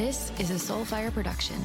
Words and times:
This 0.00 0.32
is 0.38 0.50
a 0.50 0.54
Soulfire 0.54 1.12
production. 1.12 1.62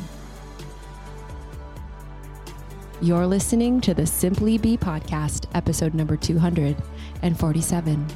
You're 3.00 3.26
listening 3.26 3.79
to 3.79 3.94
the 3.94 4.05
Simply 4.05 4.58
Be 4.58 4.76
podcast, 4.76 5.46
episode 5.55 5.94
number 5.94 6.18
247. 6.18 8.08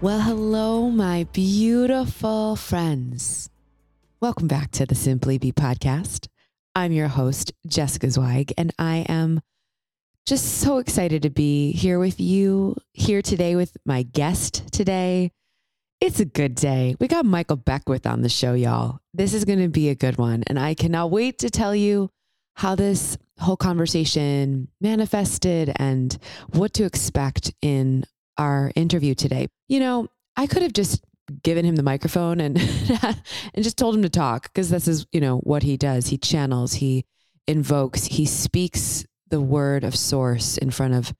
Well, 0.00 0.20
hello, 0.20 0.90
my 0.90 1.28
beautiful 1.32 2.56
friends. 2.56 3.50
Welcome 4.20 4.48
back 4.48 4.72
to 4.72 4.84
the 4.84 4.96
Simply 4.96 5.38
Be 5.38 5.52
podcast. 5.52 6.26
I'm 6.74 6.90
your 6.90 7.06
host, 7.06 7.52
Jessica 7.68 8.10
Zweig, 8.10 8.52
and 8.58 8.72
I 8.80 9.06
am 9.08 9.42
just 10.26 10.58
so 10.58 10.78
excited 10.78 11.22
to 11.22 11.30
be 11.30 11.70
here 11.70 12.00
with 12.00 12.18
you, 12.18 12.74
here 12.92 13.22
today 13.22 13.54
with 13.54 13.76
my 13.86 14.02
guest 14.02 14.72
today. 14.72 15.30
It's 16.06 16.20
a 16.20 16.24
good 16.24 16.54
day. 16.54 16.94
We 17.00 17.08
got 17.08 17.26
Michael 17.26 17.56
Beckwith 17.56 18.06
on 18.06 18.22
the 18.22 18.28
show, 18.28 18.54
y'all. 18.54 19.00
This 19.12 19.34
is 19.34 19.44
going 19.44 19.58
to 19.58 19.68
be 19.68 19.88
a 19.88 19.96
good 19.96 20.18
one. 20.18 20.44
And 20.46 20.56
I 20.56 20.74
cannot 20.74 21.10
wait 21.10 21.40
to 21.40 21.50
tell 21.50 21.74
you 21.74 22.10
how 22.54 22.76
this 22.76 23.18
whole 23.40 23.56
conversation 23.56 24.68
manifested 24.80 25.72
and 25.74 26.16
what 26.50 26.74
to 26.74 26.84
expect 26.84 27.52
in 27.60 28.04
our 28.38 28.70
interview 28.76 29.16
today. 29.16 29.48
You 29.66 29.80
know, 29.80 30.06
I 30.36 30.46
could 30.46 30.62
have 30.62 30.72
just 30.72 31.04
given 31.42 31.64
him 31.64 31.74
the 31.74 31.82
microphone 31.82 32.38
and 32.38 32.56
and 33.02 33.64
just 33.64 33.76
told 33.76 33.96
him 33.96 34.02
to 34.02 34.08
talk 34.08 34.44
because 34.44 34.70
this 34.70 34.86
is, 34.86 35.08
you 35.10 35.20
know, 35.20 35.38
what 35.38 35.64
he 35.64 35.76
does. 35.76 36.06
He 36.06 36.18
channels, 36.18 36.74
he 36.74 37.04
invokes, 37.48 38.04
he 38.04 38.26
speaks 38.26 39.04
the 39.28 39.40
word 39.40 39.82
of 39.82 39.96
source 39.96 40.56
in 40.56 40.70
front 40.70 40.94
of 40.94 41.12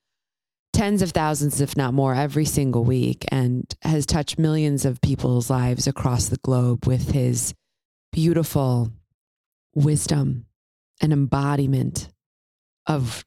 tens 0.76 1.00
of 1.00 1.10
thousands, 1.10 1.62
if 1.62 1.74
not 1.74 1.94
more, 1.94 2.14
every 2.14 2.44
single 2.44 2.84
week 2.84 3.24
and 3.28 3.74
has 3.80 4.04
touched 4.04 4.38
millions 4.38 4.84
of 4.84 5.00
people's 5.00 5.48
lives 5.48 5.86
across 5.86 6.28
the 6.28 6.36
globe 6.36 6.86
with 6.86 7.12
his 7.12 7.54
beautiful 8.12 8.92
wisdom 9.74 10.44
and 11.00 11.14
embodiment 11.14 12.10
of 12.86 13.24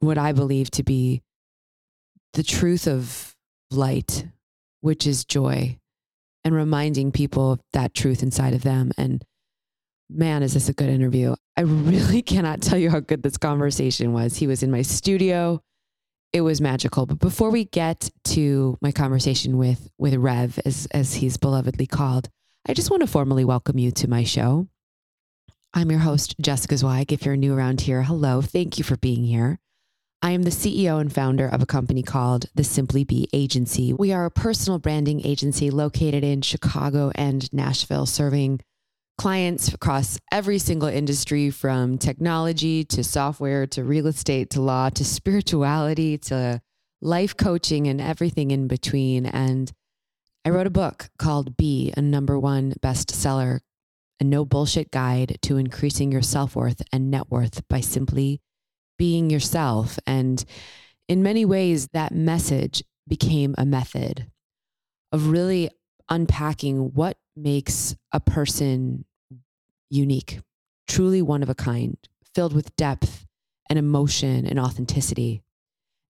what 0.00 0.18
I 0.18 0.32
believe 0.32 0.70
to 0.72 0.82
be 0.82 1.22
the 2.34 2.42
truth 2.42 2.86
of 2.86 3.34
light, 3.70 4.26
which 4.82 5.06
is 5.06 5.24
joy, 5.24 5.78
and 6.44 6.54
reminding 6.54 7.12
people 7.12 7.52
of 7.52 7.60
that 7.72 7.94
truth 7.94 8.22
inside 8.22 8.52
of 8.52 8.62
them. 8.62 8.92
And 8.98 9.24
man, 10.10 10.42
is 10.42 10.52
this 10.52 10.68
a 10.68 10.74
good 10.74 10.90
interview? 10.90 11.34
I 11.56 11.62
really 11.62 12.20
cannot 12.34 12.60
tell 12.60 12.78
you 12.78 12.90
how 12.90 13.00
good 13.00 13.22
this 13.22 13.38
conversation 13.38 14.12
was. 14.12 14.36
He 14.36 14.46
was 14.46 14.62
in 14.62 14.70
my 14.70 14.82
studio 14.82 15.62
it 16.34 16.40
was 16.40 16.60
magical. 16.60 17.06
But 17.06 17.20
before 17.20 17.50
we 17.50 17.64
get 17.64 18.10
to 18.24 18.76
my 18.82 18.92
conversation 18.92 19.56
with 19.56 19.88
with 19.96 20.14
Rev, 20.14 20.58
as 20.66 20.86
as 20.90 21.14
he's 21.14 21.38
belovedly 21.38 21.88
called, 21.88 22.28
I 22.66 22.74
just 22.74 22.90
want 22.90 23.02
to 23.02 23.06
formally 23.06 23.44
welcome 23.44 23.78
you 23.78 23.92
to 23.92 24.10
my 24.10 24.24
show. 24.24 24.66
I'm 25.72 25.90
your 25.90 26.00
host, 26.00 26.34
Jessica 26.40 26.76
Zweig. 26.76 27.12
If 27.12 27.24
you're 27.24 27.36
new 27.36 27.54
around 27.54 27.82
here, 27.82 28.02
hello. 28.02 28.42
Thank 28.42 28.78
you 28.78 28.84
for 28.84 28.96
being 28.96 29.24
here. 29.24 29.60
I 30.22 30.32
am 30.32 30.42
the 30.42 30.50
CEO 30.50 31.00
and 31.00 31.12
founder 31.12 31.46
of 31.46 31.62
a 31.62 31.66
company 31.66 32.02
called 32.02 32.46
the 32.54 32.64
Simply 32.64 33.04
Be 33.04 33.28
Agency. 33.32 33.92
We 33.92 34.12
are 34.12 34.24
a 34.24 34.30
personal 34.30 34.78
branding 34.78 35.24
agency 35.24 35.70
located 35.70 36.24
in 36.24 36.42
Chicago 36.42 37.12
and 37.14 37.52
Nashville, 37.52 38.06
serving 38.06 38.60
clients 39.16 39.68
across 39.72 40.18
every 40.32 40.58
single 40.58 40.88
industry 40.88 41.50
from 41.50 41.98
technology 41.98 42.84
to 42.84 43.04
software 43.04 43.66
to 43.68 43.84
real 43.84 44.06
estate 44.06 44.50
to 44.50 44.60
law 44.60 44.90
to 44.90 45.04
spirituality 45.04 46.18
to 46.18 46.60
life 47.00 47.36
coaching 47.36 47.86
and 47.86 48.00
everything 48.00 48.50
in 48.50 48.66
between. 48.66 49.26
And 49.26 49.70
I 50.44 50.50
wrote 50.50 50.66
a 50.66 50.70
book 50.70 51.08
called 51.18 51.56
Be, 51.56 51.92
a 51.96 52.02
number 52.02 52.38
one 52.38 52.74
bestseller, 52.80 53.60
a 54.20 54.24
no 54.24 54.44
bullshit 54.44 54.90
guide 54.90 55.38
to 55.42 55.58
increasing 55.58 56.10
your 56.10 56.22
self 56.22 56.56
worth 56.56 56.82
and 56.92 57.10
net 57.10 57.30
worth 57.30 57.66
by 57.68 57.80
simply 57.80 58.40
being 58.98 59.30
yourself. 59.30 59.98
And 60.06 60.44
in 61.08 61.22
many 61.22 61.44
ways, 61.44 61.88
that 61.92 62.12
message 62.12 62.82
became 63.06 63.54
a 63.58 63.66
method 63.66 64.30
of 65.12 65.28
really 65.28 65.70
unpacking 66.08 66.92
what 66.94 67.16
makes 67.36 67.96
a 68.12 68.20
person 68.20 69.04
unique, 69.90 70.40
truly 70.86 71.22
one 71.22 71.42
of 71.42 71.48
a 71.48 71.54
kind, 71.54 71.96
filled 72.34 72.54
with 72.54 72.74
depth 72.76 73.26
and 73.68 73.78
emotion 73.78 74.46
and 74.46 74.58
authenticity. 74.58 75.42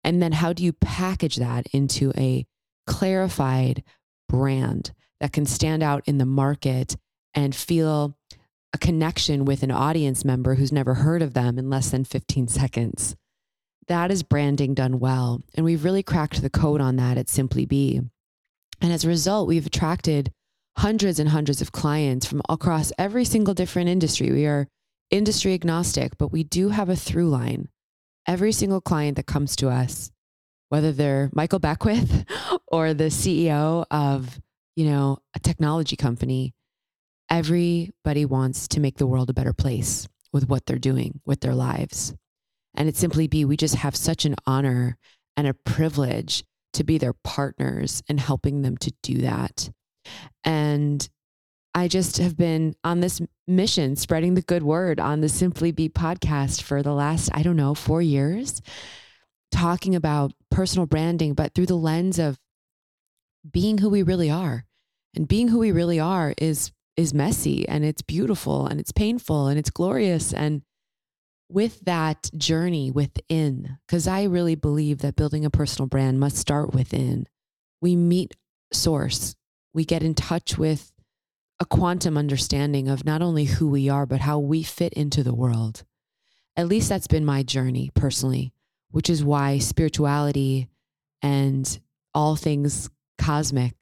And 0.03 0.23
then 0.23 0.33
how 0.33 0.53
do 0.53 0.63
you 0.63 0.73
package 0.73 1.37
that 1.37 1.67
into 1.73 2.13
a 2.17 2.47
clarified 2.87 3.83
brand 4.29 4.93
that 5.21 5.33
can 5.33 5.47
stand 5.47 5.83
out 5.83 6.03
in 6.07 6.19
the 6.19 6.27
market 6.27 6.97
and 7.35 7.55
feel 7.55 8.17
a 8.73 8.79
connection 8.79 9.45
with 9.45 9.63
an 9.63 9.71
audience 9.71 10.25
member 10.25 10.57
who's 10.57 10.73
never 10.73 10.95
heard 10.95 11.23
of 11.23 11.35
them 11.35 11.59
in 11.59 11.71
less 11.71 11.91
than 11.91 12.05
15 12.05 12.49
seconds? 12.49 13.17
That 13.87 14.11
is 14.11 14.23
branding 14.23 14.75
done 14.75 14.99
well. 14.99 15.43
And 15.55 15.65
we've 15.65 15.85
really 15.85 16.03
cracked 16.03 16.43
the 16.43 16.51
code 16.51 16.81
on 16.81 16.97
that 16.97 17.19
at 17.19 17.29
Simply 17.29 17.67
Be. 17.67 18.01
And 18.81 18.93
as 18.93 19.05
a 19.05 19.09
result, 19.09 19.49
we've 19.49 19.67
attracted 19.67 20.33
hundreds 20.77 21.19
and 21.19 21.29
hundreds 21.29 21.61
of 21.61 21.73
clients 21.73 22.27
from 22.27 22.43
across 22.49 22.93
every 22.99 23.25
single 23.25 23.55
different 23.55 23.89
industry. 23.89 24.31
We 24.31 24.47
are 24.47 24.67
industry 25.11 25.55
agnostic, 25.55 26.19
but 26.19 26.33
we 26.33 26.45
do 26.45 26.71
have 26.71 26.89
a 26.89 26.97
through 26.97 27.29
line. 27.29 27.69
Every 28.27 28.53
single 28.53 28.81
client 28.81 29.17
that 29.17 29.27
comes 29.27 29.55
to 29.57 29.69
us, 29.69 30.11
whether 30.71 30.93
they're 30.93 31.31
Michael 31.33 31.59
Beckwith 31.59 32.25
or 32.69 32.95
the 32.95 33.05
CEO 33.05 33.85
of, 33.91 34.41
you 34.77 34.87
know, 34.87 35.19
a 35.35 35.39
technology 35.39 35.97
company, 35.97 36.55
everybody 37.31 38.25
wants 38.25 38.69
to 38.69 38.81
make 38.81 38.97
the 38.97 39.07
world 39.07 39.31
a 39.31 39.35
better 39.35 39.53
place 39.53 40.09
with 40.33 40.49
what 40.49 40.67
they're 40.67 40.79
doing 40.79 41.21
with 41.25 41.41
their 41.41 41.55
lives. 41.55 42.15
And 42.75 42.89
it 42.89 42.97
simply 42.97 43.29
be, 43.29 43.45
we 43.45 43.57
just 43.57 43.77
have 43.77 43.95
such 43.95 44.25
an 44.25 44.35
honor 44.47 44.99
and 45.37 45.47
a 45.47 45.55
privilege 45.55 46.45
to 46.73 46.85
be 46.85 46.99
their 46.99 47.13
partners 47.13 48.03
and 48.09 48.19
helping 48.19 48.63
them 48.63 48.77
to 48.79 48.93
do 49.03 49.19
that. 49.19 49.71
And 50.45 51.09
I 51.75 51.89
just 51.89 52.19
have 52.19 52.37
been 52.37 52.77
on 52.85 53.01
this 53.01 53.21
mission, 53.47 53.97
spreading 53.97 54.35
the 54.35 54.43
good 54.43 54.63
word 54.63 55.01
on 55.01 55.21
the 55.21 55.29
Simply 55.29 55.73
Be 55.73 55.89
podcast 55.89 56.63
for 56.63 56.83
the 56.83 56.93
last, 56.93 57.31
I 57.35 57.43
don't 57.43 57.57
know, 57.57 57.75
four 57.75 58.01
years, 58.01 58.63
talking 59.51 59.95
about 59.95 60.33
personal 60.51 60.87
branding, 60.87 61.35
but 61.35 61.55
through 61.55 61.67
the 61.67 61.75
lens 61.75 62.19
of 62.19 62.39
being 63.51 63.79
who 63.79 63.89
we 63.89 64.03
really 64.03 64.31
are. 64.31 64.65
And 65.17 65.29
being 65.29 65.49
who 65.49 65.59
we 65.59 65.73
really 65.73 66.01
are 66.01 66.35
is 66.39 66.73
is 66.97 67.13
messy 67.13 67.69
and 67.69 67.85
it's 67.85 68.03
beautiful 68.03 68.67
and 68.67 68.79
it's 68.79 68.93
painful 68.93 69.49
and 69.49 69.59
it's 69.59 69.71
glorious 69.71 70.33
and 70.33 70.63
with 71.49 71.81
that 71.81 72.31
journey 72.37 72.91
within 72.91 73.79
because 73.87 74.07
i 74.07 74.23
really 74.23 74.55
believe 74.55 74.99
that 74.99 75.17
building 75.17 75.45
a 75.45 75.51
personal 75.51 75.89
brand 75.89 76.21
must 76.21 76.37
start 76.37 76.73
within 76.73 77.27
we 77.81 77.97
meet 77.97 78.35
source 78.73 79.35
we 79.75 79.85
get 79.85 80.03
in 80.03 80.15
touch 80.15 80.57
with 80.57 80.93
a 81.61 81.67
quantum 81.67 82.17
understanding 82.17 82.89
of 82.89 83.05
not 83.05 83.21
only 83.21 83.45
who 83.45 83.69
we 83.69 83.89
are, 83.89 84.07
but 84.07 84.21
how 84.21 84.39
we 84.39 84.63
fit 84.63 84.93
into 84.95 85.23
the 85.23 85.35
world. 85.35 85.85
At 86.57 86.69
least 86.69 86.89
that's 86.89 87.09
been 87.09 87.25
my 87.25 87.43
journey 87.43 87.91
personally, 87.95 88.53
which 88.91 89.11
is 89.11 89.25
why 89.25 89.59
spirituality 89.59 90.69
and 91.21 91.79
all 92.15 92.37
things 92.37 92.89
cosmic 93.19 93.75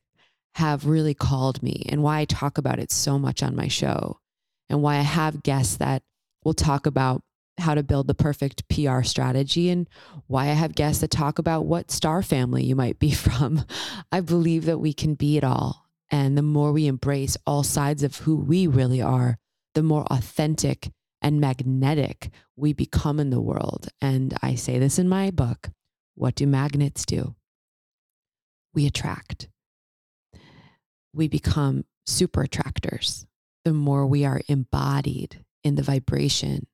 have 0.54 0.86
really 0.86 1.14
called 1.14 1.62
me 1.62 1.86
and 1.88 2.02
why 2.02 2.20
I 2.20 2.24
talk 2.24 2.58
about 2.58 2.78
it 2.78 2.90
so 2.90 3.18
much 3.18 3.42
on 3.42 3.56
my 3.56 3.68
show 3.68 4.18
and 4.68 4.82
why 4.82 4.96
I 4.96 5.02
have 5.02 5.42
guests 5.42 5.76
that 5.76 6.02
will 6.44 6.54
talk 6.54 6.86
about 6.86 7.22
how 7.58 7.74
to 7.74 7.82
build 7.82 8.06
the 8.06 8.14
perfect 8.14 8.68
PR 8.68 9.02
strategy 9.02 9.70
and 9.70 9.88
why 10.26 10.44
I 10.44 10.54
have 10.54 10.74
guests 10.74 11.00
that 11.00 11.10
talk 11.10 11.38
about 11.38 11.66
what 11.66 11.90
star 11.90 12.22
family 12.22 12.64
you 12.64 12.74
might 12.74 12.98
be 12.98 13.10
from. 13.12 13.64
I 14.10 14.20
believe 14.20 14.66
that 14.66 14.78
we 14.78 14.92
can 14.92 15.14
be 15.14 15.36
it 15.36 15.44
all 15.44 15.81
and 16.12 16.36
the 16.36 16.42
more 16.42 16.72
we 16.72 16.86
embrace 16.86 17.38
all 17.46 17.62
sides 17.62 18.02
of 18.02 18.18
who 18.18 18.36
we 18.36 18.66
really 18.66 19.00
are, 19.00 19.38
the 19.74 19.82
more 19.82 20.04
authentic 20.10 20.90
and 21.22 21.40
magnetic 21.40 22.30
we 22.54 22.74
become 22.74 23.18
in 23.18 23.30
the 23.30 23.40
world. 23.40 23.88
And 24.02 24.36
I 24.42 24.54
say 24.54 24.78
this 24.78 24.98
in 24.98 25.08
my 25.08 25.30
book 25.30 25.70
What 26.14 26.34
do 26.34 26.46
magnets 26.46 27.06
do? 27.06 27.34
We 28.74 28.86
attract. 28.86 29.48
We 31.14 31.28
become 31.28 31.84
super 32.06 32.42
attractors 32.42 33.26
the 33.64 33.72
more 33.72 34.06
we 34.06 34.24
are 34.24 34.40
embodied 34.48 35.44
in 35.62 35.76
the 35.76 35.82
vibration 35.82 36.66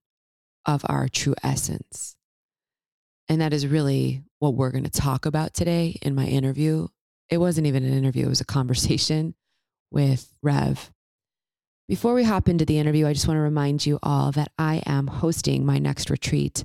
of 0.65 0.83
our 0.89 1.09
true 1.09 1.35
essence. 1.43 2.17
And 3.29 3.41
that 3.41 3.53
is 3.53 3.67
really 3.67 4.23
what 4.39 4.55
we're 4.55 4.71
going 4.71 4.85
to 4.85 4.91
talk 4.91 5.27
about 5.27 5.53
today 5.53 5.99
in 6.01 6.15
my 6.15 6.25
interview 6.25 6.89
it 7.31 7.39
wasn't 7.39 7.67
even 7.67 7.85
an 7.85 7.93
interview, 7.93 8.27
it 8.27 8.31
was 8.31 8.41
a 8.41 8.47
conversation 8.47 9.35
with 9.91 10.33
Rev. 10.43 10.91
Before 11.89 12.13
we 12.13 12.25
hop 12.25 12.51
into 12.51 12.67
the 12.67 12.79
interview, 12.79 13.07
I 13.07 13.15
just 13.15 13.27
want 13.27 13.39
to 13.39 13.43
remind 13.43 13.87
you 13.87 13.99
all 14.03 14.31
that 14.33 14.53
I 14.59 14.83
am 14.85 15.07
hosting 15.07 15.65
my 15.65 15.79
next 15.79 16.11
retreat 16.11 16.65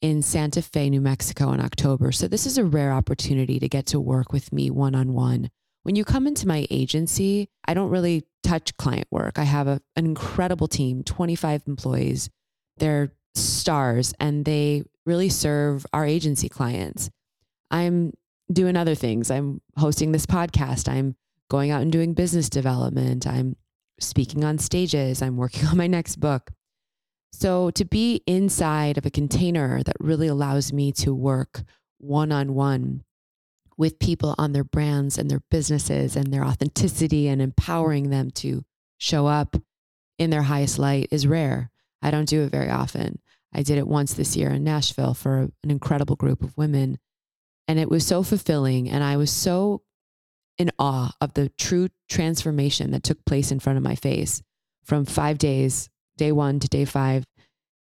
in 0.00 0.22
Santa 0.22 0.62
Fe, 0.62 0.88
New 0.88 1.02
Mexico 1.02 1.52
in 1.52 1.60
October. 1.60 2.10
So, 2.10 2.26
this 2.26 2.46
is 2.46 2.56
a 2.56 2.64
rare 2.64 2.90
opportunity 2.90 3.60
to 3.60 3.68
get 3.68 3.84
to 3.86 4.00
work 4.00 4.32
with 4.32 4.50
me 4.50 4.70
one 4.70 4.94
on 4.94 5.12
one. 5.12 5.50
When 5.82 5.94
you 5.94 6.06
come 6.06 6.26
into 6.26 6.48
my 6.48 6.66
agency, 6.70 7.50
I 7.66 7.74
don't 7.74 7.90
really 7.90 8.24
touch 8.42 8.76
client 8.78 9.08
work. 9.10 9.38
I 9.38 9.44
have 9.44 9.66
a, 9.66 9.80
an 9.94 10.06
incredible 10.06 10.68
team, 10.68 11.02
25 11.02 11.64
employees. 11.66 12.30
They're 12.78 13.12
stars 13.34 14.14
and 14.20 14.44
they 14.44 14.84
really 15.06 15.28
serve 15.28 15.86
our 15.92 16.06
agency 16.06 16.48
clients. 16.48 17.10
I'm 17.70 18.12
doing 18.52 18.76
other 18.76 18.94
things. 18.94 19.30
I'm 19.30 19.60
hosting 19.76 20.12
this 20.12 20.26
podcast. 20.26 20.88
I'm 20.88 21.16
going 21.50 21.70
out 21.70 21.82
and 21.82 21.92
doing 21.92 22.14
business 22.14 22.48
development. 22.48 23.26
I'm 23.26 23.56
speaking 24.00 24.44
on 24.44 24.58
stages. 24.58 25.22
I'm 25.22 25.36
working 25.36 25.66
on 25.68 25.76
my 25.76 25.86
next 25.86 26.16
book. 26.16 26.50
So 27.32 27.70
to 27.72 27.84
be 27.84 28.22
inside 28.26 28.98
of 28.98 29.06
a 29.06 29.10
container 29.10 29.82
that 29.82 29.96
really 30.00 30.28
allows 30.28 30.72
me 30.72 30.92
to 30.92 31.14
work 31.14 31.62
one 31.98 32.30
on 32.30 32.54
one 32.54 33.04
with 33.78 33.98
people 33.98 34.34
on 34.38 34.52
their 34.52 34.64
brands 34.64 35.16
and 35.16 35.30
their 35.30 35.42
businesses 35.50 36.14
and 36.14 36.32
their 36.32 36.44
authenticity 36.44 37.28
and 37.28 37.40
empowering 37.40 38.10
them 38.10 38.30
to 38.30 38.64
show 38.98 39.26
up 39.26 39.56
in 40.18 40.30
their 40.30 40.42
highest 40.42 40.78
light 40.78 41.08
is 41.10 41.26
rare. 41.26 41.70
I 42.02 42.10
don't 42.10 42.28
do 42.28 42.42
it 42.42 42.50
very 42.50 42.68
often. 42.68 43.20
I 43.52 43.62
did 43.62 43.78
it 43.78 43.86
once 43.86 44.14
this 44.14 44.36
year 44.36 44.50
in 44.50 44.64
Nashville 44.64 45.14
for 45.14 45.48
an 45.62 45.70
incredible 45.70 46.16
group 46.16 46.42
of 46.42 46.56
women. 46.56 46.98
And 47.68 47.78
it 47.78 47.88
was 47.88 48.06
so 48.06 48.22
fulfilling. 48.22 48.88
And 48.88 49.02
I 49.04 49.16
was 49.16 49.30
so 49.30 49.82
in 50.58 50.70
awe 50.78 51.12
of 51.20 51.34
the 51.34 51.48
true 51.50 51.88
transformation 52.08 52.90
that 52.90 53.02
took 53.02 53.24
place 53.24 53.50
in 53.50 53.60
front 53.60 53.76
of 53.76 53.82
my 53.82 53.94
face 53.94 54.42
from 54.84 55.04
five 55.04 55.38
days, 55.38 55.88
day 56.16 56.32
one 56.32 56.60
to 56.60 56.68
day 56.68 56.84
five. 56.84 57.24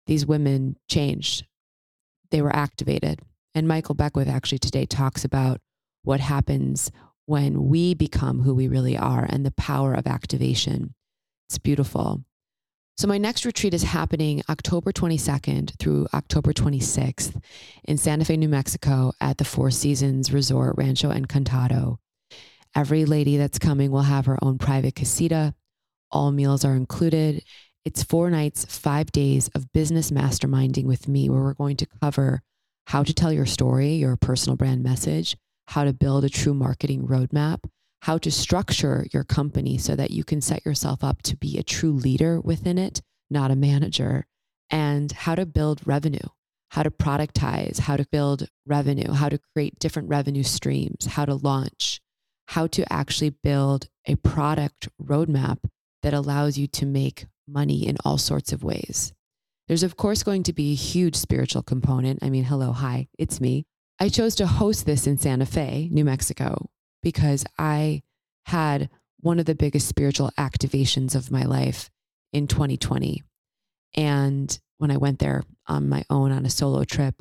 These 0.06 0.26
women 0.26 0.76
changed, 0.88 1.46
they 2.30 2.40
were 2.40 2.54
activated. 2.54 3.20
And 3.54 3.66
Michael 3.66 3.94
Beckwith 3.94 4.28
actually 4.28 4.58
today 4.58 4.86
talks 4.86 5.24
about 5.24 5.60
what 6.02 6.20
happens 6.20 6.92
when 7.24 7.68
we 7.68 7.94
become 7.94 8.42
who 8.42 8.54
we 8.54 8.68
really 8.68 8.96
are 8.96 9.26
and 9.28 9.44
the 9.44 9.50
power 9.52 9.94
of 9.94 10.06
activation. 10.06 10.94
It's 11.48 11.58
beautiful. 11.58 12.24
So, 12.98 13.06
my 13.06 13.18
next 13.18 13.44
retreat 13.44 13.74
is 13.74 13.82
happening 13.82 14.42
October 14.48 14.90
22nd 14.90 15.78
through 15.78 16.06
October 16.14 16.54
26th 16.54 17.38
in 17.84 17.98
Santa 17.98 18.24
Fe, 18.24 18.38
New 18.38 18.48
Mexico 18.48 19.12
at 19.20 19.36
the 19.36 19.44
Four 19.44 19.70
Seasons 19.70 20.32
Resort 20.32 20.76
Rancho 20.78 21.12
Encantado. 21.12 21.98
Every 22.74 23.04
lady 23.04 23.36
that's 23.36 23.58
coming 23.58 23.90
will 23.90 24.00
have 24.00 24.24
her 24.24 24.38
own 24.40 24.56
private 24.56 24.94
casita. 24.94 25.54
All 26.10 26.32
meals 26.32 26.64
are 26.64 26.74
included. 26.74 27.44
It's 27.84 28.02
four 28.02 28.30
nights, 28.30 28.64
five 28.64 29.12
days 29.12 29.48
of 29.48 29.70
business 29.74 30.10
masterminding 30.10 30.84
with 30.84 31.06
me, 31.06 31.28
where 31.28 31.42
we're 31.42 31.52
going 31.52 31.76
to 31.76 31.86
cover 32.00 32.40
how 32.86 33.02
to 33.02 33.12
tell 33.12 33.30
your 33.30 33.44
story, 33.44 33.92
your 33.96 34.16
personal 34.16 34.56
brand 34.56 34.82
message, 34.82 35.36
how 35.66 35.84
to 35.84 35.92
build 35.92 36.24
a 36.24 36.30
true 36.30 36.54
marketing 36.54 37.06
roadmap, 37.06 37.60
how 38.02 38.18
to 38.18 38.30
structure 38.30 39.06
your 39.12 39.24
company 39.24 39.78
so 39.78 39.96
that 39.96 40.10
you 40.10 40.24
can 40.24 40.40
set 40.40 40.64
yourself 40.64 41.02
up 41.02 41.22
to 41.22 41.36
be 41.36 41.58
a 41.58 41.62
true 41.62 41.92
leader 41.92 42.40
within 42.40 42.78
it, 42.78 43.02
not 43.30 43.50
a 43.50 43.56
manager, 43.56 44.26
and 44.70 45.12
how 45.12 45.34
to 45.34 45.46
build 45.46 45.80
revenue, 45.86 46.18
how 46.70 46.82
to 46.82 46.90
productize, 46.90 47.80
how 47.80 47.96
to 47.96 48.06
build 48.10 48.48
revenue, 48.66 49.12
how 49.12 49.28
to 49.28 49.40
create 49.54 49.78
different 49.78 50.08
revenue 50.08 50.42
streams, 50.42 51.06
how 51.06 51.24
to 51.24 51.34
launch, 51.34 52.00
how 52.48 52.66
to 52.66 52.90
actually 52.92 53.30
build 53.30 53.88
a 54.06 54.16
product 54.16 54.88
roadmap 55.02 55.58
that 56.02 56.14
allows 56.14 56.56
you 56.56 56.66
to 56.66 56.86
make 56.86 57.26
money 57.48 57.86
in 57.86 57.96
all 58.04 58.18
sorts 58.18 58.52
of 58.52 58.62
ways. 58.62 59.12
There's, 59.68 59.82
of 59.82 59.96
course, 59.96 60.22
going 60.22 60.44
to 60.44 60.52
be 60.52 60.72
a 60.72 60.76
huge 60.76 61.16
spiritual 61.16 61.62
component. 61.62 62.20
I 62.22 62.30
mean, 62.30 62.44
hello, 62.44 62.72
hi, 62.72 63.08
it's 63.18 63.40
me. 63.40 63.64
I 63.98 64.08
chose 64.08 64.36
to 64.36 64.46
host 64.46 64.86
this 64.86 65.06
in 65.06 65.18
Santa 65.18 65.46
Fe, 65.46 65.88
New 65.90 66.04
Mexico, 66.04 66.70
because 67.06 67.44
I 67.56 68.02
had 68.46 68.90
one 69.20 69.38
of 69.38 69.46
the 69.46 69.54
biggest 69.54 69.86
spiritual 69.86 70.32
activations 70.36 71.14
of 71.14 71.30
my 71.30 71.44
life 71.44 71.88
in 72.32 72.48
2020. 72.48 73.22
And 73.94 74.58
when 74.78 74.90
I 74.90 74.96
went 74.96 75.20
there 75.20 75.44
on 75.68 75.88
my 75.88 76.04
own 76.10 76.32
on 76.32 76.44
a 76.44 76.50
solo 76.50 76.82
trip, 76.82 77.14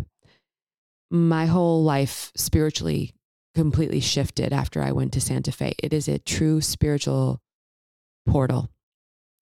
my 1.11 1.45
whole 1.45 1.83
life 1.83 2.31
spiritually 2.35 3.13
completely 3.53 3.99
shifted 3.99 4.53
after 4.53 4.81
I 4.81 4.91
went 4.91 5.13
to 5.13 5.21
Santa 5.21 5.51
Fe. 5.51 5.75
It 5.77 5.93
is 5.93 6.07
a 6.07 6.17
true 6.17 6.61
spiritual 6.61 7.39
portal. 8.27 8.71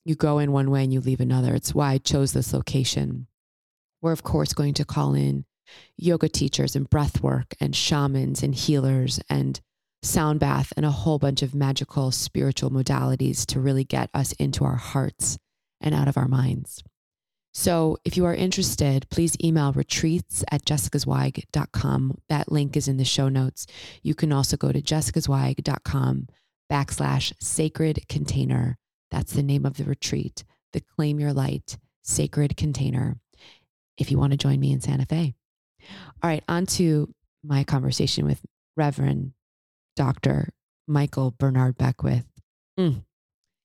You 0.03 0.15
go 0.15 0.39
in 0.39 0.51
one 0.51 0.69
way 0.69 0.83
and 0.83 0.91
you 0.91 0.99
leave 0.99 1.21
another. 1.21 1.55
It's 1.55 1.73
why 1.73 1.93
I 1.93 1.97
chose 1.99 2.33
this 2.33 2.51
location. 2.51 3.27
We're, 4.01 4.11
of 4.11 4.23
course, 4.23 4.51
going 4.51 4.73
to 4.73 4.83
call 4.83 5.13
in 5.13 5.45
yoga 5.95 6.27
teachers 6.27 6.75
and 6.75 6.89
breath 6.89 7.23
work 7.23 7.55
and 7.61 7.73
shamans 7.73 8.43
and 8.43 8.53
healers 8.53 9.21
and 9.29 9.61
sound 10.03 10.39
bath 10.39 10.73
and 10.75 10.85
a 10.85 10.91
whole 10.91 11.17
bunch 11.17 11.41
of 11.41 11.55
magical 11.55 12.11
spiritual 12.11 12.69
modalities 12.69 13.45
to 13.47 13.59
really 13.59 13.83
get 13.83 14.09
us 14.13 14.33
into 14.33 14.63
our 14.65 14.75
hearts 14.75 15.37
and 15.81 15.95
out 15.95 16.07
of 16.07 16.17
our 16.17 16.27
minds. 16.27 16.83
So 17.53 17.97
if 18.03 18.17
you 18.17 18.25
are 18.25 18.33
interested, 18.33 19.07
please 19.09 19.37
email 19.43 19.73
retreats 19.73 20.43
at 20.51 20.65
jessicazweig.com. 20.65 22.17
That 22.27 22.51
link 22.51 22.75
is 22.75 22.87
in 22.87 22.97
the 22.97 23.05
show 23.05 23.29
notes. 23.29 23.67
You 24.01 24.15
can 24.15 24.31
also 24.31 24.57
go 24.57 24.71
to 24.71 24.81
jessicazweig.com 24.81 26.27
backslash 26.71 27.33
sacred 27.39 28.07
container. 28.09 28.77
That's 29.11 29.33
the 29.33 29.43
name 29.43 29.65
of 29.65 29.77
the 29.77 29.83
retreat, 29.83 30.43
the 30.71 30.81
Claim 30.81 31.19
Your 31.19 31.33
Light 31.33 31.77
Sacred 32.01 32.57
Container, 32.57 33.17
if 33.97 34.09
you 34.09 34.17
want 34.17 34.31
to 34.31 34.37
join 34.37 34.59
me 34.59 34.71
in 34.71 34.81
Santa 34.81 35.05
Fe. 35.05 35.35
All 36.23 36.29
right, 36.29 36.43
on 36.47 36.65
to 36.65 37.13
my 37.43 37.63
conversation 37.63 38.25
with 38.25 38.41
Reverend 38.75 39.33
Dr. 39.95 40.49
Michael 40.87 41.31
Bernard 41.37 41.77
Beckwith. 41.77 42.25
Mm. 42.79 43.03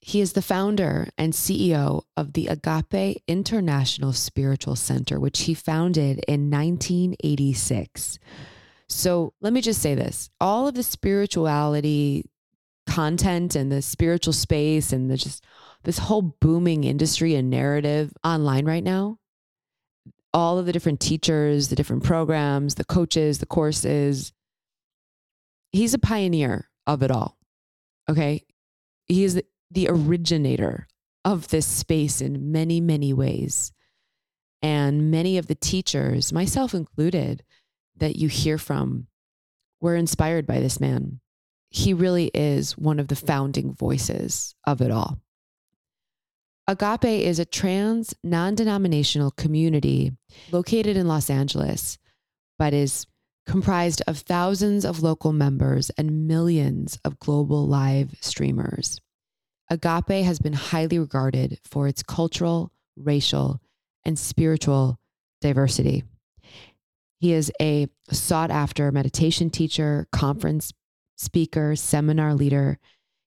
He 0.00 0.20
is 0.20 0.32
the 0.32 0.42
founder 0.42 1.08
and 1.18 1.32
CEO 1.32 2.02
of 2.16 2.32
the 2.32 2.46
Agape 2.46 3.22
International 3.26 4.12
Spiritual 4.12 4.76
Center, 4.76 5.18
which 5.18 5.40
he 5.40 5.54
founded 5.54 6.24
in 6.28 6.50
1986. 6.50 8.18
So 8.88 9.34
let 9.40 9.52
me 9.52 9.60
just 9.60 9.82
say 9.82 9.94
this 9.94 10.30
all 10.40 10.68
of 10.68 10.74
the 10.74 10.82
spirituality 10.82 12.24
content 12.88 13.54
and 13.54 13.70
the 13.70 13.82
spiritual 13.82 14.32
space 14.32 14.92
and 14.92 15.10
the 15.10 15.16
just 15.16 15.44
this 15.84 15.98
whole 15.98 16.22
booming 16.22 16.84
industry 16.84 17.34
and 17.34 17.50
narrative 17.50 18.12
online 18.24 18.64
right 18.64 18.84
now 18.84 19.18
all 20.34 20.58
of 20.58 20.66
the 20.66 20.72
different 20.72 21.00
teachers, 21.00 21.68
the 21.68 21.76
different 21.76 22.04
programs, 22.04 22.74
the 22.74 22.84
coaches, 22.84 23.38
the 23.38 23.46
courses. 23.46 24.32
He's 25.70 25.94
a 25.94 25.98
pioneer 25.98 26.70
of 26.86 27.02
it 27.02 27.10
all. 27.10 27.38
Okay. 28.08 28.44
He 29.06 29.24
is 29.24 29.42
the 29.70 29.88
originator 29.88 30.86
of 31.24 31.48
this 31.48 31.66
space 31.66 32.20
in 32.20 32.52
many, 32.52 32.80
many 32.80 33.12
ways. 33.12 33.72
And 34.62 35.10
many 35.10 35.38
of 35.38 35.46
the 35.46 35.54
teachers, 35.54 36.32
myself 36.32 36.74
included, 36.74 37.44
that 37.96 38.16
you 38.16 38.28
hear 38.28 38.58
from 38.58 39.06
were 39.80 39.94
inspired 39.94 40.46
by 40.46 40.60
this 40.60 40.80
man. 40.80 41.20
He 41.70 41.92
really 41.92 42.30
is 42.32 42.76
one 42.76 42.98
of 42.98 43.08
the 43.08 43.16
founding 43.16 43.74
voices 43.74 44.54
of 44.66 44.80
it 44.80 44.90
all. 44.90 45.20
Agape 46.66 47.04
is 47.04 47.38
a 47.38 47.44
trans, 47.44 48.14
non 48.22 48.54
denominational 48.54 49.30
community 49.30 50.12
located 50.50 50.96
in 50.96 51.08
Los 51.08 51.30
Angeles, 51.30 51.98
but 52.58 52.74
is 52.74 53.06
comprised 53.48 54.02
of 54.06 54.18
thousands 54.18 54.84
of 54.84 55.02
local 55.02 55.32
members 55.32 55.90
and 55.90 56.28
millions 56.28 56.98
of 57.04 57.18
global 57.18 57.66
live 57.66 58.14
streamers. 58.20 59.00
Agape 59.70 60.24
has 60.24 60.38
been 60.38 60.52
highly 60.52 60.98
regarded 60.98 61.58
for 61.64 61.88
its 61.88 62.02
cultural, 62.02 62.70
racial, 62.96 63.60
and 64.04 64.18
spiritual 64.18 65.00
diversity. 65.40 66.04
He 67.18 67.32
is 67.32 67.50
a 67.60 67.88
sought 68.12 68.50
after 68.50 68.92
meditation 68.92 69.50
teacher, 69.50 70.06
conference 70.12 70.72
speaker, 71.16 71.74
seminar 71.74 72.34
leader, 72.34 72.78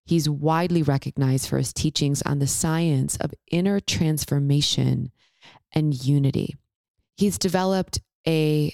He's 0.05 0.29
widely 0.29 0.83
recognized 0.83 1.47
for 1.47 1.57
his 1.57 1.73
teachings 1.73 2.21
on 2.23 2.39
the 2.39 2.47
science 2.47 3.15
of 3.17 3.33
inner 3.49 3.79
transformation 3.79 5.11
and 5.71 5.93
unity. 6.03 6.55
He's 7.15 7.37
developed 7.37 8.01
a 8.27 8.73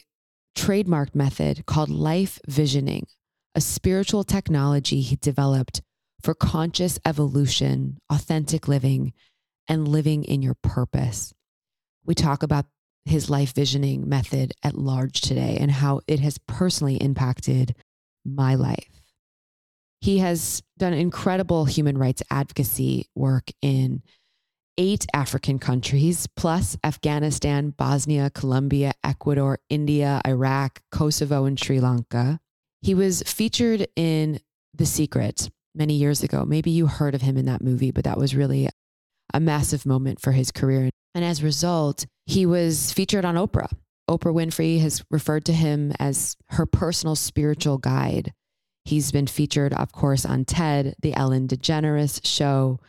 trademark 0.58 1.16
method 1.16 1.66
called 1.66 1.90
life 1.90 2.40
visioning, 2.48 3.06
a 3.56 3.62
spiritual 3.62 4.24
technology 4.24 5.02
he 5.02 5.16
developed 5.16 5.82
for 6.22 6.34
conscious 6.34 7.00
evolution, 7.06 7.98
authentic 8.10 8.68
living, 8.68 9.14
and 9.68 9.88
living 9.88 10.24
in 10.24 10.42
your 10.42 10.56
purpose. 10.56 11.34
We 12.06 12.16
talk 12.16 12.42
about 12.42 12.66
his 13.06 13.30
life 13.30 13.54
visioning 13.54 14.10
method 14.10 14.52
at 14.64 14.76
large 14.76 15.22
today 15.22 15.58
and 15.62 15.72
how 15.72 16.02
it 16.08 16.20
has 16.20 16.40
personally 16.48 16.96
impacted 16.96 17.76
my 18.26 18.56
life. 18.56 19.02
He 20.02 20.18
has 20.20 20.64
done 20.78 20.94
incredible 20.94 21.66
human 21.66 21.98
rights 21.98 22.24
advocacy 22.32 23.06
work 23.16 23.52
in 23.62 24.02
eight 24.78 25.06
African 25.14 25.60
countries, 25.60 26.28
plus 26.36 26.78
Afghanistan, 26.84 27.72
Bosnia, 27.72 28.30
Colombia, 28.30 28.94
Ecuador, 29.04 29.60
India, 29.70 30.22
Iraq, 30.26 30.82
Kosovo, 30.92 31.46
and 31.46 31.60
Sri 31.60 31.80
Lanka. 31.80 32.40
He 32.82 32.94
was 32.94 33.24
featured 33.24 33.88
in 33.96 34.40
The 34.74 34.86
Secret, 34.86 35.50
many 35.78 35.94
years 35.94 36.24
ago. 36.24 36.44
Maybe 36.46 36.72
you 36.72 36.88
heard 36.88 37.16
of 37.16 37.22
him 37.22 37.38
in 37.38 37.46
that 37.46 37.64
movie, 37.64 37.92
but 37.92 38.04
that 38.04 38.18
was 38.18 38.36
really 38.36 38.70
a 39.34 39.40
massive 39.40 39.86
moment 39.86 40.20
for 40.20 40.32
his 40.32 40.52
career. 40.52 40.90
And 41.14 41.24
as 41.24 41.42
a 41.42 41.46
result, 41.46 42.06
he 42.26 42.46
was 42.46 42.92
featured 42.94 43.26
on 43.26 43.36
Oprah. 43.36 43.72
Oprah 44.10 44.34
Winfrey 44.34 44.80
has 44.80 45.04
referred 45.12 45.46
to 45.46 45.54
him 45.54 45.94
as 46.00 46.36
her 46.50 46.66
personal 46.66 47.16
spiritual 47.16 47.78
guide. 47.78 48.34
He's 48.86 49.12
been 49.12 49.28
featured, 49.28 49.74
of 49.74 49.92
course, 49.92 50.26
on 50.26 50.46
TED, 50.46 50.96
The 51.02 51.14
Ellen 51.14 51.48
DeGeneres 51.48 52.26
Show, 52.26 52.80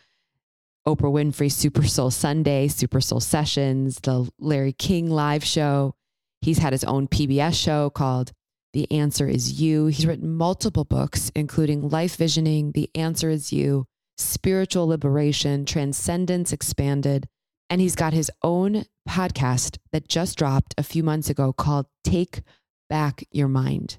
Oprah 0.89 1.13
Winfrey 1.13 1.53
Super 1.53 1.87
Soul 1.87 2.11
Sunday, 2.11 2.67
Super 2.67 3.03
Soul 3.03 3.21
Sessions, 3.21 4.01
the 4.01 4.27
Larry 4.39 4.73
King 4.73 5.11
Live 5.11 5.45
Show. 5.45 5.95
He's 6.41 6.57
had 6.57 6.73
his 6.73 6.83
own 6.83 7.09
PBS 7.09 7.63
show 7.63 7.91
called 7.91 8.33
The 8.73 8.91
Answer 8.91 9.29
Is 9.29 9.61
You. 9.61 9.89
He's 9.89 10.07
written 10.07 10.35
multiple 10.35 10.85
books, 10.85 11.31
including 11.35 11.91
Life 11.91 12.17
Visioning, 12.17 12.73
The 12.73 12.89
Answer 12.95 13.29
Is 13.29 13.53
You, 13.53 13.85
Spiritual 14.17 14.87
Liberation, 14.87 15.67
Transcendence 15.67 16.55
Expanded. 16.55 17.29
And 17.69 17.83
he's 17.83 17.95
got 17.95 18.15
his 18.15 18.31
own 18.43 18.87
podcast 19.07 19.77
that 19.93 20.09
just 20.09 20.39
dropped 20.39 20.75
a 20.79 20.83
few 20.83 21.03
months 21.03 21.29
ago 21.29 21.53
called 21.53 21.85
Take 22.03 22.41
Back 22.89 23.25
Your 23.31 23.49
Mind 23.49 23.99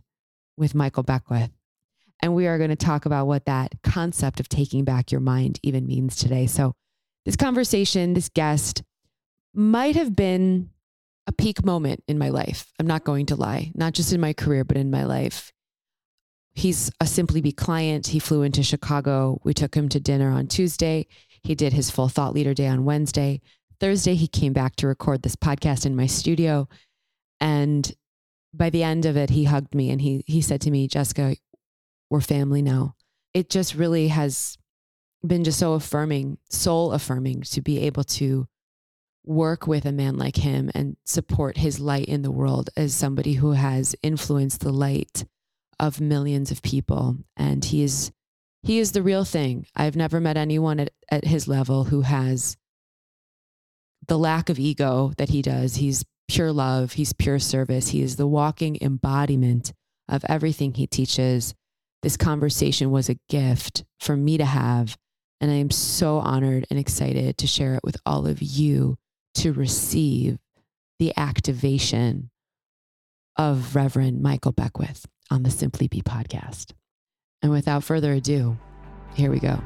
with 0.57 0.73
Michael 0.73 1.03
Beckwith. 1.03 1.51
And 2.21 2.35
we 2.35 2.47
are 2.47 2.57
going 2.57 2.69
to 2.69 2.75
talk 2.75 3.05
about 3.05 3.27
what 3.27 3.45
that 3.45 3.73
concept 3.83 4.39
of 4.39 4.49
taking 4.49 4.83
back 4.83 5.11
your 5.11 5.21
mind 5.21 5.59
even 5.63 5.87
means 5.87 6.15
today. 6.15 6.47
So, 6.47 6.73
this 7.25 7.35
conversation, 7.35 8.13
this 8.13 8.29
guest 8.29 8.83
might 9.53 9.95
have 9.95 10.15
been 10.15 10.69
a 11.27 11.31
peak 11.31 11.63
moment 11.63 12.03
in 12.07 12.17
my 12.17 12.29
life. 12.29 12.71
I'm 12.79 12.87
not 12.87 13.03
going 13.03 13.27
to 13.27 13.35
lie, 13.35 13.71
not 13.75 13.93
just 13.93 14.13
in 14.13 14.19
my 14.19 14.33
career, 14.33 14.63
but 14.63 14.77
in 14.77 14.89
my 14.89 15.03
life. 15.03 15.51
He's 16.53 16.91
a 16.99 17.05
Simply 17.05 17.39
Be 17.39 17.51
client. 17.51 18.07
He 18.07 18.19
flew 18.19 18.41
into 18.41 18.63
Chicago. 18.63 19.39
We 19.43 19.53
took 19.53 19.75
him 19.75 19.89
to 19.89 19.99
dinner 19.99 20.31
on 20.31 20.47
Tuesday. 20.47 21.07
He 21.43 21.55
did 21.55 21.73
his 21.73 21.91
full 21.91 22.09
thought 22.09 22.33
leader 22.33 22.53
day 22.53 22.67
on 22.67 22.83
Wednesday. 22.83 23.41
Thursday, 23.79 24.15
he 24.15 24.27
came 24.27 24.53
back 24.53 24.75
to 24.77 24.87
record 24.87 25.21
this 25.21 25.35
podcast 25.35 25.85
in 25.85 25.95
my 25.95 26.07
studio. 26.07 26.67
And 27.39 27.93
by 28.53 28.69
the 28.69 28.83
end 28.83 29.05
of 29.05 29.15
it, 29.15 29.29
he 29.29 29.45
hugged 29.45 29.75
me 29.75 29.89
and 29.91 30.01
he 30.01 30.23
he 30.25 30.41
said 30.41 30.61
to 30.61 30.71
me, 30.71 30.87
Jessica, 30.87 31.35
we're 32.09 32.21
family 32.21 32.61
now. 32.61 32.95
It 33.33 33.49
just 33.49 33.75
really 33.75 34.07
has 34.07 34.57
been 35.25 35.43
just 35.43 35.59
so 35.59 35.73
affirming, 35.73 36.37
soul 36.49 36.91
affirming 36.93 37.41
to 37.41 37.61
be 37.61 37.79
able 37.79 38.03
to 38.03 38.47
work 39.25 39.67
with 39.67 39.85
a 39.85 39.91
man 39.91 40.17
like 40.17 40.37
him 40.37 40.71
and 40.73 40.97
support 41.03 41.57
his 41.57 41.79
light 41.79 42.05
in 42.05 42.21
the 42.21 42.31
world 42.31 42.69
as 42.75 42.95
somebody 42.95 43.33
who 43.33 43.51
has 43.51 43.95
influenced 44.01 44.61
the 44.61 44.71
light 44.71 45.25
of 45.79 46.01
millions 46.01 46.51
of 46.51 46.61
people. 46.61 47.17
And 47.37 47.63
he 47.63 47.83
is 47.83 48.11
he 48.63 48.79
is 48.79 48.91
the 48.91 49.03
real 49.03 49.23
thing. 49.23 49.67
I've 49.73 49.95
never 49.95 50.19
met 50.19 50.35
anyone 50.35 50.81
at, 50.81 50.91
at 51.09 51.25
his 51.25 51.47
level 51.47 51.85
who 51.85 52.01
has 52.01 52.57
the 54.07 54.17
lack 54.17 54.49
of 54.49 54.59
ego 54.59 55.13
that 55.17 55.29
he 55.29 55.41
does. 55.41 55.75
He's 55.75 56.03
pure 56.27 56.51
love, 56.51 56.93
he's 56.93 57.13
pure 57.13 57.39
service. 57.39 57.89
He 57.89 58.01
is 58.01 58.17
the 58.17 58.27
walking 58.27 58.77
embodiment 58.81 59.73
of 60.09 60.25
everything 60.27 60.73
he 60.73 60.87
teaches 60.87 61.53
this 62.01 62.17
conversation 62.17 62.91
was 62.91 63.09
a 63.09 63.19
gift 63.27 63.83
for 63.99 64.15
me 64.15 64.37
to 64.37 64.45
have. 64.45 64.97
And 65.41 65.51
I 65.51 65.55
am 65.55 65.71
so 65.71 66.17
honored 66.17 66.65
and 66.69 66.79
excited 66.79 67.37
to 67.37 67.47
share 67.47 67.75
it 67.75 67.81
with 67.83 67.97
all 68.05 68.27
of 68.27 68.41
you 68.41 68.97
to 69.35 69.53
receive 69.53 70.37
the 70.97 71.13
activation 71.17 72.29
of 73.37 73.75
Reverend 73.75 74.21
Michael 74.21 74.51
Beckwith 74.51 75.05
on 75.31 75.43
the 75.43 75.49
Simply 75.49 75.87
Be 75.87 76.01
podcast. 76.01 76.71
And 77.41 77.51
without 77.51 77.83
further 77.83 78.13
ado, 78.13 78.57
here 79.13 79.31
we 79.31 79.39
go. 79.39 79.61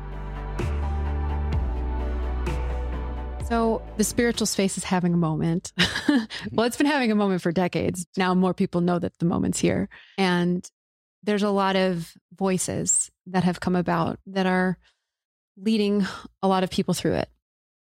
So, 3.49 3.81
the 3.97 4.03
spiritual 4.03 4.45
space 4.47 4.77
is 4.77 4.83
having 4.83 5.13
a 5.13 5.17
moment. 5.17 5.71
Mm-hmm. 6.03 6.55
well, 6.55 6.67
it's 6.67 6.75
been 6.75 6.85
having 6.85 7.11
a 7.13 7.15
moment 7.15 7.41
for 7.41 7.53
decades. 7.53 8.05
Now, 8.17 8.35
more 8.35 8.53
people 8.53 8.81
know 8.81 8.99
that 8.99 9.17
the 9.19 9.25
moment's 9.25 9.57
here. 9.57 9.87
And 10.17 10.69
there's 11.23 11.43
a 11.43 11.49
lot 11.49 11.75
of 11.75 12.13
voices 12.35 13.09
that 13.27 13.43
have 13.43 13.59
come 13.59 13.75
about 13.75 14.19
that 14.27 14.45
are 14.45 14.77
leading 15.57 16.05
a 16.41 16.47
lot 16.47 16.63
of 16.63 16.69
people 16.69 16.93
through 16.93 17.13
it. 17.13 17.29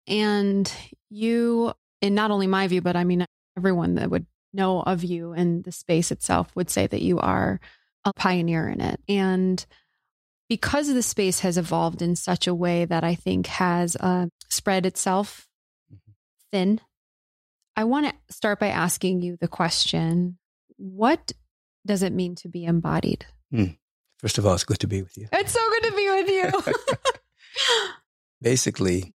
And 0.07 0.71
you, 1.11 1.73
in 2.01 2.15
not 2.15 2.31
only 2.31 2.47
my 2.47 2.69
view, 2.69 2.81
but 2.81 2.97
I 2.97 3.05
mean, 3.05 3.25
everyone 3.57 3.97
that 3.97 4.11
would 4.11 4.27
know 4.53 4.83
of 4.83 5.03
you 5.03 5.33
and 5.33 5.65
the 5.65 5.73
space 5.73 6.11
itself 6.11 6.55
would 6.55 6.71
say 6.71 6.87
that 6.87 7.03
you 7.03 7.19
are 7.19 7.61
a 8.05 8.13
pioneer 8.13 8.69
in 8.69 8.81
it. 8.81 9.01
And 9.09 9.65
because 10.49 10.93
the 10.93 11.03
space 11.03 11.41
has 11.41 11.59
evolved 11.59 12.03
in 12.03 12.17
such 12.17 12.47
a 12.47 12.55
way 12.55 12.85
that 12.85 13.03
I 13.03 13.15
think 13.15 13.47
has 13.47 13.97
uh, 13.97 14.27
spread 14.51 14.87
itself 14.87 15.49
mm-hmm. 15.93 16.13
thin, 16.53 16.81
I 17.77 17.85
want 17.85 18.07
to 18.07 18.35
start 18.35 18.61
by 18.61 18.69
asking 18.69 19.23
you 19.23 19.37
the 19.41 19.49
question 19.49 20.39
what 20.77 21.33
does 21.87 22.03
it 22.03 22.13
mean 22.13 22.35
to 22.37 22.49
be 22.49 22.65
embodied? 22.65 23.27
Hmm. 23.51 23.75
First 24.19 24.39
of 24.39 24.47
all, 24.47 24.55
it's 24.55 24.65
good 24.65 24.79
to 24.81 24.87
be 24.87 25.03
with 25.03 25.17
you. 25.19 25.29
It's 25.33 25.53
so 25.53 25.61
good 25.71 25.91
to 25.91 25.97
be 25.97 26.09
with 26.09 26.29
you. 26.29 26.85
Basically, 28.43 29.15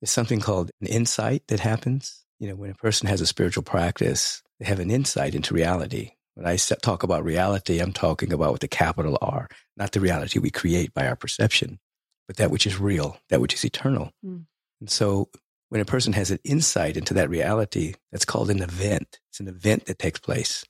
it's 0.00 0.12
something 0.12 0.40
called 0.40 0.70
an 0.80 0.86
insight 0.86 1.42
that 1.48 1.60
happens. 1.60 2.24
You 2.38 2.48
know, 2.48 2.54
when 2.54 2.70
a 2.70 2.74
person 2.74 3.08
has 3.08 3.20
a 3.20 3.26
spiritual 3.26 3.62
practice, 3.62 4.42
they 4.60 4.66
have 4.66 4.80
an 4.80 4.90
insight 4.90 5.34
into 5.34 5.54
reality. 5.54 6.12
When 6.34 6.46
I 6.46 6.56
talk 6.56 7.02
about 7.02 7.24
reality, 7.24 7.78
I'm 7.78 7.92
talking 7.92 8.32
about 8.32 8.52
with 8.52 8.60
the 8.60 8.68
capital 8.68 9.18
R, 9.20 9.48
not 9.76 9.92
the 9.92 10.00
reality 10.00 10.38
we 10.38 10.50
create 10.50 10.92
by 10.92 11.06
our 11.06 11.16
perception, 11.16 11.78
but 12.26 12.36
that 12.36 12.50
which 12.50 12.66
is 12.66 12.78
real, 12.78 13.18
that 13.28 13.40
which 13.40 13.54
is 13.54 13.64
eternal. 13.64 14.10
Mm. 14.24 14.46
And 14.80 14.90
so 14.90 15.30
when 15.68 15.80
a 15.80 15.84
person 15.84 16.12
has 16.12 16.30
an 16.30 16.40
insight 16.44 16.96
into 16.96 17.14
that 17.14 17.30
reality, 17.30 17.94
that's 18.12 18.24
called 18.24 18.50
an 18.50 18.62
event. 18.62 19.20
It's 19.30 19.40
an 19.40 19.48
event 19.48 19.86
that 19.86 19.98
takes 19.98 20.20
place. 20.20 20.64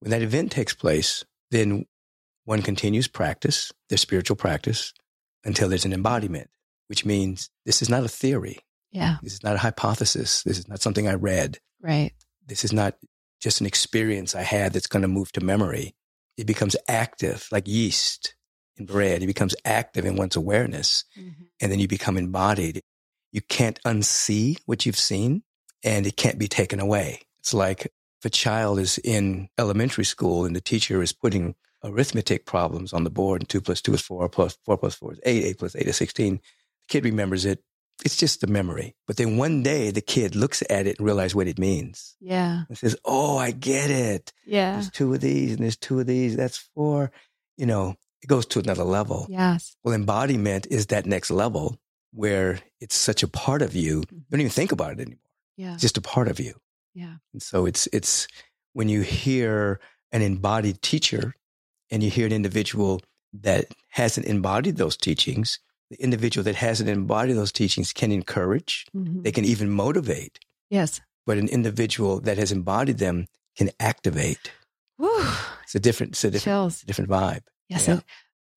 When 0.00 0.10
that 0.10 0.22
event 0.22 0.52
takes 0.52 0.74
place, 0.74 1.24
then 1.50 1.86
one 2.44 2.62
continues 2.62 3.08
practice, 3.08 3.72
their 3.88 3.98
spiritual 3.98 4.36
practice, 4.36 4.92
until 5.44 5.68
there's 5.68 5.84
an 5.84 5.92
embodiment, 5.92 6.48
which 6.88 7.04
means 7.04 7.50
this 7.66 7.82
is 7.82 7.88
not 7.88 8.04
a 8.04 8.08
theory. 8.08 8.58
Yeah. 8.90 9.16
This 9.22 9.34
is 9.34 9.42
not 9.42 9.56
a 9.56 9.58
hypothesis. 9.58 10.42
This 10.44 10.58
is 10.58 10.68
not 10.68 10.80
something 10.80 11.06
I 11.06 11.14
read. 11.14 11.58
Right. 11.82 12.12
This 12.46 12.64
is 12.64 12.72
not 12.72 12.94
just 13.40 13.60
an 13.60 13.66
experience 13.66 14.34
I 14.34 14.42
had 14.42 14.72
that's 14.72 14.86
going 14.86 15.02
to 15.02 15.08
move 15.08 15.30
to 15.32 15.44
memory. 15.44 15.94
It 16.36 16.46
becomes 16.46 16.76
active, 16.88 17.46
like 17.52 17.68
yeast 17.68 18.34
in 18.76 18.86
bread. 18.86 19.22
It 19.22 19.26
becomes 19.26 19.54
active 19.64 20.04
in 20.04 20.16
one's 20.16 20.36
awareness. 20.36 21.04
Mm-hmm. 21.18 21.42
And 21.60 21.72
then 21.72 21.78
you 21.78 21.88
become 21.88 22.16
embodied. 22.16 22.82
You 23.32 23.42
can't 23.42 23.78
unsee 23.84 24.58
what 24.66 24.86
you've 24.86 24.96
seen 24.96 25.42
and 25.84 26.06
it 26.06 26.16
can't 26.16 26.38
be 26.38 26.48
taken 26.48 26.80
away. 26.80 27.20
It's 27.40 27.54
like 27.54 27.92
if 28.20 28.24
a 28.24 28.30
child 28.30 28.78
is 28.78 28.98
in 28.98 29.48
elementary 29.58 30.04
school 30.04 30.44
and 30.44 30.54
the 30.54 30.60
teacher 30.60 31.02
is 31.02 31.12
putting 31.12 31.54
arithmetic 31.84 32.44
problems 32.46 32.92
on 32.92 33.04
the 33.04 33.10
board 33.10 33.42
and 33.42 33.48
two 33.48 33.60
plus 33.60 33.80
two 33.80 33.94
is 33.94 34.00
four 34.00 34.28
plus 34.28 34.58
four 34.64 34.76
plus 34.76 34.94
four 34.94 35.12
is 35.12 35.20
eight, 35.24 35.44
eight 35.44 35.58
plus 35.58 35.76
eight 35.76 35.86
is 35.86 35.96
16, 35.96 36.34
the 36.36 36.40
kid 36.88 37.04
remembers 37.04 37.44
it. 37.44 37.62
It's 38.04 38.16
just 38.16 38.44
a 38.44 38.46
memory. 38.46 38.94
But 39.08 39.16
then 39.16 39.36
one 39.36 39.64
day 39.64 39.90
the 39.90 40.00
kid 40.00 40.36
looks 40.36 40.62
at 40.70 40.86
it 40.86 40.98
and 40.98 41.06
realizes 41.06 41.34
what 41.34 41.48
it 41.48 41.58
means. 41.58 42.16
Yeah. 42.20 42.62
And 42.68 42.78
says, 42.78 42.96
Oh, 43.04 43.36
I 43.36 43.50
get 43.50 43.90
it. 43.90 44.32
Yeah. 44.46 44.74
There's 44.74 44.90
two 44.90 45.12
of 45.14 45.20
these 45.20 45.52
and 45.52 45.60
there's 45.60 45.76
two 45.76 45.98
of 45.98 46.06
these. 46.06 46.36
That's 46.36 46.58
four. 46.76 47.10
You 47.56 47.66
know, 47.66 47.96
it 48.22 48.28
goes 48.28 48.46
to 48.46 48.60
another 48.60 48.84
level. 48.84 49.26
Yes. 49.28 49.76
Well, 49.82 49.94
embodiment 49.94 50.68
is 50.70 50.86
that 50.86 51.06
next 51.06 51.32
level 51.32 51.76
where 52.12 52.60
it's 52.80 52.94
such 52.94 53.24
a 53.24 53.28
part 53.28 53.62
of 53.62 53.74
you. 53.74 54.04
You 54.10 54.22
don't 54.30 54.40
even 54.40 54.50
think 54.50 54.70
about 54.72 54.92
it 54.92 55.00
anymore. 55.00 55.18
Yeah. 55.56 55.72
It's 55.72 55.82
just 55.82 55.98
a 55.98 56.00
part 56.00 56.28
of 56.28 56.38
you. 56.38 56.54
Yeah. 56.94 57.16
And 57.32 57.42
so 57.42 57.66
it's 57.66 57.88
it's 57.92 58.26
when 58.72 58.88
you 58.88 59.02
hear 59.02 59.80
an 60.12 60.22
embodied 60.22 60.82
teacher 60.82 61.34
and 61.90 62.02
you 62.02 62.10
hear 62.10 62.26
an 62.26 62.32
individual 62.32 63.00
that 63.32 63.66
hasn't 63.90 64.26
embodied 64.26 64.76
those 64.76 64.96
teachings, 64.96 65.58
the 65.90 66.02
individual 66.02 66.44
that 66.44 66.56
hasn't 66.56 66.88
embodied 66.88 67.36
those 67.36 67.52
teachings 67.52 67.92
can 67.92 68.12
encourage, 68.12 68.86
mm-hmm. 68.94 69.22
they 69.22 69.32
can 69.32 69.44
even 69.44 69.70
motivate. 69.70 70.38
Yes. 70.70 71.00
But 71.26 71.38
an 71.38 71.48
individual 71.48 72.20
that 72.20 72.38
has 72.38 72.52
embodied 72.52 72.98
them 72.98 73.26
can 73.56 73.70
activate. 73.80 74.52
Whew. 74.96 75.26
It's 75.64 75.74
a 75.74 75.80
different, 75.80 76.12
it's 76.12 76.24
a 76.24 76.30
different, 76.30 76.44
Chills. 76.44 76.82
different 76.82 77.10
vibe. 77.10 77.42
Yes. 77.68 77.86
Yeah. 77.86 78.00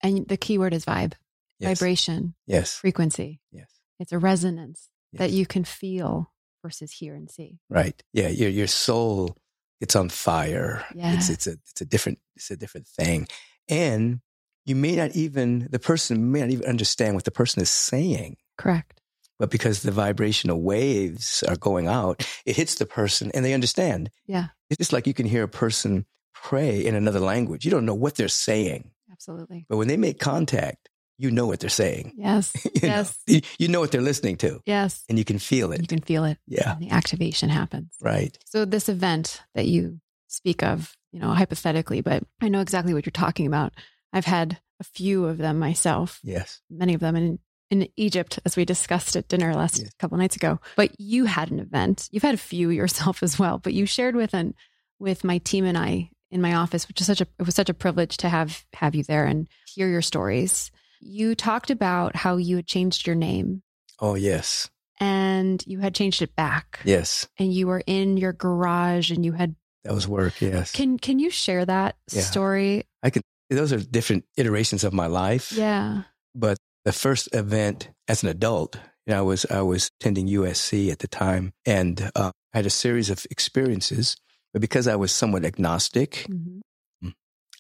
And 0.02 0.28
the 0.28 0.38
key 0.38 0.58
word 0.58 0.74
is 0.74 0.86
vibe, 0.86 1.14
yes. 1.60 1.80
vibration, 1.80 2.34
yes, 2.48 2.78
frequency. 2.78 3.40
Yes. 3.52 3.70
It's 4.00 4.12
a 4.12 4.18
resonance 4.18 4.90
yes. 5.12 5.20
that 5.20 5.32
you 5.32 5.46
can 5.46 5.64
feel 5.64 6.31
versus 6.62 6.92
hear 6.92 7.16
and 7.16 7.30
see. 7.30 7.60
Right. 7.70 8.02
Yeah. 8.14 8.30
Your 8.30 8.50
your 8.50 8.68
soul 8.68 9.38
it's 9.82 9.96
on 9.96 10.10
fire. 10.10 10.86
Yeah. 10.94 11.16
It's 11.16 11.30
it's 11.30 11.48
a 11.48 11.54
it's 11.72 11.82
a 11.82 11.86
different 11.86 12.20
it's 12.36 12.52
a 12.52 12.56
different 12.56 12.88
thing. 12.88 13.28
And 13.68 14.22
you 14.66 14.76
may 14.76 14.96
not 14.96 15.16
even 15.16 15.68
the 15.72 15.80
person 15.80 16.32
may 16.32 16.42
not 16.42 16.52
even 16.52 16.68
understand 16.68 17.16
what 17.16 17.26
the 17.26 17.32
person 17.32 17.62
is 17.62 17.70
saying. 17.70 18.38
Correct. 18.58 19.02
But 19.40 19.50
because 19.50 19.82
the 19.82 19.92
vibrational 19.92 20.62
waves 20.62 21.44
are 21.48 21.56
going 21.56 21.88
out, 21.88 22.24
it 22.46 22.56
hits 22.56 22.76
the 22.76 22.86
person 22.86 23.32
and 23.34 23.44
they 23.44 23.56
understand. 23.56 24.12
Yeah. 24.28 24.50
It's 24.70 24.78
just 24.78 24.94
like 24.94 25.08
you 25.08 25.16
can 25.16 25.26
hear 25.26 25.44
a 25.44 25.48
person 25.50 26.06
pray 26.36 26.86
in 26.86 26.94
another 26.94 27.20
language. 27.20 27.66
You 27.66 27.72
don't 27.72 27.86
know 27.86 27.96
what 27.96 28.16
they're 28.16 28.28
saying. 28.28 28.92
Absolutely. 29.12 29.66
But 29.68 29.78
when 29.78 29.88
they 29.88 29.98
make 29.98 30.20
contact, 30.20 30.90
you 31.22 31.32
know 31.32 31.46
what 31.48 31.60
they're 31.60 31.70
saying. 31.70 32.14
Yes. 32.18 32.52
You 32.66 32.72
yes. 32.84 33.18
Know, 33.28 33.40
you 33.60 33.68
know 33.68 33.80
what 33.80 33.92
they're 33.92 34.02
listening 34.02 34.38
to 34.38 34.62
Yes. 34.66 35.04
and 35.10 35.18
you 35.18 35.26
can 35.26 35.40
feel 35.40 35.72
it. 35.72 35.82
You 35.82 35.88
can 35.88 36.02
feel 36.02 36.26
it. 36.26 36.38
yeah. 36.48 36.76
The 36.80 36.90
activation 36.92 37.50
happens. 37.50 37.94
Right. 38.02 38.38
So 38.46 38.66
this 38.66 38.90
event 38.90 39.42
that 39.56 39.66
you 39.68 40.00
speak 40.28 40.64
of, 40.64 40.96
you 41.12 41.20
know, 41.20 41.32
hypothetically, 41.34 42.02
but 42.02 42.24
I 42.42 42.50
know 42.50 42.62
exactly 42.62 42.94
what 42.94 43.06
you're 43.06 43.12
talking 43.12 43.48
about. 43.48 43.74
I've 44.14 44.26
had 44.26 44.60
a 44.80 44.84
few 44.84 45.26
of 45.26 45.38
them 45.38 45.60
myself, 45.60 46.20
Yes. 46.24 46.62
many 46.70 46.94
of 46.94 47.00
them 47.02 47.16
in 47.16 47.40
in 47.70 47.88
Egypt, 47.96 48.38
as 48.46 48.58
we 48.58 48.66
discussed 48.66 49.16
at 49.16 49.30
dinner 49.30 49.54
last 49.56 49.80
Yes. 49.80 49.92
couple 49.98 50.18
nights 50.18 50.36
ago. 50.36 50.60
But 50.76 50.92
you 51.00 51.24
had 51.26 51.52
an 51.52 51.60
event. 51.62 52.10
You've 52.12 52.24
had 52.24 52.36
a 52.36 52.38
few 52.52 52.70
yourself 52.70 53.24
as 53.28 53.40
well. 53.40 53.60
But 53.60 53.74
you 53.74 53.86
shared 53.86 54.16
with 54.16 54.34
an 54.34 54.56
with 55.00 55.24
my 55.24 55.38
team 55.40 55.64
and 55.66 55.78
I 55.78 56.10
in 56.32 56.42
my 56.42 56.56
office, 56.56 56.88
which 56.88 57.00
is 57.02 57.08
such 57.08 57.22
a 57.22 57.28
it 57.40 57.46
was 57.46 57.56
such 57.56 57.70
a 57.70 57.74
privilege 57.74 58.18
to 58.18 58.30
have 58.30 58.66
have 58.74 58.94
you 58.96 59.04
there 59.04 59.26
and 59.26 59.48
hear 59.74 59.88
your 59.88 60.02
stories. 60.02 60.70
You 61.04 61.36
talked 61.36 61.70
about 61.72 62.16
how 62.16 62.38
you 62.38 62.56
had 62.58 62.68
changed 62.68 63.06
your 63.08 63.16
name 63.16 63.64
Oh, 64.00 64.16
yes. 64.16 64.70
and 65.00 65.64
you 65.66 65.80
had 65.80 65.96
changed 65.96 66.22
it 66.22 66.36
back. 66.36 66.80
Yes. 66.86 67.28
And 67.40 67.52
you 67.54 67.68
were 67.68 67.84
in 67.88 68.18
your 68.18 68.34
garage 68.34 69.10
and 69.12 69.26
you 69.26 69.32
had 69.34 69.56
That 69.84 69.94
was 69.96 70.08
work. 70.08 70.40
Yes. 70.42 70.72
Can 70.72 71.00
can 71.00 71.18
you 71.20 71.30
share 71.32 71.66
that 71.66 71.96
Yeah. 72.12 72.22
story? 72.22 72.86
I 73.02 73.10
could 73.10 73.24
those 73.50 73.74
are 73.74 73.80
different 73.80 74.26
iterations 74.38 74.84
of 74.84 74.94
my 74.94 75.08
life. 75.08 75.52
Yeah. 75.52 76.04
But 76.36 76.58
the 76.86 76.94
first 76.94 77.28
event 77.34 77.90
as 78.08 78.22
an 78.24 78.30
adult, 78.30 78.76
you 79.06 79.12
know, 79.14 79.18
I 79.20 79.22
was 79.22 79.46
I 79.50 79.62
was 79.62 79.90
attending 80.00 80.28
USC 80.28 80.92
at 80.92 81.00
the 81.00 81.08
time, 81.08 81.52
and 81.66 82.12
uh, 82.16 82.32
I 82.54 82.58
had 82.58 82.66
a 82.68 82.70
series 82.70 83.10
of 83.10 83.26
experiences. 83.32 84.16
But 84.54 84.62
because 84.62 84.88
I 84.88 84.96
was 84.96 85.12
somewhat 85.12 85.46
agnostic, 85.46 86.28
Mhm. 86.30 86.62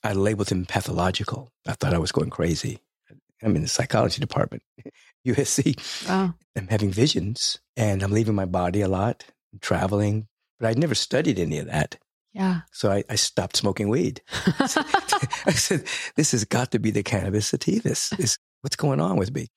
I 0.04 0.14
labeled 0.14 0.48
them 0.48 0.66
pathological. 0.66 1.50
I 1.68 1.74
thought 1.74 1.94
I 1.94 2.00
was 2.00 2.12
going 2.12 2.30
crazy. 2.30 2.80
I'm 3.44 3.56
in 3.56 3.62
the 3.64 3.68
psychology 3.68 4.20
department, 4.20 4.64
USC. 5.28 6.08
Wow. 6.08 6.36
I'm 6.56 6.68
having 6.68 6.92
visions, 6.92 7.60
and 7.78 8.04
I'm 8.04 8.12
leaving 8.12 8.36
my 8.36 8.46
body 8.46 8.82
a 8.82 8.88
lot, 8.88 9.24
traveling. 9.62 10.28
But 10.60 10.68
I'd 10.70 10.78
never 10.78 10.94
studied 10.96 11.40
any 11.40 11.58
of 11.58 11.66
that, 11.68 11.98
Yeah. 12.34 12.62
so 12.72 12.92
I, 12.92 13.04
I 13.10 13.16
stopped 13.16 13.58
smoking 13.58 13.90
weed. 13.90 14.22
I 14.60 15.54
said, 15.56 15.86
"This 16.16 16.32
has 16.34 16.46
got 16.46 16.72
to 16.72 16.80
be 16.80 16.92
the 16.92 17.04
cannabis 17.04 17.52
sativas. 17.52 18.18
Is 18.20 18.38
what's 18.62 18.76
going 18.76 19.00
on 19.02 19.18
with 19.18 19.34
me?" 19.34 19.48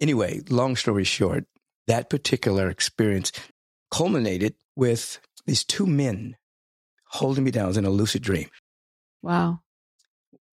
Anyway, 0.00 0.40
long 0.48 0.74
story 0.76 1.04
short, 1.04 1.44
that 1.86 2.08
particular 2.10 2.68
experience 2.70 3.30
culminated 3.90 4.54
with 4.74 5.20
these 5.46 5.64
two 5.64 5.86
men 5.86 6.36
holding 7.08 7.44
me 7.44 7.50
down. 7.50 7.76
In 7.76 7.84
a 7.84 7.90
lucid 7.90 8.22
dream. 8.22 8.48
wow. 9.22 9.60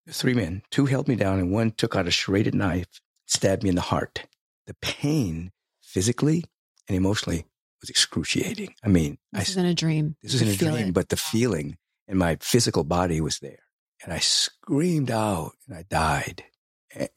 Three 0.08 0.34
men, 0.34 0.62
two 0.70 0.86
held 0.86 1.08
me 1.08 1.14
down, 1.14 1.38
and 1.38 1.52
one 1.52 1.70
took 1.72 1.94
out 1.94 2.08
a 2.08 2.12
serrated 2.12 2.54
knife, 2.54 3.00
stabbed 3.26 3.62
me 3.62 3.68
in 3.68 3.74
the 3.76 3.80
heart. 3.82 4.26
The 4.66 4.74
pain, 4.82 5.52
physically 5.82 6.44
and 6.88 6.96
emotionally, 6.96 7.46
was 7.80 7.90
excruciating. 7.90 8.74
I 8.84 8.88
mean, 8.88 9.18
I, 9.34 9.40
This 9.40 9.50
is 9.50 9.56
in 9.56 9.66
a 9.66 9.74
dream. 9.74 10.16
this 10.22 10.32
was 10.32 10.42
in 10.42 10.48
You 10.48 10.54
a 10.54 10.56
dream, 10.56 10.88
it. 10.88 10.94
but 10.94 11.08
the 11.10 11.16
feeling 11.16 11.76
in 12.08 12.18
my 12.18 12.36
physical 12.40 12.84
body 12.84 13.20
was 13.20 13.38
there. 13.38 13.60
And 14.02 14.12
I 14.12 14.18
screamed 14.18 15.10
out 15.10 15.52
and 15.68 15.76
I 15.76 15.82
died. 15.88 16.44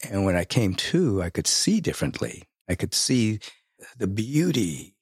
And 0.08 0.24
when 0.24 0.36
I 0.36 0.44
came 0.44 0.74
to, 0.74 1.22
I 1.22 1.30
could 1.30 1.46
see 1.46 1.80
differently. 1.80 2.44
I 2.68 2.74
could 2.76 2.94
see 2.94 3.40
the 3.96 4.06
beauty. 4.06 4.94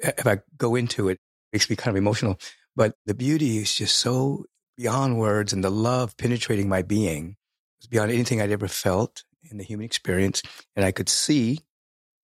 If 0.00 0.26
I 0.26 0.38
go 0.56 0.74
into 0.76 1.08
it, 1.08 1.14
it 1.14 1.20
makes 1.52 1.68
me 1.68 1.76
kind 1.76 1.94
of 1.96 2.00
emotional, 2.00 2.38
but 2.74 2.94
the 3.04 3.14
beauty 3.14 3.58
is 3.58 3.74
just 3.74 3.98
so 3.98 4.46
beyond 4.76 5.18
words 5.18 5.52
and 5.52 5.64
the 5.64 5.70
love 5.70 6.16
penetrating 6.16 6.68
my 6.68 6.82
being 6.82 7.36
was 7.80 7.86
beyond 7.86 8.10
anything 8.10 8.40
I'd 8.40 8.50
ever 8.50 8.68
felt 8.68 9.24
in 9.50 9.58
the 9.58 9.64
human 9.64 9.84
experience. 9.84 10.42
And 10.74 10.84
I 10.84 10.92
could 10.92 11.08
see 11.08 11.60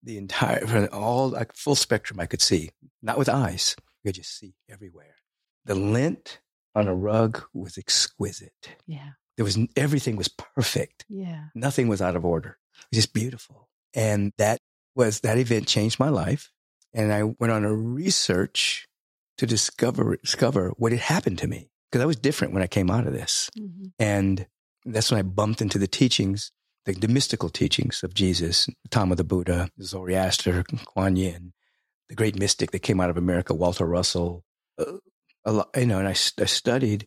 the 0.03 0.19
entire, 0.19 0.89
all 0.93 1.31
like 1.31 1.55
full 1.55 1.75
spectrum 1.75 2.21
I 2.21 2.27
could 2.27 2.43
see, 2.43 2.71
not 3.03 3.19
with 3.19 3.29
eyes. 3.29 3.77
I 3.79 4.09
could 4.09 4.17
just 4.17 4.37
see 4.37 4.55
everywhere. 4.69 5.17
The 5.65 5.75
lint 5.75 6.41
on 6.75 6.89
a 6.89 6.95
rug 6.95 7.45
was 7.53 7.79
exquisite. 7.79 8.77
Yeah. 8.87 9.11
There 9.37 9.45
was 9.45 9.59
everything 9.77 10.17
was 10.17 10.29
perfect. 10.29 11.05
Yeah. 11.09 11.45
Nothing 11.55 11.89
was 11.89 12.03
out 12.03 12.17
of 12.17 12.25
order. 12.25 12.59
It 12.75 12.97
was 12.97 13.05
just 13.05 13.15
beautiful. 13.15 13.69
And 13.95 14.33
that 14.39 14.59
was 14.95 15.21
that 15.21 15.39
event 15.39 15.67
changed 15.69 15.99
my 15.99 16.09
life. 16.09 16.51
And 16.93 17.13
I 17.13 17.23
went 17.23 17.53
on 17.53 17.65
a 17.65 17.73
research 17.73 18.87
to 19.39 19.47
discover 19.47 20.17
discover 20.17 20.73
what 20.77 20.93
had 20.93 21.01
happened 21.01 21.39
to 21.39 21.47
me 21.47 21.71
because 21.93 22.03
I 22.03 22.07
was 22.07 22.17
different 22.17 22.55
when 22.55 22.63
I 22.63 22.67
came 22.67 22.91
out 22.91 23.07
of 23.07 23.13
this. 23.13 23.51
Mhm. 23.59 23.93
And 23.99 24.47
that's 24.87 25.11
when 25.11 25.19
I 25.19 25.23
bumped 25.23 25.61
into 25.61 25.79
the 25.79 25.87
teachings, 25.87 26.51
the, 26.87 26.95
the 26.95 27.07
mystical 27.09 27.51
teachings 27.51 28.03
of 28.03 28.15
Jesus, 28.15 28.67
of 29.13 29.17
the 29.19 29.25
Buddha, 29.25 29.69
Zoroaster, 29.81 30.65
Kuan 30.87 31.17
Yin, 31.17 31.53
the 32.09 32.15
great 32.15 32.39
mystic 32.39 32.71
that 32.71 32.81
came 32.81 32.99
out 33.01 33.11
of 33.11 33.17
America, 33.19 33.53
Walter 33.55 33.85
Russell. 33.87 34.43
Uh, 34.79 34.97
a 35.45 35.53
lot, 35.53 35.69
you 35.77 35.87
know, 35.87 35.99
and 35.99 36.09
I 36.09 36.15
studied 36.15 37.07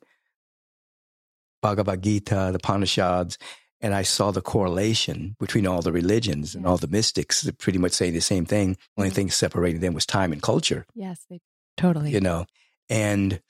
Bhagavad 1.62 2.02
Gita, 2.04 2.50
the 2.52 2.60
Upanishads, 2.62 3.38
and 3.82 3.93
I 3.93 4.04
saw 4.04 4.32
the 4.32 4.41
correlation 4.41 5.36
between 5.39 5.67
all 5.67 5.82
the 5.82 5.91
religions 5.91 6.56
and 6.56 6.65
all 6.65 6.78
the 6.78 6.88
mystics 6.88 7.41
that 7.41 7.58
pretty 7.58 7.80
much 7.80 7.91
saying 7.93 8.13
the 8.13 8.21
same 8.21 8.45
thing. 8.45 8.78
Only 8.98 9.10
Yeah. 9.10 9.15
thing 9.15 9.30
separating 9.32 9.82
them 9.82 9.93
was 9.93 10.06
time 10.06 10.32
and 10.32 10.41
culture 10.41 10.86
Yes. 10.95 11.26
They 11.30 11.39
totally. 11.78 12.12
you 12.12 12.21
know 12.21 12.45
and 12.89 13.41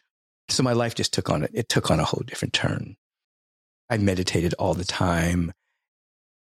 so 0.50 0.64
my 0.64 0.74
life 0.74 0.96
just 0.96 1.14
took 1.14 1.30
on 1.30 1.44
it 1.44 1.52
it 1.54 1.70
took 1.70 1.90
on 1.92 2.00
a 2.00 2.06
whole 2.06 2.24
different 2.26 2.54
turn. 2.54 2.96
I 3.90 3.98
meditated 3.98 4.54
all 4.58 4.74
the 4.74 4.86
time. 4.86 5.52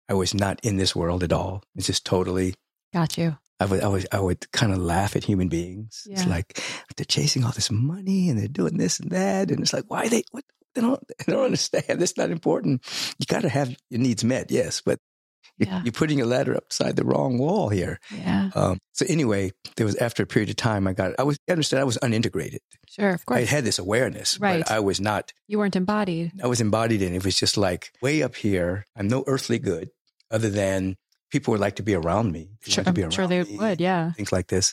I 0.09 0.13
was 0.13 0.33
not 0.33 0.59
in 0.63 0.77
this 0.77 0.95
world 0.95 1.23
at 1.23 1.33
all. 1.33 1.63
It's 1.75 1.87
just 1.87 2.05
totally 2.05 2.53
Got 2.93 3.17
you. 3.17 3.37
i 3.59 3.65
would 3.65 3.81
i 3.83 3.87
would, 3.87 4.07
I 4.11 4.19
would 4.19 4.51
kind 4.51 4.71
of 4.71 4.79
laugh 4.79 5.15
at 5.15 5.23
human 5.23 5.47
beings. 5.47 6.07
It's 6.09 6.25
like 6.27 6.61
they're 6.95 7.05
chasing 7.05 7.43
all 7.43 7.51
this 7.51 7.71
money 7.71 8.29
and 8.29 8.39
they're 8.39 8.47
doing 8.47 8.77
this 8.77 8.99
and 8.99 9.11
that. 9.11 9.51
And 9.51 9.61
it's 9.61 9.73
like 9.73 9.85
why 9.87 10.07
they 10.07 10.23
what 10.31 10.43
they 10.73 10.81
don't 10.81 11.01
they 11.25 11.33
don't 11.33 11.45
understand. 11.45 11.99
That's 11.99 12.17
not 12.17 12.31
important. 12.31 12.83
You 13.19 13.25
got 13.27 13.41
to 13.41 13.49
have 13.49 13.75
your 13.89 14.01
needs 14.01 14.23
met 14.23 14.51
yes 14.51 14.81
but 14.85 14.99
Yeah. 15.57 15.81
you're 15.83 15.91
putting 15.93 16.17
your 16.17 16.27
ladder 16.27 16.55
upside 16.55 16.95
the 16.97 17.05
wrong 17.05 17.37
wall 17.37 17.69
here 17.69 17.99
Yeah. 18.11 18.49
um, 18.55 18.77
so 18.91 19.05
anyway 19.07 19.51
there 19.77 19.85
was 19.85 19.95
after 19.95 20.23
a 20.23 20.25
period 20.25 20.49
of 20.49 20.57
time 20.57 20.85
i 20.85 20.91
got 20.93 21.13
i 21.17 21.23
was 21.23 21.37
I 21.47 21.53
understand 21.53 21.79
i 21.81 21.85
was 21.85 21.97
unintegrated 22.01 22.59
Sure. 22.89 23.09
Of 23.09 23.25
course. 23.25 23.39
I 23.39 23.43
had 23.45 23.63
this 23.65 23.77
awareness, 23.79 24.39
Right. 24.39 24.63
but 24.63 24.71
I 24.71 24.79
was 24.79 25.01
not, 25.01 25.33
you 25.47 25.57
weren't 25.57 25.75
embodied. 25.75 26.31
I 26.41 26.47
was 26.47 26.61
embodied 26.61 27.01
in 27.01 27.11
it. 27.13 27.17
It 27.17 27.25
was 27.25 27.37
just 27.37 27.57
like 27.57 27.91
way 28.01 28.23
up 28.23 28.35
here. 28.35 28.85
I'm 28.95 29.09
no 29.09 29.23
earthly 29.27 29.59
good 29.59 29.89
other 30.31 30.49
than 30.49 30.95
people 31.29 31.51
would 31.51 31.59
like 31.59 31.75
to 31.77 31.83
be 31.83 31.93
around 31.93 32.31
me. 32.31 32.47
They 32.63 32.71
Sure. 32.71 32.83
like 32.85 32.97
I'm 32.97 33.11
sure 33.11 33.27
they 33.27 33.43
me, 33.43 33.57
would. 33.57 33.81
Yeah. 33.81 34.13
Things 34.13 34.31
like 34.31 34.47
this. 34.47 34.71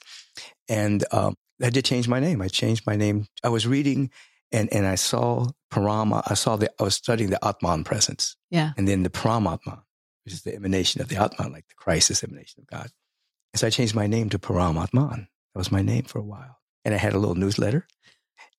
And 0.68 1.04
um, 1.10 1.34
I 1.60 1.70
did 1.70 1.84
change 1.84 2.06
my 2.06 2.20
name. 2.20 2.40
I 2.42 2.48
changed 2.48 2.86
my 2.86 2.94
name. 2.94 3.26
I 3.42 3.48
was 3.48 3.66
reading 3.66 4.10
and, 4.52 4.72
and 4.72 4.86
I 4.86 4.94
saw 4.94 5.48
Parama. 5.72 6.22
I 6.26 6.34
saw 6.34 6.54
the, 6.56 6.70
I 6.78 6.84
was 6.84 6.94
studying 6.94 7.30
the 7.30 7.44
Atman 7.44 7.82
presence 7.82 8.36
Yeah. 8.50 8.72
and 8.76 8.86
then 8.86 9.02
the 9.02 9.10
Paramatma, 9.10 9.82
which 10.24 10.34
is 10.34 10.42
the 10.42 10.54
emanation 10.54 11.00
of 11.00 11.08
the 11.08 11.16
Atman, 11.16 11.52
like 11.52 11.68
the 11.68 11.74
crisis 11.74 12.22
emanation 12.22 12.60
of 12.60 12.66
God. 12.66 12.88
And 13.52 13.60
so 13.60 13.66
I 13.66 13.70
changed 13.70 13.94
my 13.94 14.06
name 14.06 14.28
to 14.30 14.38
Paramatman. 14.38 15.26
That 15.54 15.58
was 15.58 15.72
my 15.72 15.82
name 15.82 16.04
for 16.04 16.18
a 16.18 16.24
while. 16.24 16.58
And 16.84 16.94
I 16.94 16.98
had 16.98 17.12
a 17.12 17.18
little 17.18 17.34
newsletter 17.34 17.86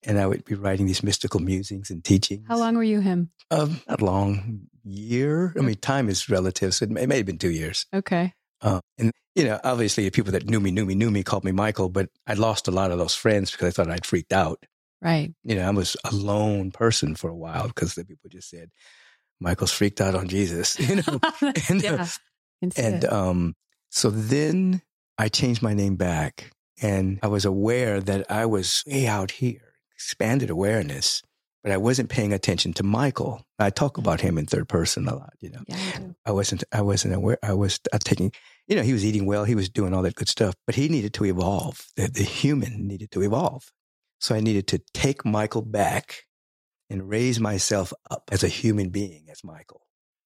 and 0.06 0.20
I 0.20 0.28
would 0.28 0.46
be 0.46 0.56
writing 0.56 0.86
these 0.86 1.04
mystical 1.04 1.40
musings 1.40 1.90
and 1.90 2.04
teachings. 2.04 2.46
How 2.48 2.58
long 2.58 2.76
were 2.76 2.84
you 2.84 3.00
him? 3.00 3.32
Um, 3.52 3.82
not 3.88 4.02
long, 4.02 4.68
year. 4.84 5.54
I 5.58 5.62
mean, 5.62 5.76
time 5.76 6.10
is 6.10 6.30
relative, 6.30 6.74
so 6.74 6.84
it 6.84 6.92
may, 6.92 7.04
it 7.04 7.10
may 7.10 7.18
have 7.18 7.26
been 7.26 7.38
two 7.38 7.52
years. 7.52 7.86
Okay. 7.94 8.34
Uh, 8.62 8.80
and 8.98 9.12
you 9.36 9.46
know, 9.46 9.60
obviously, 9.64 10.04
the 10.06 10.12
people 10.12 10.32
that 10.34 10.48
knew 10.48 10.60
me 10.60 10.72
knew 10.72 10.86
me 10.86 10.96
knew 10.96 11.12
me 11.12 11.24
called 11.24 11.44
me 11.44 11.52
Michael, 11.52 11.90
but 11.90 12.10
I 12.28 12.34
lost 12.34 12.68
a 12.68 12.72
lot 12.72 12.92
of 12.92 12.98
those 12.98 13.16
friends 13.16 13.52
because 13.52 13.68
I 13.68 13.72
thought 13.72 13.92
I'd 13.92 14.06
freaked 14.06 14.34
out. 14.34 14.64
Right. 15.02 15.34
You 15.44 15.56
know, 15.56 15.68
I 15.68 15.72
was 15.72 15.98
a 16.06 16.16
lone 16.16 16.72
person 16.72 17.16
for 17.16 17.30
a 17.30 17.36
while 17.36 17.68
because 17.68 17.96
the 17.96 18.06
people 18.06 18.30
just 18.30 18.50
said, 18.50 18.70
"Michael's 19.40 19.72
freaked 19.72 20.02
out 20.02 20.16
on 20.16 20.28
Jesus." 20.28 20.80
You 20.90 20.96
know, 20.98 21.20
and, 21.70 21.86
uh, 21.86 22.06
yeah. 22.62 22.70
And 22.78 23.06
um, 23.06 23.56
so 23.90 24.10
then 24.10 24.82
I 25.18 25.30
changed 25.30 25.62
my 25.62 25.74
name 25.74 25.96
back, 25.96 26.52
and 26.82 27.20
I 27.22 27.28
was 27.28 27.46
aware 27.46 28.00
that 28.00 28.32
I 28.32 28.46
was 28.46 28.84
way 28.88 29.08
out 29.08 29.32
here, 29.32 29.74
expanded 29.96 30.50
awareness, 30.50 31.22
but 31.64 31.72
I 31.72 31.78
wasn't 31.78 32.10
paying 32.10 32.34
attention 32.34 32.74
to 32.74 32.84
Michael. 32.84 33.46
I 33.58 33.70
talk 33.70 33.98
about 33.98 34.22
him 34.22 34.38
in 34.38 34.46
third 34.46 34.68
person 34.68 35.08
a 35.08 35.16
lot. 35.16 35.34
You 35.40 35.52
know, 35.52 35.64
yeah. 35.68 35.78
I. 36.26 36.30
I 36.30 36.32
wasn't, 36.32 36.64
I 36.72 36.82
wasn't 36.82 37.14
aware. 37.14 37.38
I 37.42 37.54
was 37.54 37.80
uh, 37.92 38.00
taking, 38.04 38.32
you 38.68 38.76
know, 38.76 38.82
he 38.82 38.94
was 38.94 39.06
eating 39.06 39.26
well, 39.26 39.46
he 39.46 39.56
was 39.56 39.70
doing 39.70 39.94
all 39.94 40.02
that 40.04 40.16
good 40.16 40.30
stuff, 40.30 40.56
but 40.66 40.76
he 40.76 40.90
needed 40.90 41.14
to 41.16 41.26
evolve. 41.26 41.88
The, 41.96 42.08
the 42.08 42.24
human 42.24 42.88
needed 42.88 43.12
to 43.12 43.22
evolve. 43.22 43.72
So 44.20 44.36
I 44.36 44.40
needed 44.40 44.68
to 44.68 44.80
take 44.94 45.26
Michael 45.26 45.62
back 45.62 46.26
and 46.94 47.10
raise 47.10 47.40
myself 47.40 47.92
up 48.10 48.30
as 48.32 48.44
a 48.44 48.48
human 48.48 48.90
being, 48.90 49.26
as 49.32 49.44
Michael, 49.44 49.82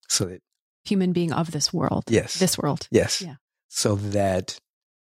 so 0.08 0.26
that 0.26 0.42
Human 0.86 1.12
being 1.14 1.34
of 1.34 1.52
this 1.52 1.74
world. 1.74 2.04
yes, 2.10 2.40
This 2.40 2.58
world. 2.58 2.88
Yes. 2.92 3.22
Yeah. 3.22 3.36
So 3.68 3.96
that 3.96 4.60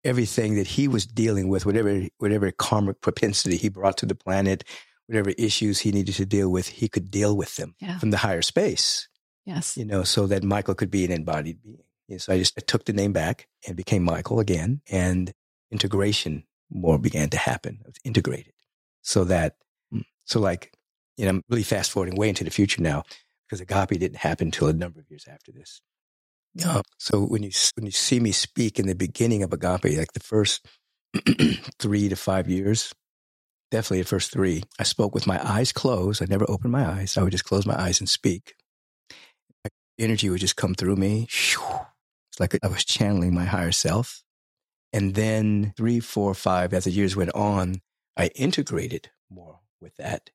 everything 0.05 0.55
that 0.57 0.67
he 0.67 0.89
was 0.89 1.07
dealing 1.07 1.49
with, 1.49 1.67
whatever 1.67 2.03
whatever 2.19 2.51
karmic 2.51 3.01
propensity 3.01 3.57
he 3.57 3.69
brought 3.69 3.97
to 3.99 4.07
the 4.07 4.15
planet, 4.15 4.65
whatever 5.07 5.31
issues 5.39 5.81
he 5.81 5.93
needed 5.93 6.15
to 6.17 6.27
deal 6.27 6.49
with, 6.51 6.67
he 6.69 6.89
could 6.89 7.11
deal 7.11 7.37
with 7.37 7.55
them 7.57 7.75
Yeah. 7.81 7.99
from 7.99 8.11
the 8.11 8.19
higher 8.19 8.43
space, 8.43 9.09
Yes. 9.45 9.77
you 9.77 9.85
know, 9.85 10.03
so 10.05 10.27
that 10.27 10.43
Michael 10.43 10.75
could 10.75 10.91
be 10.91 11.05
an 11.05 11.13
embodied 11.13 11.63
being. 11.63 11.85
And 12.09 12.21
so 12.23 12.33
I 12.33 12.39
just 12.39 12.55
I 12.59 12.63
took 12.67 12.85
the 12.85 12.93
name 12.93 13.13
back 13.13 13.47
and 13.67 13.77
became 13.77 14.03
Michael 14.03 14.41
again. 14.41 14.81
And 14.91 15.33
integration 15.71 16.45
more 16.71 16.99
began 16.99 17.29
to 17.31 17.39
happen. 17.39 17.79
I 17.85 17.89
was 17.89 17.97
integrated 18.05 18.55
so 19.03 19.25
that, 19.25 19.57
mm, 19.93 20.05
so 20.25 20.41
like, 20.41 20.73
you 21.19 21.25
know, 21.25 21.31
I'm 21.31 21.43
really 21.51 21.65
fast 21.65 21.91
forwarding 21.91 22.17
way 22.17 22.29
into 22.29 22.45
the 22.45 22.51
future 22.51 22.81
now 22.81 23.03
because 23.47 23.61
agape 23.61 23.99
didn't 23.99 24.17
happen 24.17 24.47
until 24.47 24.69
a 24.69 24.73
number 24.73 25.01
of 25.01 25.11
years 25.11 25.27
after 25.29 25.53
this. 25.53 25.83
Uh, 26.65 26.83
so 26.99 27.21
when 27.21 27.43
you 27.43 27.51
when 27.77 27.85
you 27.85 27.93
see 27.93 28.21
me 28.21 28.33
speak 28.33 28.79
in 28.79 28.87
the 28.87 28.95
beginning 28.95 29.43
of 29.43 29.53
agape, 29.53 29.99
like 29.99 30.13
the 30.13 30.21
first 30.21 30.65
three 31.79 32.09
to 32.09 32.17
five 32.17 32.49
years, 32.49 32.95
definitely 33.71 34.03
the 34.03 34.09
first 34.09 34.33
three, 34.33 34.63
I 34.79 34.85
spoke 34.85 35.15
with 35.15 35.27
my 35.27 35.41
eyes 35.47 35.73
closed. 35.73 36.23
I 36.23 36.27
never 36.29 36.49
opened 36.49 36.73
my 36.73 36.87
eyes. 36.87 37.17
I 37.17 37.23
would 37.23 37.33
just 37.33 37.45
close 37.45 37.67
my 37.67 37.79
eyes 37.79 38.01
and 38.01 38.09
speak. 38.09 38.55
Energy 39.99 40.31
would 40.31 40.41
just 40.41 40.57
come 40.57 40.75
through 40.75 40.95
me. 40.95 41.27
It's 41.29 42.39
like 42.39 42.57
I 42.63 42.69
was 42.69 42.85
channeling 42.85 43.35
my 43.35 43.45
higher 43.45 43.73
self. 43.73 44.23
And 44.93 45.15
then 45.15 45.75
three, 45.77 45.99
four, 45.99 46.35
five, 46.35 46.73
as 46.73 46.85
the 46.85 46.91
years 46.93 47.17
went 47.17 47.35
on, 47.35 47.83
I 48.17 48.29
integrated 48.29 49.11
more 49.29 49.61
with 49.81 49.97
that. 49.97 50.31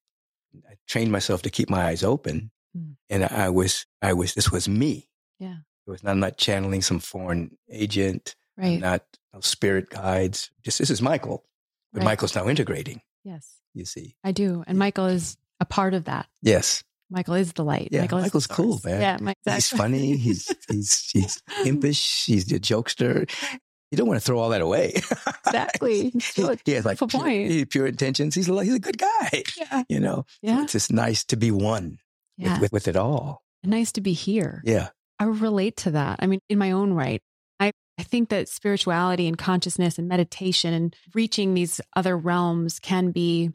I 0.70 0.76
trained 0.88 1.12
myself 1.12 1.42
to 1.44 1.50
keep 1.50 1.70
my 1.70 1.86
eyes 1.86 2.04
open. 2.04 2.52
Mm. 2.78 2.96
And 3.10 3.24
I 3.26 3.50
was, 3.50 3.86
I 4.02 4.13
was, 4.13 4.34
this 4.34 4.52
was 4.52 4.68
me. 4.68 5.10
Yeah. 5.39 5.58
It 5.88 5.92
was 5.92 6.04
not, 6.04 6.12
I'm 6.12 6.20
not 6.20 6.38
channeling 6.38 6.82
some 6.82 7.00
foreign 7.00 7.58
agent. 7.70 8.36
Right. 8.58 8.76
I'm 8.76 8.80
not 8.80 9.04
no 9.34 9.42
spirit 9.42 9.89
guides. 9.89 10.52
Just 10.63 10.80
this 10.80 10.89
is 10.89 11.02
Michael. 11.02 11.44
But 11.92 12.00
Right. 12.00 12.06
Michael's 12.06 12.36
now 12.36 12.48
integrating, 12.48 13.02
Yes, 13.24 13.58
you 13.74 13.86
see. 13.86 14.16
I 14.24 14.32
do. 14.32 14.63
And 14.66 14.78
Michael 14.80 15.06
is 15.06 15.38
a 15.60 15.66
part 15.66 15.94
of 15.94 16.06
that. 16.06 16.28
Yes. 16.42 16.84
Michael 17.10 17.36
is 17.36 17.54
the 17.54 17.63
light. 17.63 17.89
Yeah, 17.92 18.02
Michael 18.02 18.22
Michael's 18.22 18.48
cool, 18.48 18.82
man. 18.84 19.00
Yeah, 19.00 19.18
Mike, 19.22 19.38
He's 19.46 19.68
funny. 19.68 20.18
He's 20.18 20.52
he's 20.68 21.10
he's 21.12 21.42
impish. 21.66 22.26
He's 22.26 22.52
a 22.52 22.60
jokester. 22.60 23.30
You 23.93 23.97
don't 23.97 24.08
want 24.08 24.19
to 24.19 24.25
throw 24.25 24.39
all 24.39 24.49
that 24.49 24.62
away. 24.62 24.93
Exactly. 25.45 26.10
he, 26.36 26.47
he 26.65 26.71
has 26.71 26.84
like 26.84 26.97
pure, 26.97 27.08
point. 27.08 27.69
pure 27.69 27.86
intentions. 27.86 28.34
He's 28.34 28.49
a, 28.49 28.63
he's 28.63 28.73
a 28.73 28.79
good 28.79 28.97
guy. 28.97 29.43
Yeah. 29.56 29.84
You 29.88 29.99
know. 29.99 30.25
So 30.27 30.38
Yeah. 30.41 30.63
it's 30.63 30.71
just 30.71 30.91
nice 30.91 31.23
to 31.25 31.36
be 31.36 31.51
one 31.51 31.99
Yeah. 32.38 32.53
with, 32.53 32.62
with 32.63 32.71
with 32.73 32.88
it 32.88 32.95
all. 32.95 33.43
nice 33.63 33.91
to 33.91 34.01
be 34.01 34.13
here. 34.13 34.63
Yeah. 34.65 34.89
I 35.19 35.25
relate 35.25 35.77
to 35.77 35.91
that. 35.91 36.19
I 36.23 36.25
mean, 36.27 36.39
in 36.49 36.58
my 36.58 36.71
own 36.71 36.93
right, 36.93 37.21
I, 37.60 37.71
I 37.99 38.03
think 38.03 38.29
that 38.29 38.49
spirituality 38.49 39.27
and 39.27 39.38
consciousness 39.38 39.99
and 39.99 40.08
meditation 40.08 40.73
and 40.73 40.95
reaching 41.13 41.53
these 41.53 41.79
other 41.95 42.17
realms 42.17 42.79
can 42.79 43.12
be 43.12 43.51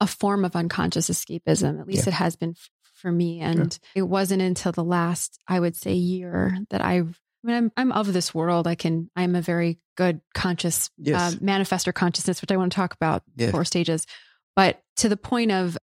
a 0.00 0.08
form 0.08 0.44
of 0.44 0.56
unconscious 0.56 1.08
escapism. 1.08 1.78
At 1.80 1.86
least 1.86 2.06
Yeah. 2.06 2.10
it 2.10 2.14
has 2.16 2.34
been 2.34 2.56
f- 2.58 2.70
for 2.94 3.12
me. 3.12 3.38
And 3.38 3.78
it 3.94 4.02
wasn't 4.02 4.42
until 4.42 4.72
the 4.72 4.82
last, 4.84 5.38
I 5.46 5.60
would 5.60 5.76
say, 5.76 5.92
year 5.94 6.58
that 6.70 6.84
I've. 6.84 7.20
I 7.42 7.46
mean, 7.46 7.56
I'm 7.56 7.72
I'm 7.76 7.92
of 7.92 8.12
this 8.12 8.34
world. 8.34 8.66
I 8.66 8.74
can. 8.74 9.10
I'm 9.16 9.34
a 9.34 9.40
very 9.42 9.78
good 9.96 10.20
conscious 10.34 10.90
Yes. 10.98 11.34
uh, 11.34 11.38
manifestor 11.38 11.92
consciousness, 11.94 12.40
which 12.40 12.52
I 12.52 12.56
want 12.56 12.72
to 12.72 12.76
talk 12.76 12.94
about 12.94 13.22
Yes. 13.36 13.50
four 13.50 13.64
stages. 13.64 14.06
But 14.56 14.82
to 14.96 15.08
the 15.08 15.16
point 15.16 15.50
of, 15.52 15.78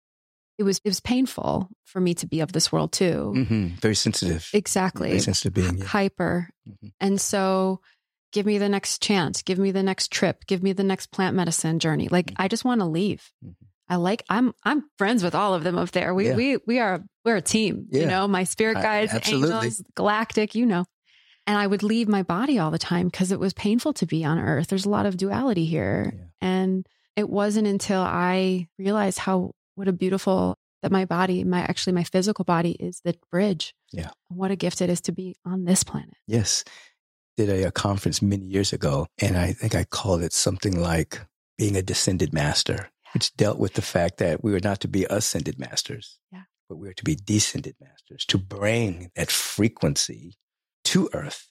it 0.58 0.64
was 0.64 0.80
it 0.84 0.90
was 0.90 1.00
painful 1.00 1.70
for 1.86 2.00
me 2.02 2.14
to 2.16 2.28
be 2.28 2.42
of 2.42 2.52
this 2.52 2.72
world 2.72 2.92
too. 2.92 3.32
hmm 3.48 3.68
Very 3.82 3.96
sensitive. 3.96 4.50
Exactly 4.54 5.10
Very 5.10 5.20
sensitive 5.22 5.54
being. 5.54 5.78
Yeah. 5.78 5.86
hyper. 5.86 6.50
Mhm. 6.68 6.92
And 7.00 7.22
so 7.22 7.82
give 8.34 8.46
me 8.46 8.58
the 8.58 8.68
next 8.70 9.02
chance, 9.02 9.42
give 9.42 9.58
me 9.60 9.72
the 9.72 9.84
next 9.84 10.12
trip, 10.12 10.46
give 10.48 10.62
me 10.62 10.74
the 10.74 10.84
next 10.84 11.08
plant 11.12 11.36
medicine 11.38 11.80
journey. 11.80 12.10
Like 12.10 12.28
Mhm. 12.32 12.36
I 12.38 12.48
just 12.50 12.66
want 12.66 12.82
to 12.82 12.86
leave. 12.86 13.32
Mhm. 13.46 13.56
I 13.88 13.96
like 13.98 14.24
I'm 14.30 14.54
I'm 14.64 14.84
friends 14.98 15.24
with 15.24 15.36
all 15.36 15.54
of 15.54 15.64
them 15.64 15.78
up 15.78 15.92
there. 15.92 16.14
We 16.14 16.28
Yeah. 16.28 16.36
we 16.36 16.58
we 16.68 16.80
are 16.80 17.04
we're 17.24 17.38
a 17.38 17.42
team, 17.42 17.88
you 17.92 18.06
know, 18.06 18.28
my 18.28 18.44
spirit 18.44 18.76
guides, 18.76 19.14
absolutely. 19.14 19.54
angels, 19.56 19.84
galactic, 19.96 20.56
you 20.56 20.66
know. 20.66 20.86
And 21.48 21.58
I 21.58 21.68
would 21.68 21.84
leave 21.84 22.08
my 22.08 22.24
body 22.24 22.58
all 22.58 22.72
the 22.72 22.80
time 22.80 23.08
because 23.08 23.32
it 23.32 23.40
was 23.40 23.54
painful 23.54 23.94
to 23.94 24.06
be 24.06 24.26
on 24.26 24.40
earth. 24.40 24.68
There's 24.68 24.86
a 24.86 24.90
lot 24.90 25.06
of 25.06 25.18
duality 25.18 25.66
here. 25.66 26.14
Yeah. 26.16 26.24
And 26.42 26.88
it 27.16 27.30
wasn't 27.30 27.68
until 27.68 28.02
I 28.02 28.68
realized 28.80 29.20
how 29.20 29.52
what 29.76 29.88
a 29.88 29.94
beautiful 29.94 30.58
that 30.82 30.92
my 30.92 31.06
body, 31.06 31.44
my 31.44 31.62
actually 31.62 31.94
my 31.94 32.04
physical 32.04 32.46
body 32.46 32.72
is 32.72 33.02
the 33.04 33.16
bridge. 33.32 33.74
Yeah. 33.92 34.10
What 34.30 34.52
a 34.52 34.56
gift 34.56 34.82
it 34.82 34.90
is 34.90 35.02
to 35.02 35.12
be 35.12 35.36
on 35.46 35.66
this 35.66 35.84
planet. 35.84 36.14
Yes. 36.28 36.64
Did 37.38 37.50
a, 37.50 37.68
a 37.68 37.72
conference 37.72 38.22
many 38.22 38.46
years 38.46 38.72
ago, 38.72 39.08
and 39.22 39.38
I 39.38 39.54
think 39.54 39.76
I 39.76 39.84
called 39.84 40.24
it 40.24 40.32
something 40.32 40.80
like 40.80 41.20
being 41.58 41.76
a 41.76 41.82
descended 41.82 42.34
master, 42.34 42.90
which 43.14 43.36
dealt 43.36 43.60
with 43.60 43.74
the 43.74 43.82
fact 43.82 44.18
that 44.18 44.44
we 44.44 44.52
were 44.52 44.62
not 44.64 44.80
to 44.82 44.88
be 44.88 45.06
ascended 45.10 45.60
masters, 45.60 46.18
Yeah. 46.32 46.44
but 46.70 46.78
we 46.78 46.88
were 46.88 46.94
to 46.94 47.04
be 47.04 47.16
descended 47.16 47.76
masters, 47.82 48.26
to 48.28 48.38
bring 48.38 49.12
that 49.16 49.30
frequency 49.32 50.36
to 50.86 51.10
earth. 51.14 51.50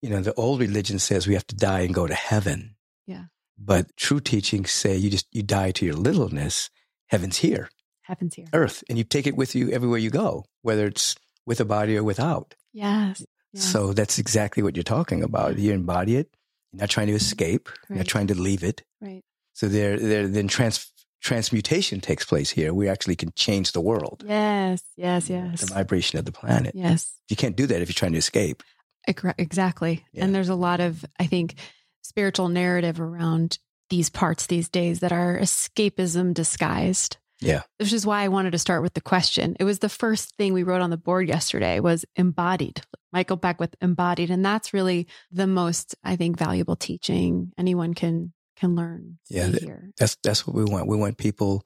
You 0.00 0.10
know, 0.10 0.20
the 0.20 0.34
old 0.34 0.60
religion 0.60 0.98
says 0.98 1.26
we 1.26 1.34
have 1.34 1.46
to 1.46 1.56
die 1.56 1.80
and 1.80 1.94
go 1.94 2.06
to 2.06 2.14
heaven. 2.14 2.76
Yeah. 3.06 3.24
But 3.56 3.96
true 3.96 4.20
teachings 4.20 4.72
say 4.72 4.96
you 4.96 5.10
just 5.10 5.26
you 5.30 5.42
die 5.42 5.70
to 5.72 5.84
your 5.84 5.94
littleness. 5.94 6.70
Heaven's 7.08 7.38
here, 7.38 7.68
Happens 8.02 8.34
here. 8.34 8.46
earth, 8.52 8.82
and 8.88 8.98
you 8.98 9.04
take 9.04 9.26
it 9.26 9.36
with 9.36 9.54
you 9.54 9.70
everywhere 9.70 9.98
you 9.98 10.10
go, 10.10 10.44
whether 10.62 10.86
it's 10.86 11.14
with 11.46 11.60
a 11.60 11.64
body 11.64 11.96
or 11.96 12.02
without. 12.02 12.54
Yes. 12.72 13.22
yes. 13.52 13.64
So 13.64 13.92
that's 13.92 14.18
exactly 14.18 14.62
what 14.62 14.76
you're 14.76 14.82
talking 14.82 15.22
about. 15.22 15.58
You 15.58 15.72
embody 15.72 16.16
it. 16.16 16.34
You're 16.72 16.80
not 16.80 16.90
trying 16.90 17.08
to 17.08 17.12
mm-hmm. 17.12 17.16
escape. 17.18 17.68
You're 17.88 17.98
not 17.98 18.06
trying 18.06 18.28
to 18.28 18.34
leave 18.34 18.64
it. 18.64 18.82
right. 19.00 19.22
So 19.52 19.68
they're 19.68 19.98
they're 19.98 20.28
then 20.28 20.48
trans, 20.48 20.90
transmutation 21.22 22.00
takes 22.00 22.24
place 22.24 22.50
here. 22.50 22.74
We 22.74 22.88
actually 22.88 23.16
can 23.16 23.32
change 23.34 23.72
the 23.72 23.80
world. 23.80 24.24
Yes. 24.26 24.82
Yes. 24.96 25.30
Yes. 25.30 25.62
The 25.62 25.74
vibration 25.74 26.18
of 26.18 26.24
the 26.24 26.32
planet. 26.32 26.74
Yes. 26.74 27.14
You 27.28 27.36
can't 27.36 27.56
do 27.56 27.66
that 27.66 27.80
if 27.80 27.88
you're 27.88 27.94
trying 27.94 28.12
to 28.12 28.18
escape. 28.18 28.62
Exactly. 29.06 30.04
Yeah. 30.12 30.24
And 30.24 30.34
there's 30.34 30.48
a 30.48 30.54
lot 30.54 30.80
of, 30.80 31.04
I 31.18 31.26
think, 31.26 31.54
spiritual 32.02 32.48
narrative 32.48 33.00
around 33.00 33.58
these 33.88 34.10
parts 34.10 34.46
these 34.46 34.68
days 34.68 35.00
that 35.00 35.12
are 35.12 35.38
escapism 35.38 36.34
disguised. 36.34 37.16
Yeah. 37.40 37.62
Which 37.78 37.92
is 37.92 38.06
why 38.06 38.22
I 38.22 38.28
wanted 38.28 38.52
to 38.52 38.58
start 38.58 38.82
with 38.82 38.94
the 38.94 39.00
question. 39.00 39.56
It 39.58 39.64
was 39.64 39.80
the 39.80 39.88
first 39.88 40.36
thing 40.36 40.52
we 40.52 40.62
wrote 40.62 40.80
on 40.80 40.90
the 40.90 40.96
board 40.96 41.28
yesterday 41.28 41.80
was 41.80 42.04
embodied. 42.14 42.82
Michael 43.12 43.36
Beckwith 43.36 43.74
embodied. 43.80 44.30
And 44.30 44.44
that's 44.44 44.72
really 44.72 45.08
the 45.30 45.46
most, 45.48 45.96
I 46.04 46.16
think, 46.16 46.38
valuable 46.38 46.76
teaching 46.76 47.52
anyone 47.58 47.94
can 47.94 48.32
can 48.56 48.74
learn 48.74 49.18
Yeah, 49.28 49.46
see 49.46 49.50
th- 49.52 49.62
here. 49.62 49.90
That's, 49.98 50.16
that's 50.22 50.46
what 50.46 50.54
we 50.56 50.64
want. 50.64 50.86
We 50.86 50.96
want 50.96 51.18
people, 51.18 51.64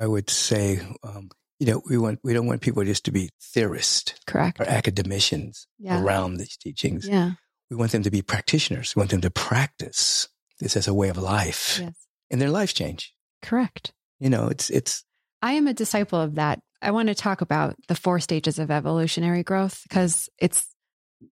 I 0.00 0.06
would 0.06 0.30
say, 0.30 0.80
um, 1.02 1.28
you 1.58 1.66
know, 1.66 1.82
we 1.88 1.98
want, 1.98 2.20
we 2.22 2.32
don't 2.34 2.46
want 2.46 2.60
people 2.60 2.84
just 2.84 3.04
to 3.06 3.10
be 3.10 3.30
theorists 3.42 4.14
Correct. 4.26 4.60
or 4.60 4.64
academicians 4.68 5.66
Yeah. 5.78 6.02
around 6.02 6.36
these 6.36 6.56
teachings. 6.56 7.06
Yeah. 7.08 7.32
We 7.70 7.76
want 7.76 7.92
them 7.92 8.02
to 8.04 8.10
be 8.10 8.22
practitioners. 8.22 8.94
We 8.94 9.00
want 9.00 9.10
them 9.10 9.20
to 9.22 9.30
practice 9.30 10.28
this 10.60 10.76
as 10.76 10.88
a 10.88 10.94
way 10.94 11.08
of 11.08 11.16
life 11.18 11.78
Yes. 11.80 11.94
and 12.30 12.40
their 12.40 12.50
lives 12.50 12.72
change. 12.72 13.12
Correct. 13.42 13.92
You 14.20 14.30
know, 14.30 14.48
it's, 14.48 14.70
it's, 14.70 15.04
I 15.42 15.52
am 15.52 15.66
a 15.68 15.74
disciple 15.74 16.20
of 16.20 16.36
that. 16.36 16.60
I 16.80 16.92
want 16.92 17.08
to 17.08 17.14
talk 17.14 17.40
about 17.40 17.76
the 17.88 17.94
four 17.94 18.20
stages 18.20 18.58
of 18.58 18.70
evolutionary 18.70 19.42
growth 19.42 19.82
because 19.88 20.28
it's 20.38 20.66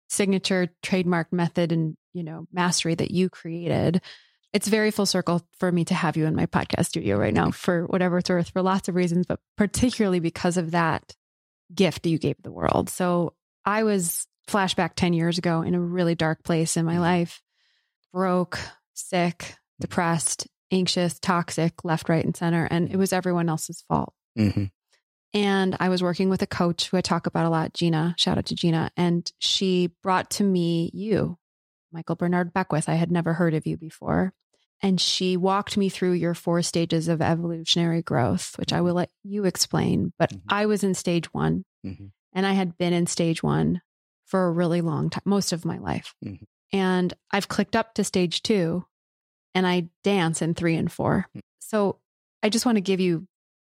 signature 0.09 0.69
trademark 0.81 1.31
method 1.33 1.71
and, 1.71 1.95
you 2.13 2.23
know, 2.23 2.47
mastery 2.51 2.95
that 2.95 3.11
you 3.11 3.29
created. 3.29 4.01
It's 4.53 4.67
very 4.67 4.91
full 4.91 5.07
circle 5.07 5.41
for 5.57 5.71
me 5.71 5.83
to 5.85 5.95
have 5.95 6.15
you 6.15 6.25
in 6.27 6.35
my 6.35 6.45
podcast 6.45 6.85
studio 6.85 7.17
right 7.17 7.33
now 7.33 7.49
for 7.51 7.85
whatever 7.85 8.19
it's 8.19 8.29
worth 8.29 8.49
for 8.49 8.61
lots 8.61 8.87
of 8.87 8.95
reasons, 8.95 9.25
but 9.25 9.39
particularly 9.57 10.19
because 10.19 10.57
of 10.57 10.71
that 10.71 11.15
gift 11.73 12.05
you 12.05 12.19
gave 12.19 12.35
the 12.43 12.51
world. 12.51 12.89
So 12.89 13.33
I 13.65 13.83
was 13.83 14.27
flashback 14.47 14.91
10 14.95 15.13
years 15.13 15.37
ago 15.39 15.61
in 15.63 15.73
a 15.73 15.79
really 15.79 16.13
dark 16.13 16.43
place 16.43 16.77
in 16.77 16.85
my 16.85 16.99
life, 16.99 17.41
broke, 18.13 18.59
sick, 18.93 19.55
depressed, 19.79 20.47
anxious, 20.71 21.17
toxic, 21.19 21.83
left, 21.83 22.07
right, 22.07 22.23
and 22.23 22.35
center. 22.35 22.65
And 22.69 22.91
it 22.91 22.97
was 22.97 23.11
everyone 23.13 23.49
else's 23.49 23.83
fault. 23.87 24.13
mhm. 24.37 24.69
And 25.35 25.75
I 25.79 25.89
was 25.89 26.03
working 26.03 26.29
with 26.29 26.43
a 26.43 26.47
coach 26.47 26.89
who 26.89 26.97
I 26.97 27.01
talk 27.01 27.25
about 27.25 27.47
a 27.47 27.49
lot, 27.49 27.73
Gina. 27.73 28.13
Shout 28.19 28.37
out 28.37 28.45
to 28.47 28.55
Gina. 28.55 28.91
And 28.95 29.31
she 29.39 29.91
brought 30.03 30.29
to 30.31 30.43
me 30.43 30.91
you, 30.93 31.39
Michael 31.93 32.15
Bernard 32.15 32.53
Beckwith. 32.53 32.89
I 32.89 32.95
had 32.95 33.11
never 33.11 33.33
heard 33.33 33.53
of 33.53 33.65
you 33.67 33.77
before. 33.77 34.33
And 34.81 34.99
she 34.99 35.37
walked 35.37 35.77
me 35.77 35.87
through 35.87 36.13
your 36.13 36.33
four 36.33 36.61
stages 36.61 37.07
of 37.07 37.21
evolutionary 37.21 38.01
growth, 38.01 38.57
which 38.57 38.73
I 38.73 38.81
will 38.81 38.95
let 38.95 39.09
you 39.23 39.45
explain. 39.45 40.11
But 40.19 40.31
Mhm. 40.31 40.41
I 40.49 40.65
was 40.65 40.83
in 40.83 40.93
stage 40.93 41.33
one 41.33 41.63
Mhm. 41.85 42.11
and 42.33 42.45
I 42.45 42.53
had 42.53 42.77
been 42.77 42.91
in 42.91 43.07
stage 43.07 43.41
one 43.41 43.81
for 44.25 44.45
a 44.47 44.51
really 44.51 44.81
long 44.81 45.09
time, 45.09 45.21
most 45.25 45.53
of 45.53 45.63
my 45.63 45.77
life. 45.77 46.15
Mhm. 46.25 46.43
And 46.73 47.13
I've 47.31 47.47
clicked 47.47 47.75
up 47.75 47.93
to 47.93 48.03
stage 48.03 48.41
two 48.41 48.85
and 49.55 49.65
I 49.67 49.89
dance 50.03 50.41
in 50.41 50.53
three 50.55 50.75
and 50.75 50.91
four. 50.91 51.27
Mm. 51.37 51.41
So 51.59 51.99
I 52.41 52.49
just 52.49 52.65
want 52.65 52.75
to 52.77 52.81
give 52.81 52.99
you 52.99 53.27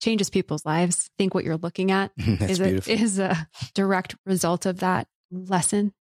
changes 0.02 0.30
people's 0.30 0.66
lives. 0.66 1.10
Think 1.18 1.34
what 1.34 1.44
you're 1.44 1.58
looking 1.58 1.92
at 1.92 2.12
is 2.58 2.60
a, 2.62 2.92
is 2.92 3.20
a 3.20 3.48
direct 3.74 4.16
result 4.26 4.66
of 4.66 4.80
that 4.80 5.08
lesson. 5.32 5.94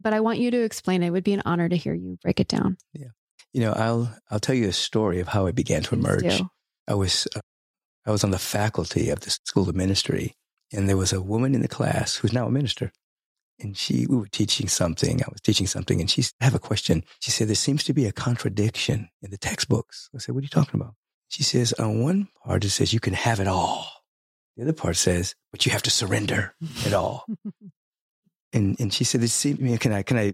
But 0.00 0.12
I 0.12 0.20
want 0.20 0.38
you 0.38 0.50
to 0.50 0.62
explain. 0.62 1.02
It 1.02 1.10
would 1.10 1.24
be 1.24 1.32
an 1.32 1.42
honor 1.44 1.68
to 1.68 1.76
hear 1.76 1.94
you 1.94 2.18
break 2.22 2.40
it 2.40 2.48
down. 2.48 2.76
Yeah. 2.92 3.08
You 3.52 3.62
know, 3.62 3.72
I'll 3.72 4.14
I'll 4.30 4.40
tell 4.40 4.54
you 4.54 4.68
a 4.68 4.72
story 4.72 5.20
of 5.20 5.28
how 5.28 5.46
it 5.46 5.54
began 5.54 5.82
to 5.84 5.94
emerge. 5.94 6.42
I 6.88 6.94
was 6.94 7.26
uh, 7.34 7.40
I 8.04 8.10
was 8.10 8.22
on 8.22 8.30
the 8.30 8.38
faculty 8.38 9.10
of 9.10 9.20
the 9.20 9.30
School 9.30 9.68
of 9.68 9.74
Ministry, 9.74 10.34
and 10.72 10.88
there 10.88 10.96
was 10.96 11.12
a 11.12 11.22
woman 11.22 11.54
in 11.54 11.62
the 11.62 11.68
class 11.68 12.16
who's 12.16 12.32
now 12.32 12.46
a 12.46 12.50
minister, 12.50 12.92
and 13.58 13.76
she, 13.76 14.06
we 14.06 14.16
were 14.16 14.26
teaching 14.26 14.68
something. 14.68 15.22
I 15.22 15.28
was 15.30 15.40
teaching 15.40 15.66
something 15.66 16.00
and 16.00 16.10
she 16.10 16.22
said, 16.22 16.32
I 16.40 16.44
have 16.44 16.54
a 16.54 16.60
question. 16.60 17.04
She 17.20 17.30
said, 17.30 17.48
there 17.48 17.54
seems 17.54 17.84
to 17.84 17.94
be 17.94 18.06
a 18.06 18.12
contradiction 18.12 19.08
in 19.22 19.30
the 19.30 19.38
textbooks. 19.38 20.10
I 20.14 20.18
said, 20.18 20.34
what 20.34 20.40
are 20.40 20.42
you 20.42 20.48
talking 20.48 20.80
about? 20.80 20.94
She 21.28 21.42
says, 21.42 21.72
on 21.74 22.02
one 22.02 22.28
part, 22.44 22.64
it 22.64 22.70
says 22.70 22.92
you 22.92 23.00
can 23.00 23.14
have 23.14 23.40
it 23.40 23.48
all. 23.48 23.90
The 24.56 24.62
other 24.62 24.72
part 24.72 24.96
says, 24.96 25.34
but 25.52 25.66
you 25.66 25.72
have 25.72 25.82
to 25.82 25.90
surrender 25.90 26.54
it 26.84 26.92
all. 26.92 27.26
and, 28.56 28.80
and 28.80 28.92
she 28.92 29.04
said, 29.04 29.22
it 29.22 29.28
seemed 29.28 29.58
to 29.58 29.64
me, 29.64 29.76
can 29.78 29.92
I, 29.92 30.02
can 30.02 30.18
I 30.18 30.32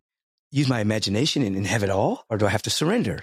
use 0.50 0.68
my 0.68 0.80
imagination 0.80 1.42
and, 1.42 1.56
and 1.56 1.66
have 1.66 1.82
it 1.82 1.90
all? 1.90 2.24
Or 2.30 2.38
do 2.38 2.46
I 2.46 2.50
have 2.50 2.62
to 2.62 2.70
surrender? 2.70 3.20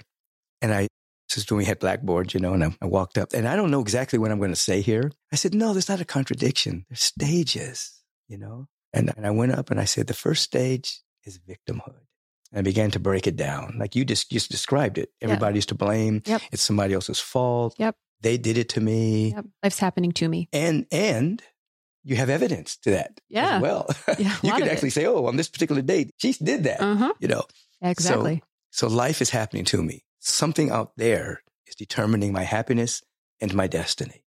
And 0.62 0.72
I, 0.72 0.88
this 1.28 1.38
is 1.38 1.50
when 1.50 1.58
we 1.58 1.64
had 1.64 1.78
blackboards, 1.78 2.34
you 2.34 2.40
know, 2.40 2.52
and 2.52 2.62
I, 2.62 2.76
I 2.82 2.86
walked 2.86 3.16
up 3.16 3.32
and 3.32 3.48
I 3.48 3.56
don't 3.56 3.70
know 3.70 3.80
exactly 3.80 4.18
what 4.18 4.30
I'm 4.30 4.38
going 4.38 4.50
to 4.50 4.56
say 4.56 4.80
here. 4.80 5.10
I 5.32 5.36
said, 5.36 5.54
no, 5.54 5.72
there's 5.72 5.88
not 5.88 6.00
a 6.00 6.04
contradiction. 6.04 6.84
There's 6.88 7.02
stages, 7.02 8.02
you 8.28 8.36
know? 8.36 8.66
And, 8.92 9.12
and 9.16 9.26
I 9.26 9.30
went 9.30 9.52
up 9.52 9.70
and 9.70 9.80
I 9.80 9.84
said, 9.84 10.06
the 10.06 10.14
first 10.14 10.42
stage 10.42 11.00
is 11.24 11.38
victimhood. 11.38 12.00
And 12.50 12.58
I 12.58 12.62
began 12.62 12.90
to 12.90 12.98
break 12.98 13.28
it 13.28 13.36
down. 13.36 13.76
Like 13.78 13.94
you 13.94 14.04
just, 14.04 14.30
just 14.30 14.50
described 14.50 14.98
it. 14.98 15.10
Everybody's 15.20 15.66
to 15.66 15.76
blame. 15.76 16.22
Yep. 16.26 16.42
It's 16.50 16.62
somebody 16.62 16.94
else's 16.94 17.20
fault. 17.20 17.76
Yep. 17.78 17.94
They 18.22 18.36
did 18.36 18.58
it 18.58 18.68
to 18.70 18.80
me. 18.80 19.30
Yep. 19.30 19.46
Life's 19.62 19.78
happening 19.78 20.12
to 20.12 20.28
me. 20.28 20.48
And, 20.52 20.86
and 20.90 21.40
you 22.04 22.16
have 22.16 22.30
evidence 22.30 22.76
to 22.78 22.90
that 22.90 23.20
Yeah. 23.28 23.56
as 23.56 23.62
well. 23.62 23.86
Yeah, 24.18 24.36
you 24.42 24.52
could 24.52 24.62
of 24.62 24.68
it. 24.68 24.72
actually 24.72 24.90
say, 24.90 25.06
oh, 25.06 25.26
on 25.26 25.36
this 25.36 25.48
particular 25.48 25.82
date, 25.82 26.10
she 26.18 26.32
did 26.32 26.64
that, 26.64 26.80
Uh 26.80 26.94
huh. 26.96 27.12
you 27.20 27.28
know? 27.28 27.44
Exactly. 27.82 28.42
So 28.70 28.86
life 28.88 29.20
is 29.22 29.30
happening 29.30 29.64
to 29.66 29.82
me. 29.82 30.04
Something 30.20 30.70
out 30.70 30.92
there 30.96 31.42
is 31.66 31.74
determining 31.74 32.32
my 32.32 32.42
happiness 32.44 33.02
and 33.40 33.54
my 33.54 33.66
destiny. 33.66 34.24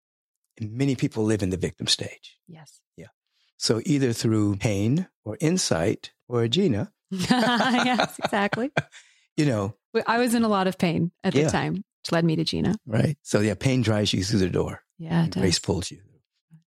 And 0.58 0.72
many 0.72 0.94
people 0.96 1.24
live 1.24 1.42
in 1.42 1.50
the 1.50 1.56
victim 1.56 1.86
stage. 1.86 2.38
yes. 2.48 2.80
Yeah. 2.96 3.08
So 3.56 3.80
either 3.86 4.12
through 4.12 4.56
pain 4.56 5.08
or 5.24 5.36
insight 5.40 6.12
or 6.28 6.46
Gina, 6.48 6.92
yes, 7.10 8.18
exactly. 8.22 8.70
you 9.36 9.46
know, 9.46 9.74
I 10.06 10.18
was 10.18 10.34
in 10.34 10.42
a 10.44 10.48
lot 10.48 10.66
of 10.66 10.76
pain 10.78 11.12
at 11.22 11.32
the 11.34 11.48
time, 11.48 11.74
which 11.74 12.12
led 12.12 12.24
me 12.24 12.36
to 12.36 12.44
Gina. 12.44 12.76
right? 12.86 13.16
So 13.22 13.40
yeah, 13.40 13.54
pain 13.54 13.82
drives 13.82 14.12
you 14.12 14.22
through 14.24 14.40
the 14.40 14.50
door. 14.50 14.82
Yeah. 14.98 15.26
Grace 15.28 15.58
pulls 15.58 15.90
you. 15.90 16.00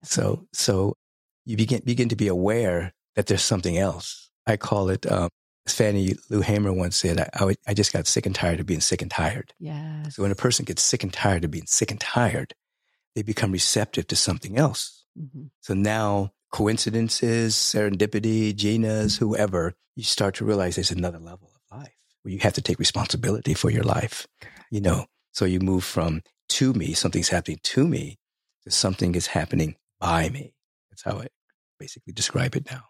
So 0.07 0.47
so 0.53 0.95
you 1.45 1.57
begin 1.57 1.81
begin 1.85 2.09
to 2.09 2.15
be 2.15 2.27
aware 2.27 2.93
that 3.15 3.27
there's 3.27 3.43
something 3.43 3.77
else. 3.77 4.29
I 4.45 4.57
call 4.57 4.89
it. 4.89 5.09
Um, 5.11 5.29
as 5.65 5.73
Fannie 5.73 6.15
Lou 6.29 6.39
Hamer 6.39 6.71
once 6.71 6.95
said, 6.95 7.19
I, 7.19 7.29
I, 7.33 7.55
I 7.67 7.73
just 7.73 7.91
got 7.91 8.07
sick 8.07 8.25
and 8.25 8.33
tired 8.33 8.61
of 8.61 8.65
being 8.65 8.79
sick 8.79 9.01
and 9.01 9.11
tired. 9.11 9.53
Yes. 9.59 10.15
So 10.15 10.21
when 10.21 10.31
a 10.31 10.35
person 10.35 10.63
gets 10.63 10.81
sick 10.81 11.03
and 11.03 11.11
tired 11.11 11.43
of 11.43 11.51
being 11.51 11.65
sick 11.67 11.91
and 11.91 11.99
tired, 11.99 12.53
they 13.15 13.21
become 13.21 13.51
receptive 13.51 14.07
to 14.07 14.15
something 14.15 14.57
else. 14.57 15.03
Mhm. 15.19 15.49
So 15.59 15.73
now 15.73 16.31
coincidences, 16.53 17.55
serendipity, 17.55 18.55
Gina's, 18.55 19.17
whoever, 19.17 19.73
you 19.97 20.03
start 20.03 20.35
to 20.35 20.45
realize 20.45 20.75
there's 20.75 20.91
another 20.91 21.19
level 21.19 21.51
of 21.53 21.77
life 21.79 21.95
where 22.21 22.33
you 22.33 22.39
have 22.39 22.53
to 22.53 22.61
take 22.61 22.79
responsibility 22.79 23.53
for 23.53 23.69
your 23.69 23.83
life. 23.83 24.25
You 24.71 24.79
know, 24.79 25.07
so 25.33 25.43
you 25.43 25.59
move 25.59 25.83
from 25.83 26.21
to 26.49 26.71
me, 26.73 26.93
something's 26.93 27.29
happening 27.29 27.59
to 27.63 27.85
me, 27.85 28.17
to 28.63 28.71
something 28.71 29.15
is 29.15 29.27
happening 29.27 29.75
by 29.99 30.29
me. 30.29 30.53
That's 30.89 31.03
how 31.03 31.19
I 31.19 31.27
basically 31.79 32.13
describe 32.13 32.55
it 32.55 32.69
now. 32.71 32.83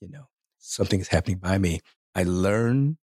You 0.00 0.08
know, 0.08 0.24
something 0.58 1.00
is 1.00 1.08
happening 1.08 1.38
by 1.38 1.58
me. 1.58 1.80
I 2.14 2.22
learn 2.22 2.98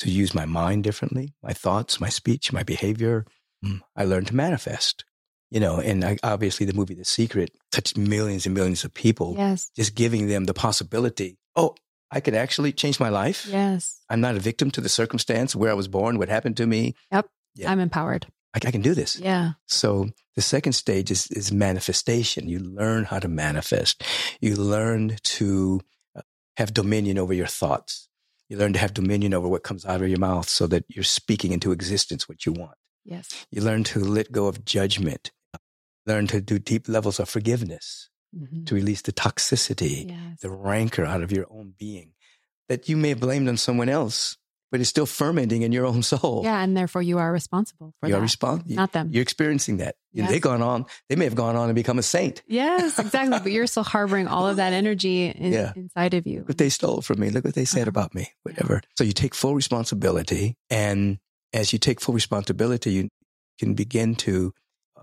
to 0.00 0.10
use 0.10 0.34
my 0.34 0.46
mind 0.46 0.84
differently, 0.84 1.34
my 1.42 1.52
thoughts, 1.52 2.00
my 2.00 2.08
speech, 2.08 2.52
my 2.52 2.62
behavior. 2.62 3.24
Mm, 3.64 3.80
I 3.94 4.04
learn 4.04 4.24
to 4.26 4.34
manifest. 4.34 5.04
You 5.50 5.60
know, 5.60 5.78
and 5.78 6.02
I, 6.04 6.16
obviously 6.22 6.64
the 6.66 6.72
movie 6.72 6.94
The 6.94 7.04
Secret 7.04 7.52
touched 7.70 7.96
millions 7.98 8.46
and 8.46 8.54
millions 8.54 8.84
of 8.84 8.94
people, 8.94 9.34
Yes. 9.36 9.70
just 9.76 9.94
giving 9.94 10.26
them 10.28 10.44
the 10.46 10.54
possibility. 10.54 11.36
Oh, 11.54 11.74
I 12.10 12.20
could 12.20 12.34
actually 12.34 12.72
change 12.72 12.98
my 12.98 13.10
life. 13.10 13.46
Yes. 13.50 14.00
I'm 14.08 14.20
not 14.22 14.34
a 14.34 14.40
victim 14.40 14.70
to 14.72 14.80
the 14.80 14.88
circumstance 14.88 15.54
where 15.54 15.70
I 15.70 15.74
was 15.74 15.88
born, 15.88 16.18
what 16.18 16.28
happened 16.30 16.56
to 16.56 16.66
me. 16.66 16.94
Yeah. 17.10 17.70
I'm 17.70 17.80
empowered. 17.80 18.26
I, 18.54 18.58
I 18.66 18.70
can 18.70 18.82
do 18.82 18.94
this. 18.94 19.18
Yeah. 19.18 19.52
So 19.66 20.10
the 20.36 20.42
second 20.42 20.72
stage 20.74 21.10
is, 21.10 21.26
is 21.30 21.52
manifestation. 21.52 22.48
You 22.48 22.58
learn 22.60 23.04
how 23.04 23.18
to 23.18 23.28
manifest. 23.28 24.02
You 24.40 24.56
learn 24.56 25.16
to 25.22 25.80
uh, 26.16 26.22
have 26.56 26.74
dominion 26.74 27.18
over 27.18 27.32
your 27.32 27.46
thoughts. 27.46 28.08
You 28.48 28.58
learn 28.58 28.72
to 28.74 28.78
have 28.78 28.92
dominion 28.94 29.32
over 29.34 29.48
what 29.48 29.62
comes 29.62 29.86
out 29.86 30.02
of 30.02 30.08
your 30.08 30.18
mouth 30.18 30.48
so 30.48 30.66
that 30.66 30.84
you're 30.88 31.04
speaking 31.04 31.52
into 31.52 31.72
existence 31.72 32.28
what 32.28 32.44
you 32.44 32.52
want. 32.52 32.76
Yes. 33.04 33.46
You 33.50 33.62
learn 33.62 33.84
to 33.84 33.98
let 34.00 34.30
go 34.32 34.46
of 34.46 34.64
judgment. 34.64 35.30
Learn 36.06 36.26
to 36.28 36.40
do 36.40 36.58
deep 36.58 36.88
levels 36.88 37.18
of 37.20 37.28
forgiveness, 37.28 38.08
Mhm. 38.36 38.66
to 38.66 38.74
release 38.74 39.02
the 39.02 39.12
toxicity, 39.12 40.08
Yes. 40.10 40.40
the 40.40 40.50
rancor 40.50 41.04
out 41.04 41.22
of 41.22 41.30
your 41.32 41.46
own 41.50 41.74
being 41.78 42.12
that 42.68 42.88
you 42.88 42.96
may 42.96 43.10
have 43.10 43.20
blamed 43.20 43.48
on 43.48 43.56
someone 43.56 43.88
else, 43.88 44.36
but 44.72 44.80
it's 44.80 44.90
still 44.90 45.06
fermenting 45.06 45.62
in 45.62 45.70
your 45.70 45.86
own 45.86 46.02
soul. 46.02 46.40
Yeah. 46.42 46.60
And 46.60 46.74
therefore 46.76 47.02
you 47.02 47.18
are 47.18 47.30
responsible 47.30 47.92
for 48.00 48.06
that. 48.06 48.08
You're 48.08 48.18
that. 48.18 48.22
responsible. 48.22 48.74
Not 48.74 48.90
them. 48.92 49.10
You're 49.12 49.22
experiencing 49.22 49.76
that. 49.76 49.94
Yes. 50.12 50.30
They've 50.30 50.40
gone 50.42 50.62
on. 50.62 50.86
They 51.08 51.16
may 51.16 51.24
have 51.26 51.34
gone 51.36 51.54
on 51.56 51.68
and 51.68 51.74
become 51.76 51.98
a 51.98 52.02
saint. 52.02 52.42
Yes, 52.48 52.98
exactly. 52.98 53.38
but 53.38 53.52
you're 53.52 53.66
still 53.68 53.84
harboring 53.84 54.26
all 54.26 54.48
of 54.48 54.56
that 54.56 54.72
energy 54.72 55.26
in, 55.26 55.52
Yeah. 55.52 55.72
inside 55.76 56.14
of 56.14 56.26
you. 56.26 56.38
Look 56.40 56.48
what 56.48 56.58
they 56.58 56.70
stole 56.70 57.02
from 57.02 57.20
me. 57.20 57.30
Look 57.30 57.44
what 57.44 57.54
they 57.54 57.64
said 57.64 57.82
Uh-huh. 57.82 57.90
about 57.90 58.14
me. 58.14 58.32
Whatever. 58.42 58.80
So 58.96 59.04
you 59.04 59.12
take 59.12 59.34
full 59.34 59.54
responsibility, 59.54 60.56
and 60.70 61.18
as 61.52 61.72
you 61.72 61.78
take 61.78 62.00
full 62.00 62.14
responsibility, 62.14 62.92
you 62.92 63.08
can 63.58 63.74
begin 63.74 64.14
to 64.16 64.52
uh, 64.96 65.02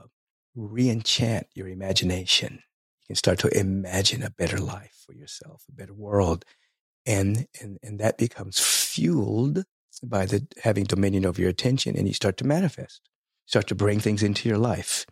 re-enchant 0.55 1.47
your 1.53 1.67
imagination. 1.67 2.63
You 3.01 3.07
can 3.07 3.15
start 3.15 3.39
to 3.39 3.47
imagine 3.57 4.23
a 4.23 4.29
better 4.31 4.59
life 4.59 5.03
for 5.05 5.13
yourself, 5.13 5.63
a 5.69 5.71
better 5.71 5.93
world, 5.93 6.45
and 7.09 7.47
and 7.59 7.77
and 7.83 7.99
that 7.99 8.17
becomes 8.17 8.59
fueled 8.59 9.63
by 10.03 10.25
the 10.25 10.47
having 10.63 10.85
dominion 10.85 11.25
over 11.25 11.41
your 11.41 11.49
attention, 11.49 11.97
and 11.97 12.07
you 12.07 12.13
start 12.13 12.37
to 12.37 12.47
manifest, 12.47 13.01
start 13.45 13.67
to 13.67 13.75
bring 13.75 13.99
things 13.99 14.23
into 14.23 14.47
your 14.47 14.57
life 14.57 15.05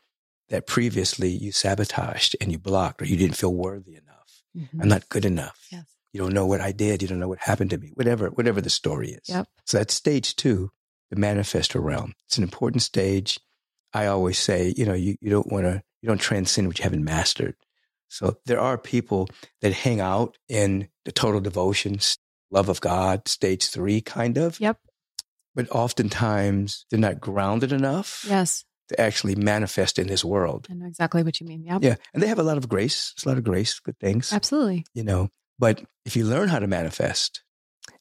that 0.50 0.66
previously 0.66 1.30
you 1.30 1.52
sabotaged 1.52 2.38
and 2.40 2.52
you 2.54 2.60
blocked, 2.60 3.02
or 3.02 3.06
you 3.06 3.18
didn't 3.18 3.36
feel 3.36 3.54
worthy 3.54 3.96
enough. 3.96 4.44
Mhm. 4.56 4.82
I'm 4.82 4.88
not 4.88 5.10
good 5.10 5.26
enough. 5.26 5.60
Yes. 5.72 5.84
You 6.14 6.22
don't 6.22 6.34
know 6.34 6.46
what 6.46 6.62
I 6.62 6.72
did. 6.72 7.02
You 7.02 7.08
don't 7.10 7.20
know 7.20 7.28
what 7.28 7.40
happened 7.40 7.72
to 7.72 7.78
me. 7.78 7.92
Whatever, 7.96 8.30
whatever 8.30 8.62
the 8.62 8.70
story 8.70 9.10
is. 9.12 9.28
Yep. 9.28 9.48
So 9.66 9.78
that's 9.78 9.94
stage 9.94 10.36
two, 10.38 10.72
the 11.12 11.18
manifestor 11.18 11.84
realm. 11.84 12.14
It's 12.28 12.38
an 12.38 12.44
important 12.44 12.82
stage. 12.82 13.40
I 13.94 14.06
always 14.08 14.38
say, 14.38 14.74
you 14.78 14.86
know, 14.86 14.94
you, 14.94 15.18
you 15.20 15.30
don't 15.30 15.52
want 15.52 15.66
to, 15.66 15.84
you 16.02 16.08
don't 16.08 16.22
transcend 16.22 16.68
what 16.68 16.80
you 16.80 16.84
haven't 16.84 17.04
mastered. 17.04 17.56
So 18.10 18.38
there 18.46 18.60
are 18.60 18.78
people 18.78 19.28
that 19.62 19.74
hang 19.74 20.00
out 20.00 20.38
in 20.48 20.90
the 21.06 21.12
total 21.12 21.40
devotion, 21.42 22.00
love 22.52 22.70
of 22.70 22.80
God, 22.82 23.28
stage 23.28 23.68
three 23.68 24.02
kind 24.02 24.38
of, 24.38 24.60
Yep. 24.60 24.78
but 25.56 25.70
oftentimes 25.72 26.86
they're 26.90 27.00
not 27.00 27.20
grounded 27.20 27.72
enough 27.72 28.26
Yes. 28.28 28.64
to 28.90 29.00
actually 29.00 29.36
manifest 29.36 30.00
in 30.00 30.08
this 30.08 30.24
world. 30.24 30.68
I 30.70 30.74
know 30.74 30.86
exactly 30.88 31.24
what 31.24 31.40
you 31.42 31.48
mean. 31.48 31.64
Yep. 31.64 31.84
Yeah. 31.84 31.96
And 32.14 32.24
they 32.24 32.28
have 32.28 32.40
a 32.40 32.44
lot 32.44 32.58
of 32.58 32.70
grace. 32.70 33.14
It's 33.16 33.26
a 33.26 33.30
lot 33.30 33.38
of 33.38 33.44
grace, 33.44 33.80
good 33.80 34.00
things 34.00 34.32
Absolutely. 34.32 34.86
you 34.94 35.04
know. 35.04 35.30
But 35.60 35.84
if 36.06 36.16
you 36.16 36.24
learn 36.26 36.50
how 36.50 36.60
to 36.60 36.68
manifest, 36.68 37.42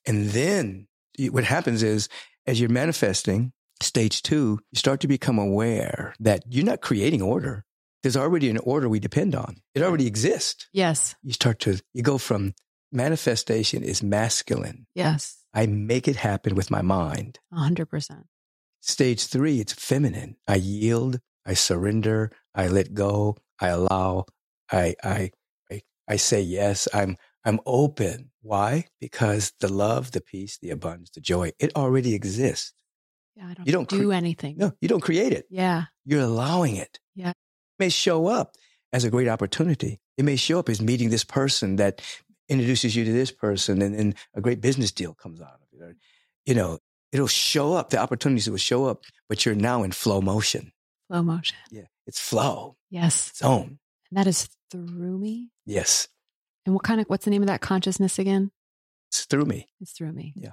and 0.06 0.28
then 0.30 0.86
what 1.30 1.44
happens 1.44 1.82
is, 1.82 2.08
as 2.46 2.60
you're 2.60 2.68
manifesting, 2.68 3.52
stage 3.82 4.22
two, 4.22 4.60
you 4.70 4.78
start 4.78 5.00
to 5.00 5.08
become 5.08 5.38
aware 5.38 6.14
that 6.20 6.44
you're 6.48 6.64
not 6.64 6.80
creating 6.80 7.22
order. 7.22 7.64
There's 8.02 8.16
already 8.16 8.48
an 8.50 8.58
order 8.58 8.88
we 8.88 9.00
depend 9.00 9.34
on. 9.34 9.56
It 9.74 9.82
already 9.82 10.06
exists. 10.06 10.68
Yes. 10.72 11.14
You 11.22 11.32
start 11.32 11.58
to, 11.60 11.80
you 11.92 12.02
go 12.02 12.18
from 12.18 12.54
manifestation 12.92 13.82
is 13.82 14.02
masculine. 14.02 14.86
Yes. 14.94 15.38
I 15.52 15.66
make 15.66 16.06
it 16.08 16.16
happen 16.16 16.54
with 16.54 16.70
my 16.70 16.82
mind. 16.82 17.38
A 17.52 17.56
hundred 17.56 17.86
percent. 17.86 18.26
Stage 18.80 19.24
three, 19.26 19.58
it's 19.60 19.72
feminine. 19.72 20.36
I 20.46 20.56
yield, 20.56 21.18
I 21.44 21.54
surrender, 21.54 22.30
I 22.54 22.68
let 22.68 22.94
go, 22.94 23.36
I 23.60 23.68
allow, 23.68 24.26
I, 24.70 24.94
I, 25.02 25.30
I, 25.70 25.82
I 26.08 26.16
say 26.16 26.40
yes. 26.40 26.86
I'm, 26.94 27.16
I'm 27.44 27.58
open. 27.66 28.30
Why? 28.42 28.84
Because 29.00 29.52
the 29.60 29.72
love, 29.72 30.12
the 30.12 30.20
peace, 30.20 30.58
the 30.60 30.70
abundance, 30.70 31.10
the 31.10 31.20
joy, 31.20 31.52
it 31.58 31.74
already 31.74 32.14
exists. 32.14 32.72
Yeah. 33.34 33.48
I 33.48 33.54
don't, 33.54 33.66
You 33.66 33.72
don't 33.72 33.88
do 33.88 34.06
cre- 34.08 34.12
anything. 34.14 34.56
No, 34.58 34.72
you 34.80 34.88
don't 34.88 35.00
create 35.00 35.32
it. 35.32 35.46
Yeah. 35.50 35.84
You're 36.04 36.22
allowing 36.22 36.76
it. 36.76 37.00
Yeah. 37.14 37.32
May 37.78 37.88
show 37.88 38.26
up 38.26 38.54
as 38.92 39.04
a 39.04 39.10
great 39.10 39.28
opportunity. 39.28 40.00
It 40.16 40.24
may 40.24 40.36
show 40.36 40.58
up 40.58 40.68
as 40.68 40.80
meeting 40.80 41.10
this 41.10 41.24
person 41.24 41.76
that 41.76 42.02
introduces 42.48 42.94
you 42.96 43.04
to 43.04 43.12
this 43.12 43.30
person 43.30 43.82
and 43.82 43.94
then 43.94 44.14
a 44.34 44.40
great 44.40 44.60
business 44.60 44.92
deal 44.92 45.14
comes 45.14 45.40
out 45.40 45.54
of 45.60 45.60
it. 45.72 45.82
Or, 45.82 45.96
you 46.44 46.54
know, 46.54 46.78
it'll 47.12 47.26
show 47.26 47.74
up. 47.74 47.90
The 47.90 47.98
opportunities 47.98 48.48
will 48.48 48.56
show 48.56 48.86
up, 48.86 49.02
but 49.28 49.44
you're 49.44 49.54
now 49.54 49.82
in 49.82 49.92
flow 49.92 50.20
motion. 50.20 50.72
Flow 51.08 51.22
motion. 51.22 51.56
Yeah. 51.70 51.86
It's 52.06 52.20
flow, 52.20 52.76
Yes. 52.90 53.32
zone. 53.36 53.78
And 54.10 54.18
that 54.18 54.26
is 54.28 54.48
through 54.70 55.18
me. 55.18 55.50
Yes. 55.66 56.08
And 56.64 56.74
what 56.74 56.84
kind 56.84 57.00
of, 57.00 57.06
what's 57.08 57.24
the 57.24 57.30
name 57.30 57.42
of 57.42 57.48
that 57.48 57.60
consciousness 57.60 58.18
again? 58.18 58.52
It's 59.08 59.24
through 59.24 59.44
me. 59.44 59.66
It's 59.80 59.92
through 59.92 60.12
me. 60.12 60.32
Yeah. 60.36 60.52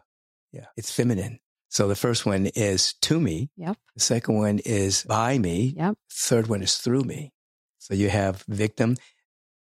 Yeah. 0.51 0.65
It's 0.75 0.91
feminine. 0.91 1.39
So 1.73 1.87
the 1.87 1.95
first 1.95 2.23
one 2.27 2.45
is 2.53 2.93
to 3.01 3.19
me. 3.19 3.49
Yep. 3.57 3.77
The 3.95 3.99
second 3.99 4.35
one 4.37 4.59
is 4.59 5.03
by 5.07 5.39
me. 5.39 5.73
Yep. 5.75 5.95
Third 6.11 6.45
one 6.47 6.61
is 6.61 6.77
through 6.77 7.01
me. 7.03 7.33
So 7.79 7.95
you 7.95 8.09
have 8.09 8.43
victim. 8.47 8.95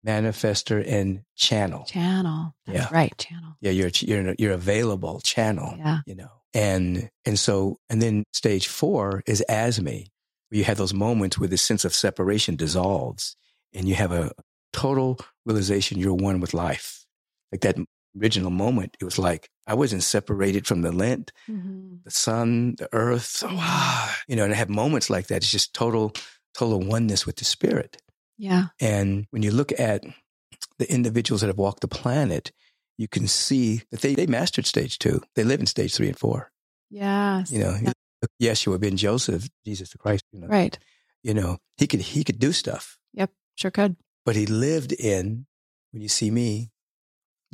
manifester, 0.07 0.85
and 0.87 1.23
channel. 1.35 1.85
Channel. 1.87 2.55
That's 2.67 2.79
Yeah. 2.79 2.89
right. 2.95 3.17
Channel. 3.17 3.57
Yeah, 3.63 3.71
you're 3.71 3.91
you're 4.01 4.35
you're 4.39 4.53
available 4.53 5.21
channel. 5.21 5.75
Yeah. 5.79 6.01
You 6.07 6.15
know, 6.17 6.31
and 6.53 7.09
and 7.25 7.39
so 7.39 7.79
and 7.89 8.03
then 8.03 8.25
stage 8.35 8.67
four 8.69 9.23
is 9.27 9.41
as 9.49 9.81
me, 9.81 10.09
where 10.51 10.59
you 10.59 10.65
have 10.65 10.77
those 10.77 10.93
moments 10.93 11.39
where 11.39 11.49
the 11.49 11.57
sense 11.57 11.87
of 11.87 11.95
separation 11.95 12.55
dissolves, 12.57 13.35
and 13.73 13.89
you 13.89 13.95
have 13.95 14.13
a 14.13 14.33
total 14.75 15.19
realization 15.47 15.99
you're 15.99 16.13
one 16.13 16.39
with 16.41 16.53
life. 16.53 17.07
Like 17.51 17.63
that 17.63 17.77
original 18.21 18.51
moment, 18.51 18.97
it 19.01 19.05
was 19.05 19.19
like 19.19 19.49
I 19.67 19.75
wasn't 19.75 20.03
separated 20.03 20.67
from 20.67 20.83
the 20.83 20.93
lint, 20.93 21.33
Mhm. 21.49 22.03
the 22.05 22.11
sun, 22.11 22.75
the 22.79 22.89
earth. 22.93 23.43
Wow. 23.43 24.11
You 24.29 24.37
know, 24.37 24.45
and 24.45 24.53
I 24.53 24.57
have 24.57 24.69
moments 24.69 25.09
like 25.11 25.27
that. 25.29 25.39
It's 25.39 25.51
just 25.51 25.75
total, 25.75 26.13
total 26.57 26.81
oneness 26.81 27.27
with 27.27 27.37
the 27.37 27.45
spirit. 27.45 27.97
Yeah. 28.39 28.67
And 28.81 29.27
when 29.31 29.43
you 29.43 29.51
look 29.53 29.73
at 29.79 30.05
the 30.79 30.91
individuals 30.93 31.41
that 31.41 31.47
have 31.49 31.59
walked 31.59 31.81
the 31.81 31.89
planet, 31.89 32.53
you 32.99 33.09
can 33.09 33.27
see 33.29 33.83
that 33.91 34.01
they, 34.03 34.15
they 34.15 34.27
mastered 34.27 34.67
stage 34.67 34.99
two. 34.99 35.21
They 35.35 35.45
live 35.45 35.61
in 35.61 35.67
stage 35.67 35.95
three 35.95 36.09
and 36.09 36.19
four. 36.19 36.51
Yes. 36.91 37.51
You 37.51 37.59
know, 37.61 37.77
Yeah. 37.83 37.93
Yeshua 38.41 38.81
ben 38.81 38.97
Joseph, 38.97 39.49
Jesus 39.67 39.91
the 39.91 39.99
Christ, 39.99 40.25
you 40.33 40.41
know, 40.41 40.47
Right. 40.49 40.79
you 41.23 41.35
know, 41.35 41.59
he 41.77 41.87
could 41.87 42.01
he 42.01 42.25
could 42.25 42.39
do 42.39 42.53
stuff, 42.53 42.97
Yep, 43.13 43.31
Sure 43.57 43.71
could. 43.71 43.97
but 44.25 44.35
he 44.37 44.47
lived 44.47 44.93
in 44.93 45.47
when 45.93 46.01
you 46.03 46.09
see 46.09 46.31
me, 46.31 46.71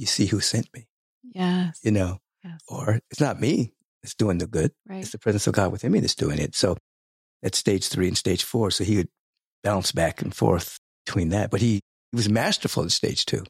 you 0.01 0.07
see 0.07 0.27
who 0.27 0.41
sent 0.41 0.67
me, 0.75 0.89
Yes. 1.35 1.79
you 1.83 1.91
know, 1.91 2.19
yes. 2.43 2.61
or 2.69 3.01
it's 3.11 3.21
not 3.21 3.39
me 3.41 3.73
that's 4.03 4.15
doing 4.15 4.39
the 4.39 4.47
good. 4.47 4.73
right. 4.89 5.01
It's 5.03 5.13
the 5.13 5.19
presence 5.19 5.47
of 5.47 5.53
God 5.55 5.71
within 5.73 5.93
me 5.93 6.01
that's 6.01 6.15
doing 6.15 6.39
it. 6.39 6.55
So 6.55 6.77
that's 7.43 7.59
stage 7.59 7.87
three 7.89 8.09
and 8.09 8.17
stage 8.17 8.43
four. 8.45 8.71
So 8.71 8.83
he 8.85 8.97
would 8.97 9.09
bounce 9.63 9.93
back 9.93 10.23
and 10.23 10.35
forth 10.35 10.79
between 11.05 11.29
that. 11.31 11.51
But 11.51 11.61
he, 11.61 11.75
he 12.13 12.17
was 12.17 12.29
masterful 12.31 12.85
at 12.85 12.93
stage 12.93 13.27
two. 13.27 13.45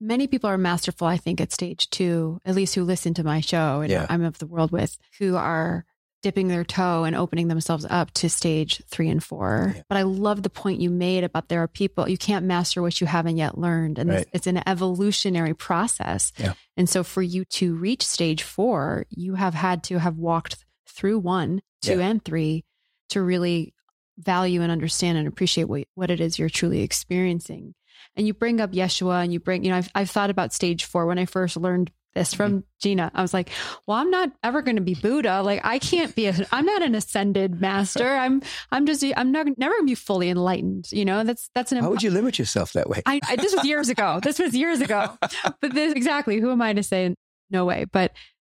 Many 0.00 0.26
people 0.26 0.50
are 0.50 0.58
masterful, 0.58 1.06
I 1.06 1.16
think, 1.16 1.40
at 1.40 1.52
stage 1.52 1.88
two, 1.90 2.40
at 2.44 2.56
least 2.56 2.74
who 2.74 2.82
listen 2.82 3.14
to 3.14 3.22
my 3.22 3.40
show 3.40 3.80
and 3.82 3.90
Yeah. 3.90 4.06
I'm 4.10 4.24
of 4.24 4.38
the 4.38 4.48
world 4.48 4.72
with, 4.72 4.98
who 5.20 5.36
are 5.36 5.84
dipping 6.22 6.48
their 6.48 6.64
toe 6.64 7.04
and 7.04 7.16
opening 7.16 7.48
themselves 7.48 7.84
up 7.90 8.10
to 8.12 8.30
stage 8.30 8.80
three 8.86 9.08
and 9.08 9.22
four. 9.22 9.72
Yeah. 9.76 9.82
But 9.88 9.98
I 9.98 10.02
love 10.02 10.42
the 10.42 10.50
point 10.50 10.80
you 10.80 10.88
made 10.90 11.24
about 11.24 11.48
there 11.48 11.62
are 11.62 11.68
people, 11.68 12.08
you 12.08 12.16
can't 12.18 12.46
master 12.46 12.80
what 12.80 13.00
you 13.00 13.06
haven't 13.06 13.36
yet 13.38 13.58
learned. 13.58 13.98
And 13.98 14.08
Right. 14.10 14.26
it's 14.32 14.46
an 14.46 14.62
evolutionary 14.66 15.54
process. 15.54 16.32
Yeah. 16.38 16.54
And 16.76 16.88
so 16.88 17.02
for 17.02 17.22
you 17.22 17.44
to 17.46 17.74
reach 17.74 18.06
stage 18.06 18.42
four, 18.44 19.06
you 19.10 19.34
have 19.34 19.54
had 19.54 19.82
to 19.84 19.98
have 19.98 20.16
walked 20.16 20.64
through 20.88 21.18
one, 21.18 21.60
two, 21.82 21.98
Yeah. 21.98 22.06
and 22.08 22.24
three 22.24 22.64
to 23.10 23.20
really 23.20 23.74
value 24.18 24.62
and 24.62 24.70
understand 24.70 25.18
and 25.18 25.26
appreciate 25.26 25.64
what, 25.64 25.84
what 25.94 26.10
it 26.10 26.20
is 26.20 26.38
you're 26.38 26.48
truly 26.48 26.82
experiencing. 26.82 27.74
And 28.14 28.26
you 28.26 28.34
bring 28.34 28.60
up 28.60 28.72
Yeshua 28.72 29.24
and 29.24 29.32
you 29.32 29.40
bring, 29.40 29.64
you 29.64 29.70
know, 29.70 29.76
I've, 29.78 29.88
I've 29.94 30.10
thought 30.10 30.30
about 30.30 30.52
stage 30.52 30.84
four 30.84 31.06
when 31.06 31.18
I 31.18 31.24
first 31.24 31.56
learned 31.56 31.90
this 32.14 32.34
from 32.34 32.64
Gina. 32.80 33.10
I 33.14 33.22
was 33.22 33.32
like, 33.32 33.50
well, 33.86 33.96
I'm 33.96 34.10
not 34.10 34.30
ever 34.42 34.60
going 34.62 34.76
to 34.76 34.82
be 34.82 34.94
Buddha. 34.94 35.42
Like 35.42 35.60
I 35.64 35.78
can't 35.78 36.14
be, 36.14 36.26
a, 36.26 36.34
I'm 36.52 36.66
not 36.66 36.82
an 36.82 36.94
ascended 36.94 37.60
master. 37.60 38.06
I'm, 38.16 38.42
I'm 38.70 38.86
just, 38.86 39.04
I'm 39.16 39.32
not, 39.32 39.46
never 39.56 39.74
going 39.74 39.86
to 39.86 39.90
be 39.90 39.94
fully 39.94 40.28
enlightened. 40.28 40.90
You 40.92 41.04
know, 41.04 41.24
that's, 41.24 41.50
that's 41.54 41.72
an, 41.72 41.78
How 41.78 41.90
would 41.90 42.02
you 42.02 42.10
limit 42.10 42.38
yourself 42.38 42.72
that 42.74 42.88
way? 42.88 43.02
I, 43.06 43.20
I 43.28 43.36
this 43.36 43.54
was 43.54 43.64
years 43.64 43.88
ago. 43.88 44.20
This 44.22 44.38
was 44.38 44.54
years 44.54 44.80
ago. 44.80 45.16
But 45.60 45.74
this 45.74 45.92
exactly 45.94 46.40
who 46.40 46.50
am 46.50 46.60
I 46.62 46.72
to 46.72 46.82
say 46.82 47.14
no 47.50 47.64
way? 47.64 47.84
But 47.90 48.12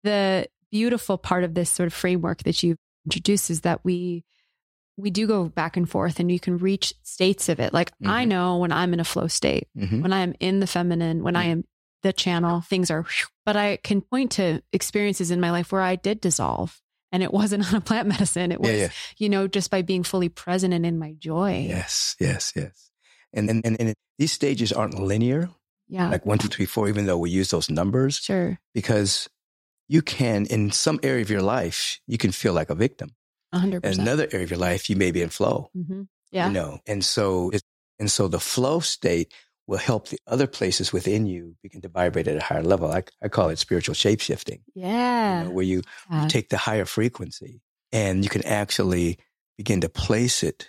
the 0.04 0.46
beautiful 0.70 1.18
part 1.18 1.44
of 1.44 1.54
this 1.54 1.68
sort 1.70 1.86
of 1.86 1.92
framework 1.92 2.42
that 2.44 2.62
you've 2.62 2.78
introduced 3.06 3.50
is 3.50 3.62
that 3.62 3.84
we 3.84 4.24
we 4.96 5.10
do 5.10 5.26
go 5.26 5.48
back 5.48 5.76
and 5.76 5.88
forth 5.88 6.20
and 6.20 6.30
you 6.30 6.38
can 6.38 6.58
reach 6.58 6.94
states 7.02 7.48
of 7.48 7.58
it. 7.60 7.72
Like 7.72 7.90
I 8.04 8.24
Mhm. 8.24 8.28
know 8.28 8.58
when 8.58 8.72
I'm 8.72 8.92
in 8.94 9.00
a 9.00 9.04
flow 9.04 9.26
state, 9.26 9.68
Mhm. 9.76 10.02
when 10.02 10.12
I 10.12 10.20
am 10.20 10.34
in 10.38 10.60
the 10.60 10.66
feminine, 10.66 11.22
when 11.22 11.34
I 11.34 11.44
am 11.44 11.64
the 12.02 12.12
channel, 12.12 12.60
things 12.60 12.90
are 12.90 13.04
but 13.44 13.56
I 13.56 13.76
can 13.76 14.00
point 14.00 14.32
to 14.32 14.62
experiences 14.72 15.30
in 15.30 15.40
my 15.40 15.50
life 15.50 15.72
where 15.72 15.82
I 15.82 15.96
did 15.96 16.20
dissolve. 16.20 16.80
And 17.10 17.22
it 17.22 17.32
wasn't 17.32 17.66
on 17.68 17.74
a 17.74 17.80
plant 17.80 18.08
medicine. 18.08 18.52
It 18.52 18.60
was, 18.60 18.70
Yeah, 18.70 18.76
yeah. 18.76 18.88
you 19.18 19.28
know, 19.28 19.46
just 19.46 19.70
by 19.70 19.82
being 19.82 20.02
fully 20.02 20.28
present 20.30 20.72
and 20.72 20.86
in 20.86 20.98
my 20.98 21.12
joy. 21.18 21.66
Yes, 21.68 22.16
yes, 22.18 22.52
yes. 22.56 22.90
And 23.34 23.50
and, 23.50 23.64
and, 23.66 23.76
and 23.80 23.94
these 24.18 24.32
stages 24.32 24.72
aren't 24.72 24.98
linear, 24.98 25.50
Yeah. 25.88 26.08
like 26.08 26.24
one, 26.24 26.38
two, 26.38 26.48
three, 26.48 26.66
four, 26.66 26.88
even 26.88 27.06
though 27.06 27.18
we 27.18 27.30
use 27.30 27.50
those 27.50 27.68
numbers, 27.70 28.16
sure. 28.16 28.58
because 28.74 29.28
you 29.88 30.00
can, 30.02 30.46
in 30.46 30.70
some 30.70 31.00
area 31.02 31.22
of 31.22 31.28
your 31.30 31.42
life, 31.42 32.00
you 32.06 32.16
can 32.18 32.32
feel 32.32 32.54
like 32.54 32.70
a 32.70 32.74
victim. 32.74 33.10
A 33.52 33.58
hundred 33.58 33.84
In 33.84 33.90
percent. 33.90 34.08
another 34.08 34.28
area 34.32 34.44
of 34.44 34.50
your 34.50 34.58
life, 34.58 34.88
you 34.88 34.96
may 34.96 35.10
be 35.10 35.20
in 35.20 35.28
flow. 35.28 35.68
Mhm. 35.76 36.08
Yeah. 36.30 36.46
You 36.46 36.52
know, 36.54 36.78
and 36.86 37.04
so 37.04 37.50
and 37.98 38.10
so 38.10 38.26
the 38.28 38.40
flow 38.40 38.80
state 38.80 39.30
will 39.66 39.78
help 39.78 40.08
the 40.08 40.18
other 40.26 40.46
places 40.46 40.92
within 40.92 41.26
you 41.26 41.54
begin 41.62 41.80
to 41.80 41.88
vibrate 41.88 42.28
at 42.28 42.36
a 42.36 42.42
higher 42.44 42.62
level. 42.62 42.90
I, 42.90 43.04
I 43.22 43.28
call 43.28 43.48
it 43.48 43.58
spiritual 43.58 43.94
shape 43.94 44.20
shifting, 44.20 44.60
Yeah. 44.74 45.42
you 45.42 45.44
know, 45.48 45.54
where 45.54 45.64
you 45.64 45.82
Uh, 46.10 46.28
take 46.28 46.48
the 46.48 46.58
higher 46.58 46.84
frequency 46.84 47.60
and 47.92 48.24
you 48.24 48.30
can 48.30 48.44
actually 48.44 49.18
begin 49.56 49.80
to 49.82 49.88
place 49.88 50.42
it, 50.42 50.68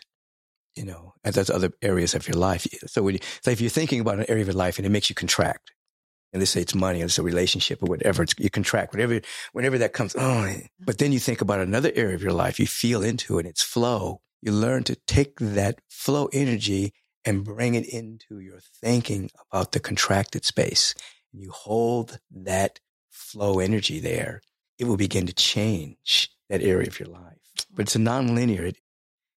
you 0.76 0.86
know, 0.86 1.14
at 1.24 1.34
those 1.34 1.50
other 1.50 1.72
areas 1.82 2.14
of 2.14 2.28
your 2.28 2.38
life. 2.38 2.68
So 2.88 3.02
when 3.02 3.16
you, 3.16 3.20
so 3.42 3.50
if 3.52 3.60
you're 3.62 3.70
thinking 3.70 4.00
about 4.00 4.20
an 4.20 4.26
area 4.30 4.42
of 4.44 4.48
your 4.48 4.56
life 4.56 4.78
and 4.78 4.86
it 4.86 4.90
makes 4.90 5.10
you 5.10 5.16
contract, 5.16 5.72
and 6.32 6.42
let's 6.42 6.52
say 6.52 6.62
it's 6.62 6.76
money 6.76 7.02
or 7.02 7.06
it's 7.06 7.18
a 7.20 7.24
relationship 7.24 7.82
or 7.82 7.88
whatever, 7.88 8.24
it's, 8.24 8.34
you 8.38 8.50
contract, 8.50 8.94
whatever, 8.94 9.22
whenever 9.54 9.78
that 9.80 9.94
comes, 9.94 10.16
oh, 10.18 10.54
but 10.80 10.98
then 10.98 11.12
you 11.12 11.20
think 11.20 11.42
about 11.42 11.60
another 11.60 11.92
area 11.96 12.16
of 12.16 12.22
your 12.24 12.34
life, 12.34 12.60
you 12.60 12.68
feel 12.68 13.04
into 13.04 13.38
it, 13.38 13.42
and 13.42 13.50
it's 13.50 13.64
flow. 13.64 14.22
You 14.42 14.52
learn 14.52 14.84
to 14.86 14.96
take 15.08 15.40
that 15.40 15.80
flow 15.90 16.30
energy 16.34 16.94
and 17.26 17.44
bring 17.44 17.76
it 17.76 17.86
into 17.88 18.40
your 18.40 18.60
thinking 18.82 19.30
about 19.52 19.72
the 19.72 19.80
contracted 19.80 20.44
space. 20.46 20.94
And 21.32 21.42
you 21.42 21.52
hold 21.52 22.20
that 22.32 22.80
flow 23.10 23.60
energy 23.60 24.00
there. 24.00 24.42
It 24.78 24.86
will 24.86 24.98
begin 24.98 25.26
to 25.28 25.34
change 25.34 26.30
that 26.50 26.62
area 26.62 26.88
of 26.88 27.00
your 27.00 27.10
life. 27.10 27.38
But 27.74 27.84
it's 27.84 27.96
a 27.96 28.00
nonlinear. 28.00 28.62
It, 28.70 28.78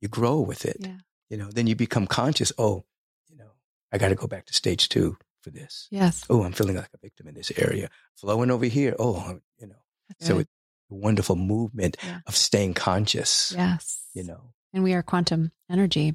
you 0.01 0.09
grow 0.09 0.40
with 0.40 0.64
it. 0.64 0.77
Yeah. 0.81 0.99
You 1.31 1.37
know, 1.37 1.51
then 1.51 1.66
you 1.66 1.75
become 1.77 2.07
conscious. 2.07 2.53
Oh, 2.59 2.85
you 3.29 3.37
know, 3.37 3.51
I 3.92 3.99
got 3.99 4.09
to 4.09 4.14
go 4.14 4.27
back 4.27 4.47
to 4.47 4.55
stage 4.55 4.88
two 4.88 5.16
for 5.42 5.51
this. 5.51 5.88
yes. 5.90 6.25
Oh, 6.31 6.42
I'm 6.44 6.53
feeling 6.53 6.77
like 6.77 6.88
a 6.94 6.99
victim 7.03 7.29
in 7.29 7.35
this 7.35 7.53
area. 7.57 7.90
Flowing 8.16 8.51
over 8.51 8.64
here. 8.64 8.94
Oh, 8.99 9.40
you 9.59 9.66
know, 9.66 9.75
so 10.20 10.35
Good. 10.37 10.40
it's 10.42 10.51
a 10.90 10.94
wonderful 10.94 11.37
movement 11.37 11.97
Yeah. 12.03 12.20
of 12.27 12.35
staying 12.37 12.75
conscious. 12.75 13.53
yes. 13.57 14.01
You 14.14 14.25
know, 14.25 14.53
And 14.75 14.83
we 14.85 14.93
are 14.93 15.03
quantum 15.03 15.53
energy 15.71 16.15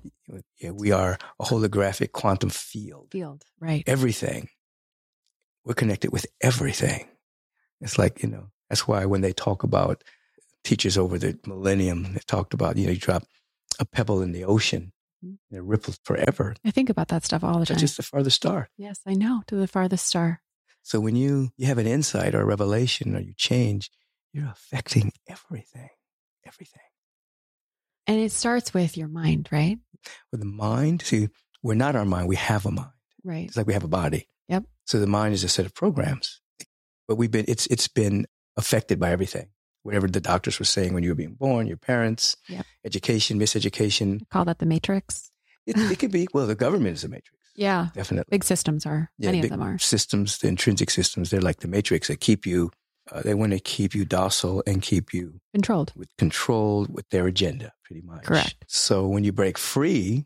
yeah, 0.59 0.71
we 0.71 0.91
are 0.91 1.17
a 1.39 1.43
holographic 1.45 2.11
quantum 2.11 2.49
field. 2.51 3.07
field. 3.11 3.43
Right. 3.59 3.83
everything. 3.87 4.49
We're 5.65 5.73
connected 5.73 6.11
with 6.11 6.25
everything. 6.41 7.07
It's 7.81 7.97
like, 7.97 8.21
you 8.21 8.29
know, 8.29 8.49
that's 8.69 8.87
why 8.87 9.05
when 9.05 9.21
they 9.21 9.33
talk 9.33 9.63
about 9.63 10.03
teachers 10.63 10.97
over 10.97 11.17
the 11.17 11.39
millennium, 11.47 12.13
they 12.13 12.19
talked 12.27 12.53
about, 12.53 12.77
you 12.77 12.85
know, 12.85 12.91
you 12.91 12.99
drop 12.99 13.23
a 13.79 13.85
pebble 13.85 14.21
in 14.21 14.33
the 14.33 14.43
ocean 14.43 14.91
Mhm. 15.23 15.37
and 15.49 15.57
it 15.57 15.63
ripples 15.63 15.97
forever. 16.03 16.55
I 16.65 16.71
think 16.71 16.89
about 16.89 17.07
that 17.07 17.23
stuff 17.25 17.43
all 17.43 17.59
the 17.59 17.65
time. 17.65 17.77
Just 17.77 17.97
the 17.97 18.03
farthest 18.03 18.35
star. 18.35 18.69
yes, 18.77 18.99
I 19.05 19.13
know. 19.13 19.41
To 19.47 19.55
the 19.55 19.67
farthest 19.67 20.05
star. 20.05 20.41
So 20.83 20.99
when 20.99 21.15
you, 21.15 21.51
you 21.57 21.67
have 21.67 21.77
an 21.77 21.87
insight 21.87 22.35
or 22.35 22.41
a 22.41 22.45
revelation 22.45 23.15
or 23.15 23.19
you 23.19 23.33
change, 23.35 23.89
you're 24.33 24.47
affecting 24.49 25.11
everything, 25.27 25.89
everything. 26.45 26.81
And 28.09 28.19
it 28.19 28.31
starts 28.31 28.73
with 28.73 28.97
your 28.97 29.07
mind, 29.07 29.49
right? 29.51 29.77
With 30.31 30.39
the 30.41 30.47
mind, 30.47 31.03
see, 31.03 31.29
we're 31.61 31.75
not 31.75 31.95
our 31.95 32.05
mind, 32.05 32.27
we 32.27 32.37
have 32.37 32.65
a 32.65 32.71
mind. 32.71 32.89
Right. 33.23 33.45
It's 33.47 33.55
like 33.55 33.67
we 33.67 33.73
have 33.73 33.83
a 33.83 33.87
body. 33.87 34.27
Yep. 34.47 34.63
So 34.85 34.99
the 34.99 35.05
mind 35.05 35.35
is 35.35 35.43
a 35.43 35.47
set 35.49 35.67
of 35.67 35.75
programs, 35.75 36.41
but 37.07 37.17
we've 37.17 37.29
been 37.29 37.45
it's 37.47 37.67
it's 37.67 37.87
been 37.87 38.25
affected 38.57 38.99
by 38.99 39.11
everything. 39.11 39.49
Whatever 39.83 40.07
the 40.07 40.21
doctors 40.21 40.57
were 40.57 40.65
saying 40.65 40.93
when 40.95 41.03
you 41.03 41.09
were 41.09 41.15
being 41.15 41.35
born, 41.35 41.67
your 41.67 41.77
parents, 41.77 42.35
Yep. 42.47 42.65
education, 42.83 43.39
miseducation. 43.39 44.27
Call 44.29 44.45
that 44.45 44.57
the 44.59 44.65
matrix. 44.65 45.29
It, 45.67 45.77
it 45.77 45.99
could 45.99 46.11
be 46.11 46.27
well, 46.33 46.47
the 46.47 46.55
government 46.55 46.95
is 46.97 47.03
a 47.03 47.09
matrix, 47.09 47.37
Yeah. 47.55 47.89
definitely. 47.93 48.31
Big 48.31 48.43
systems 48.43 48.87
are. 48.87 49.11
Yeah, 49.19 49.27
Many 49.31 49.43
of 49.43 49.49
them 49.51 49.61
are. 49.61 49.77
systems, 49.77 50.39
the 50.39 50.47
intrinsic 50.47 50.89
systems. 50.89 51.29
They're 51.29 51.41
like 51.41 51.59
the 51.59 51.67
matrix 51.67 52.07
that 52.07 52.19
keep 52.19 52.47
you. 52.47 52.71
Uh, 53.11 53.21
they 53.21 53.33
want 53.33 53.51
to 53.53 53.59
keep 53.59 53.93
you 53.95 54.05
docile 54.05 54.63
and 54.67 54.81
keep 54.81 55.13
you 55.13 55.39
Controlled. 55.53 55.93
with 55.95 56.09
controlled 56.17 56.93
with 56.93 57.09
their 57.09 57.27
agenda, 57.27 57.73
pretty 57.83 58.01
much. 58.01 58.23
Correct. 58.23 58.55
So 58.67 59.07
when 59.07 59.23
you 59.23 59.31
break 59.31 59.57
free, 59.57 60.25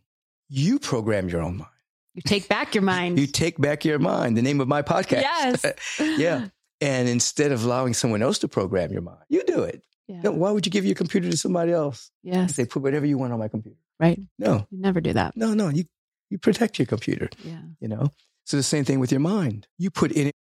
you 0.50 0.80
program 0.80 1.30
your 1.30 1.42
own 1.42 1.58
mind. 1.58 1.70
You 2.14 2.22
take 2.22 2.48
back 2.50 2.76
your 2.76 2.82
mind. 2.96 3.20
You 3.20 3.28
take 3.28 3.60
back 3.60 3.86
your 3.86 4.00
mind. 4.00 4.38
The 4.38 4.42
name 4.42 4.62
of 4.62 4.68
my 4.68 4.82
podcast. 4.82 5.22
Yes. 5.22 5.66
yeah. 6.20 6.48
And 6.82 7.08
instead 7.08 7.54
of 7.54 7.64
allowing 7.64 7.94
someone 7.94 8.22
else 8.22 8.40
to 8.40 8.50
program 8.50 8.92
your 8.92 9.02
mind, 9.04 9.24
you 9.30 9.42
do 9.48 9.64
it. 9.64 9.84
Yeah. 10.10 10.20
No, 10.24 10.32
why 10.32 10.52
would 10.52 10.66
you 10.66 10.72
give 10.72 10.84
your 10.84 10.96
computer 10.96 11.30
to 11.32 11.38
somebody 11.38 11.72
else? 11.72 12.12
Yes. 12.24 12.56
Say, 12.56 12.66
put 12.66 12.84
whatever 12.84 13.06
you 13.06 13.18
want 13.18 13.32
on 13.32 13.40
my 13.40 13.48
computer. 13.48 13.78
Right. 14.02 14.20
No, 14.38 14.68
You 14.70 14.82
never 14.82 15.00
do 15.00 15.14
that. 15.14 15.38
no, 15.38 15.54
no. 15.54 15.70
You 15.70 15.86
you 16.30 16.40
protect 16.40 16.80
your 16.80 16.86
computer. 16.88 17.30
Yeah. 17.42 17.62
You 17.80 17.88
know. 17.88 18.10
So 18.44 18.58
the 18.58 18.64
same 18.64 18.84
thing 18.84 19.00
with 19.00 19.12
your 19.14 19.22
mind. 19.22 19.66
You 19.78 19.92
put 19.92 20.12
in 20.12 20.32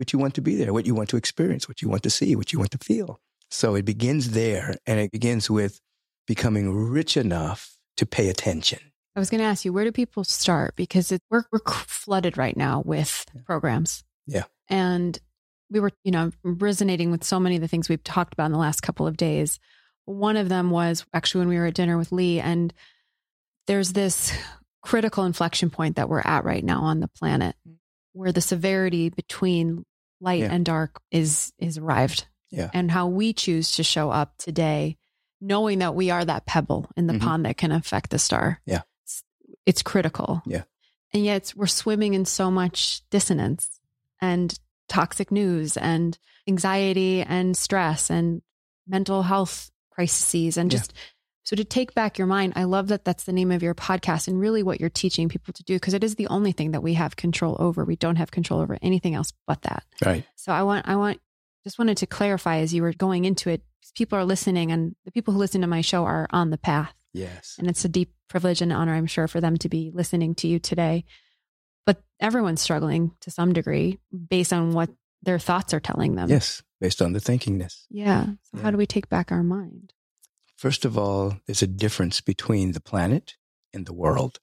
what 0.00 0.14
you 0.14 0.18
want 0.18 0.34
to 0.34 0.40
be 0.40 0.54
there, 0.56 0.72
what 0.72 0.86
you 0.86 0.94
want 0.94 1.10
to 1.10 1.18
experience, 1.18 1.68
what 1.68 1.82
you 1.82 1.88
want 1.88 2.02
to 2.02 2.10
see, 2.10 2.34
what 2.34 2.54
you 2.54 2.58
want 2.58 2.70
to 2.70 2.78
feel. 2.78 3.20
So 3.50 3.74
it 3.74 3.84
begins 3.84 4.30
there, 4.30 4.76
and 4.86 4.98
it 4.98 5.12
begins 5.12 5.50
with 5.50 5.78
becoming 6.26 6.74
rich 6.74 7.18
enough 7.18 7.74
to 7.98 8.06
pay 8.06 8.30
attention. 8.30 8.78
I 9.14 9.20
was 9.20 9.28
going 9.28 9.40
to 9.40 9.46
ask 9.46 9.64
you, 9.64 9.74
where 9.74 9.84
do 9.84 9.92
people 9.92 10.24
start? 10.24 10.74
Because 10.74 11.12
it, 11.12 11.20
we're, 11.30 11.44
we're 11.52 11.58
flooded 11.86 12.38
right 12.38 12.56
now 12.56 12.82
with 12.86 13.26
Yeah. 13.34 13.42
programs. 13.44 14.02
Yeah. 14.26 14.44
And 14.68 15.18
we 15.68 15.80
were, 15.80 15.90
you 16.02 16.12
know, 16.12 16.30
resonating 16.42 17.10
with 17.10 17.22
so 17.22 17.38
many 17.38 17.56
of 17.56 17.60
the 17.60 17.68
things 17.68 17.88
we've 17.88 18.02
talked 18.02 18.32
about 18.32 18.46
in 18.46 18.52
the 18.52 18.58
last 18.58 18.80
couple 18.80 19.06
of 19.06 19.18
days. 19.18 19.60
One 20.06 20.38
of 20.38 20.48
them 20.48 20.70
was 20.70 21.04
actually 21.12 21.40
when 21.40 21.48
we 21.48 21.58
were 21.58 21.66
at 21.66 21.74
dinner 21.74 21.98
with 21.98 22.10
Lee, 22.10 22.40
and 22.40 22.72
there's 23.66 23.92
this 23.92 24.32
critical 24.82 25.24
inflection 25.24 25.68
point 25.68 25.96
that 25.96 26.08
we're 26.08 26.22
at 26.24 26.44
right 26.44 26.64
now 26.64 26.80
on 26.80 27.00
the 27.00 27.08
planet 27.08 27.54
mm. 27.68 27.74
Where 28.12 28.32
the 28.32 28.40
severity 28.40 29.08
between 29.08 29.84
light 30.20 30.40
Yeah. 30.40 30.52
and 30.52 30.64
dark 30.64 31.00
is 31.10 31.52
is 31.58 31.78
arrived. 31.78 32.26
Yeah. 32.50 32.70
And 32.74 32.90
how 32.90 33.06
we 33.06 33.32
choose 33.32 33.72
to 33.72 33.82
show 33.84 34.10
up 34.10 34.36
today, 34.38 34.98
knowing 35.40 35.78
that 35.78 35.94
we 35.94 36.10
are 36.10 36.24
that 36.24 36.46
pebble 36.46 36.90
in 36.96 37.06
the 37.06 37.14
Mhm. 37.14 37.20
pond 37.20 37.46
that 37.46 37.56
can 37.56 37.70
affect 37.72 38.10
the 38.10 38.18
star. 38.18 38.60
Yeah. 38.66 38.82
It's, 39.04 39.22
it's 39.66 39.82
critical. 39.82 40.42
Yeah. 40.46 40.64
And 41.12 41.24
yet 41.24 41.52
we're 41.56 41.66
swimming 41.68 42.14
in 42.14 42.24
so 42.24 42.50
much 42.50 43.02
dissonance 43.10 43.80
and 44.20 44.58
toxic 44.88 45.30
news 45.30 45.76
and 45.76 46.18
anxiety 46.48 47.22
and 47.22 47.56
stress 47.56 48.10
and 48.10 48.42
mental 48.86 49.22
health 49.22 49.70
crises 49.90 50.56
and 50.56 50.72
Yeah. 50.72 50.82
So 51.50 51.56
to 51.56 51.64
take 51.64 51.94
back 51.94 52.16
your 52.16 52.28
mind, 52.28 52.52
I 52.54 52.62
love 52.62 52.86
that 52.88 53.04
that's 53.04 53.24
the 53.24 53.32
name 53.32 53.50
of 53.50 53.60
your 53.60 53.74
podcast 53.74 54.28
and 54.28 54.38
really 54.38 54.62
what 54.62 54.78
you're 54.78 54.88
teaching 54.88 55.28
people 55.28 55.52
to 55.52 55.64
do 55.64 55.74
because 55.74 55.94
it 55.94 56.04
is 56.04 56.14
the 56.14 56.28
only 56.28 56.52
thing 56.52 56.70
that 56.70 56.80
we 56.84 56.94
have 56.94 57.16
control 57.16 57.56
over. 57.58 57.84
We 57.84 57.96
don't 57.96 58.14
have 58.14 58.30
control 58.30 58.60
over 58.60 58.78
anything 58.80 59.16
else 59.16 59.32
but 59.48 59.62
that. 59.62 59.82
Right. 60.06 60.24
So 60.36 60.52
I 60.52 60.62
want 60.62 60.86
I 60.86 60.94
want 60.94 61.20
just 61.64 61.76
wanted 61.76 61.96
to 61.96 62.06
clarify 62.06 62.58
as 62.58 62.72
you 62.72 62.82
were 62.82 62.92
going 62.92 63.24
into 63.24 63.50
it, 63.50 63.64
people 63.96 64.16
are 64.16 64.24
listening 64.24 64.70
and 64.70 64.94
the 65.04 65.10
people 65.10 65.34
who 65.34 65.40
listen 65.40 65.62
to 65.62 65.66
my 65.66 65.80
show 65.80 66.04
are 66.04 66.28
on 66.30 66.50
the 66.50 66.56
path. 66.56 66.94
Yes. 67.12 67.56
And 67.58 67.66
it's 67.68 67.84
a 67.84 67.88
deep 67.88 68.14
privilege 68.28 68.62
and 68.62 68.72
honor, 68.72 68.94
I'm 68.94 69.06
sure, 69.06 69.26
for 69.26 69.40
them 69.40 69.56
to 69.56 69.68
be 69.68 69.90
listening 69.92 70.36
to 70.36 70.46
you 70.46 70.60
today. 70.60 71.04
But 71.84 72.00
everyone's 72.20 72.60
struggling 72.60 73.10
to 73.22 73.32
some 73.32 73.52
degree 73.52 73.98
based 74.28 74.52
on 74.52 74.72
what 74.72 74.90
their 75.24 75.40
thoughts 75.40 75.74
are 75.74 75.80
telling 75.80 76.14
them. 76.14 76.28
Yes. 76.28 76.62
Based 76.80 77.02
on 77.02 77.12
the 77.12 77.18
thinkingness. 77.18 77.86
Yeah. 77.90 78.26
So 78.26 78.58
Yeah. 78.58 78.62
how 78.62 78.70
do 78.70 78.76
we 78.76 78.86
take 78.86 79.08
back 79.08 79.32
our 79.32 79.42
mind? 79.42 79.94
First 80.60 80.84
of 80.84 80.98
all, 80.98 81.38
there's 81.46 81.62
a 81.62 81.66
difference 81.66 82.20
between 82.20 82.72
the 82.72 82.82
planet 82.82 83.36
and 83.72 83.86
the 83.86 83.94
world. 83.94 84.40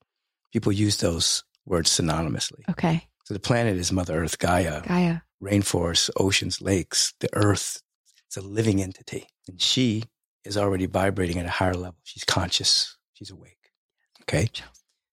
People 0.52 0.72
use 0.72 0.98
those 0.98 1.44
words 1.64 1.92
synonymously. 1.92 2.68
Okay. 2.68 3.08
So 3.26 3.36
the 3.36 3.40
planet 3.40 3.78
is 3.78 3.92
Mother 3.92 4.24
Earth, 4.24 4.40
Gaia, 4.40 4.82
Gaia. 4.82 5.18
rainforests, 5.44 6.10
oceans, 6.18 6.60
lakes, 6.60 7.14
the 7.20 7.30
earth. 7.34 7.84
It's 8.26 8.36
a 8.36 8.42
living 8.42 8.82
entity. 8.82 9.28
And 9.48 9.62
she 9.62 10.06
is 10.44 10.58
already 10.58 10.88
vibrating 10.88 11.38
at 11.38 11.46
a 11.46 11.50
higher 11.50 11.76
level. 11.76 12.00
She's 12.02 12.24
conscious. 12.24 12.98
She's 13.14 13.30
awake. 13.30 13.70
Okay. 14.24 14.50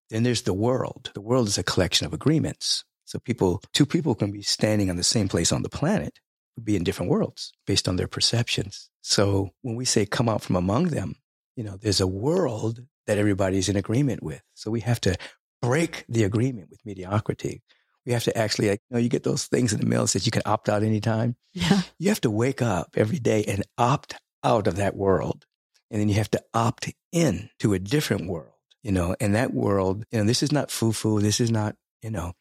Then 0.08 0.22
there's 0.22 0.44
the 0.44 0.54
world. 0.54 1.10
The 1.12 1.20
world 1.20 1.48
is 1.48 1.58
a 1.58 1.62
collection 1.62 2.06
of 2.06 2.14
agreements. 2.14 2.82
So 3.04 3.18
people, 3.18 3.60
two 3.74 3.84
people 3.84 4.14
can 4.14 4.32
be 4.32 4.40
standing 4.40 4.88
on 4.88 4.96
the 4.96 5.04
same 5.04 5.28
place 5.28 5.52
on 5.52 5.60
the 5.60 5.68
planet, 5.68 6.18
be 6.62 6.76
in 6.76 6.84
different 6.84 7.10
worlds 7.10 7.52
based 7.66 7.88
on 7.88 7.96
their 7.96 8.08
perceptions. 8.08 8.90
So 9.02 9.50
when 9.62 9.76
we 9.76 9.84
say 9.84 10.06
come 10.06 10.28
out 10.28 10.42
from 10.42 10.56
among 10.56 10.88
them, 10.88 11.16
you 11.56 11.64
know, 11.64 11.76
there's 11.76 12.00
a 12.00 12.06
world 12.06 12.80
that 13.06 13.18
everybody's 13.18 13.68
in 13.68 13.76
agreement 13.76 14.22
with. 14.22 14.42
So 14.54 14.70
we 14.70 14.80
have 14.80 15.00
to 15.02 15.16
break 15.60 16.04
the 16.08 16.24
agreement 16.24 16.70
with 16.70 16.84
mediocrity. 16.84 17.62
We 18.06 18.12
have 18.12 18.24
to 18.24 18.36
actually, 18.36 18.70
like, 18.70 18.82
you 18.90 18.94
know, 18.94 19.00
you 19.00 19.08
get 19.08 19.22
those 19.22 19.46
things 19.46 19.72
in 19.72 19.80
the 19.80 19.86
mail 19.86 20.02
that 20.02 20.08
says 20.08 20.26
you 20.26 20.32
can 20.32 20.42
opt 20.44 20.68
out 20.68 20.82
anytime. 20.82 21.36
Yeah. 21.52 21.82
You 21.98 22.10
have 22.10 22.20
to 22.22 22.30
wake 22.30 22.60
up 22.60 22.96
every 22.96 23.18
day 23.18 23.44
and 23.44 23.62
opt 23.78 24.16
out 24.42 24.66
of 24.66 24.76
that 24.76 24.96
world. 24.96 25.46
And 25.90 26.00
then 26.00 26.08
you 26.08 26.16
have 26.16 26.30
to 26.32 26.42
opt 26.52 26.92
in 27.12 27.50
to 27.60 27.72
a 27.72 27.78
different 27.78 28.26
world, 28.26 28.54
you 28.82 28.92
know, 28.92 29.16
and 29.20 29.34
that 29.34 29.54
world, 29.54 30.04
you 30.10 30.18
know, 30.18 30.24
this 30.24 30.42
is 30.42 30.52
not 30.52 30.70
foo 30.70 30.92
foo. 30.92 31.20
This 31.20 31.40
is 31.40 31.50
not, 31.50 31.76
you 32.02 32.10
know, 32.10 32.32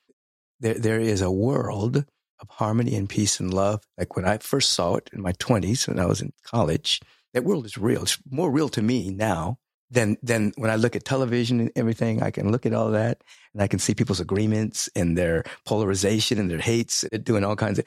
there, 0.59 0.73
there 0.73 0.99
is 0.99 1.21
a 1.21 1.31
world 1.31 2.05
of 2.43 2.49
harmony 2.49 2.95
and 2.95 3.09
peace 3.09 3.39
and 3.39 3.51
love. 3.51 3.83
Like 3.97 4.15
when 4.15 4.25
I 4.25 4.37
first 4.37 4.71
saw 4.73 4.95
it 4.97 5.09
in 5.11 5.21
my 5.21 5.31
twenties, 5.39 5.87
when 5.87 5.99
I 5.99 6.05
was 6.05 6.21
in 6.21 6.31
college, 6.43 7.01
that 7.33 7.43
world 7.43 7.65
is 7.65 7.77
real. 7.77 8.03
It's 8.03 8.19
more 8.29 8.51
real 8.51 8.69
to 8.69 8.81
me 8.83 9.09
now 9.09 9.57
than, 9.89 10.17
than 10.21 10.53
when 10.57 10.69
I 10.69 10.75
look 10.75 10.95
at 10.95 11.05
television 11.05 11.59
and 11.59 11.71
everything. 11.75 12.21
I 12.21 12.29
can 12.29 12.51
look 12.51 12.67
at 12.67 12.73
all 12.73 12.91
that 12.91 13.23
and 13.53 13.63
I 13.63 13.67
can 13.67 13.79
see 13.79 13.95
people's 13.95 14.19
agreements 14.19 14.89
and 14.95 15.17
their 15.17 15.43
polarization 15.65 16.37
and 16.37 16.51
their 16.51 16.59
hates. 16.59 17.05
They're 17.09 17.19
doing 17.19 17.43
all 17.43 17.55
kinds 17.55 17.79
of, 17.79 17.85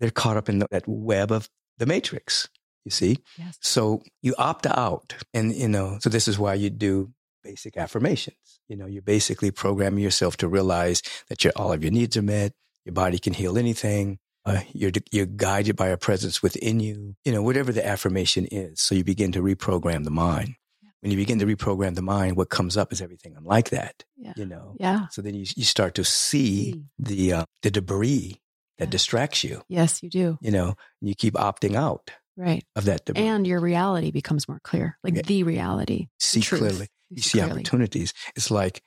they're 0.00 0.10
caught 0.10 0.36
up 0.36 0.50
in 0.50 0.58
that 0.58 0.86
web 0.86 1.32
of 1.32 1.48
the 1.78 1.86
matrix, 1.86 2.48
you 2.84 2.90
see? 2.90 3.18
Yes. 3.38 3.56
So 3.62 4.02
you 4.20 4.34
opt 4.36 4.66
out. 4.66 5.14
And, 5.32 5.54
you 5.54 5.68
know, 5.68 5.98
so 6.00 6.10
this 6.10 6.28
is 6.28 6.38
why 6.38 6.54
you 6.54 6.68
do 6.68 7.12
basic 7.42 7.76
affirmations. 7.76 8.60
You 8.68 8.76
know, 8.76 8.86
you're 8.86 9.02
basically 9.02 9.50
programming 9.50 10.02
yourself 10.02 10.36
to 10.38 10.48
realize 10.48 11.00
that 11.28 11.44
your, 11.44 11.52
all 11.56 11.72
of 11.72 11.82
your 11.84 11.92
needs 11.92 12.16
are 12.16 12.22
met. 12.22 12.52
Your 12.86 12.94
body 12.94 13.18
can 13.18 13.34
heal 13.34 13.58
anything. 13.58 14.18
Uh, 14.46 14.60
you're, 14.72 14.92
you're 15.10 15.26
guided 15.26 15.74
by 15.76 15.88
a 15.88 15.96
presence 15.98 16.40
within 16.42 16.78
you, 16.80 17.16
you 17.24 17.32
know, 17.32 17.42
whatever 17.42 17.72
the 17.72 17.84
affirmation 17.86 18.46
is. 18.50 18.80
So 18.80 18.94
you 18.94 19.02
begin 19.04 19.32
to 19.32 19.42
reprogram 19.42 20.04
the 20.04 20.10
mind. 20.12 20.54
When 21.00 21.10
you 21.10 21.18
begin 21.18 21.40
to 21.40 21.46
reprogram 21.46 21.96
the 21.96 22.02
mind, 22.02 22.36
what 22.36 22.48
comes 22.48 22.76
up 22.76 22.92
is 22.92 23.02
everything 23.02 23.34
unlike 23.36 23.70
that, 23.70 24.04
Yeah. 24.16 24.32
you 24.36 24.46
know? 24.46 24.76
Yeah. 24.80 25.08
So 25.10 25.20
then 25.20 25.34
you, 25.34 25.44
you 25.56 25.64
start 25.64 25.96
to 25.96 26.04
see 26.04 26.72
See. 26.72 26.82
the, 26.98 27.32
uh, 27.32 27.44
the 27.62 27.70
debris 27.72 28.40
that 28.78 28.86
Yeah. 28.86 28.90
distracts 28.90 29.42
you, 29.44 29.62
Yes, 29.68 30.02
you 30.02 30.08
do. 30.10 30.38
you 30.40 30.52
know, 30.52 30.74
and 31.00 31.08
you 31.08 31.14
keep 31.16 31.34
opting 31.34 31.74
out 31.74 32.10
Right. 32.36 32.64
of 32.76 32.84
that 32.84 33.04
debris. 33.04 33.24
And 33.26 33.46
your 33.46 33.60
reality 33.60 34.10
becomes 34.12 34.46
more 34.48 34.60
clear, 34.62 34.96
like 35.02 35.16
Yeah. 35.16 35.22
the 35.22 35.42
reality. 35.42 36.06
see 36.20 36.40
truth. 36.40 36.60
clearly. 36.60 36.88
You 37.10 37.20
see 37.22 37.38
clearly. 37.38 37.52
opportunities. 37.62 38.12
It's 38.36 38.50
like 38.50 38.80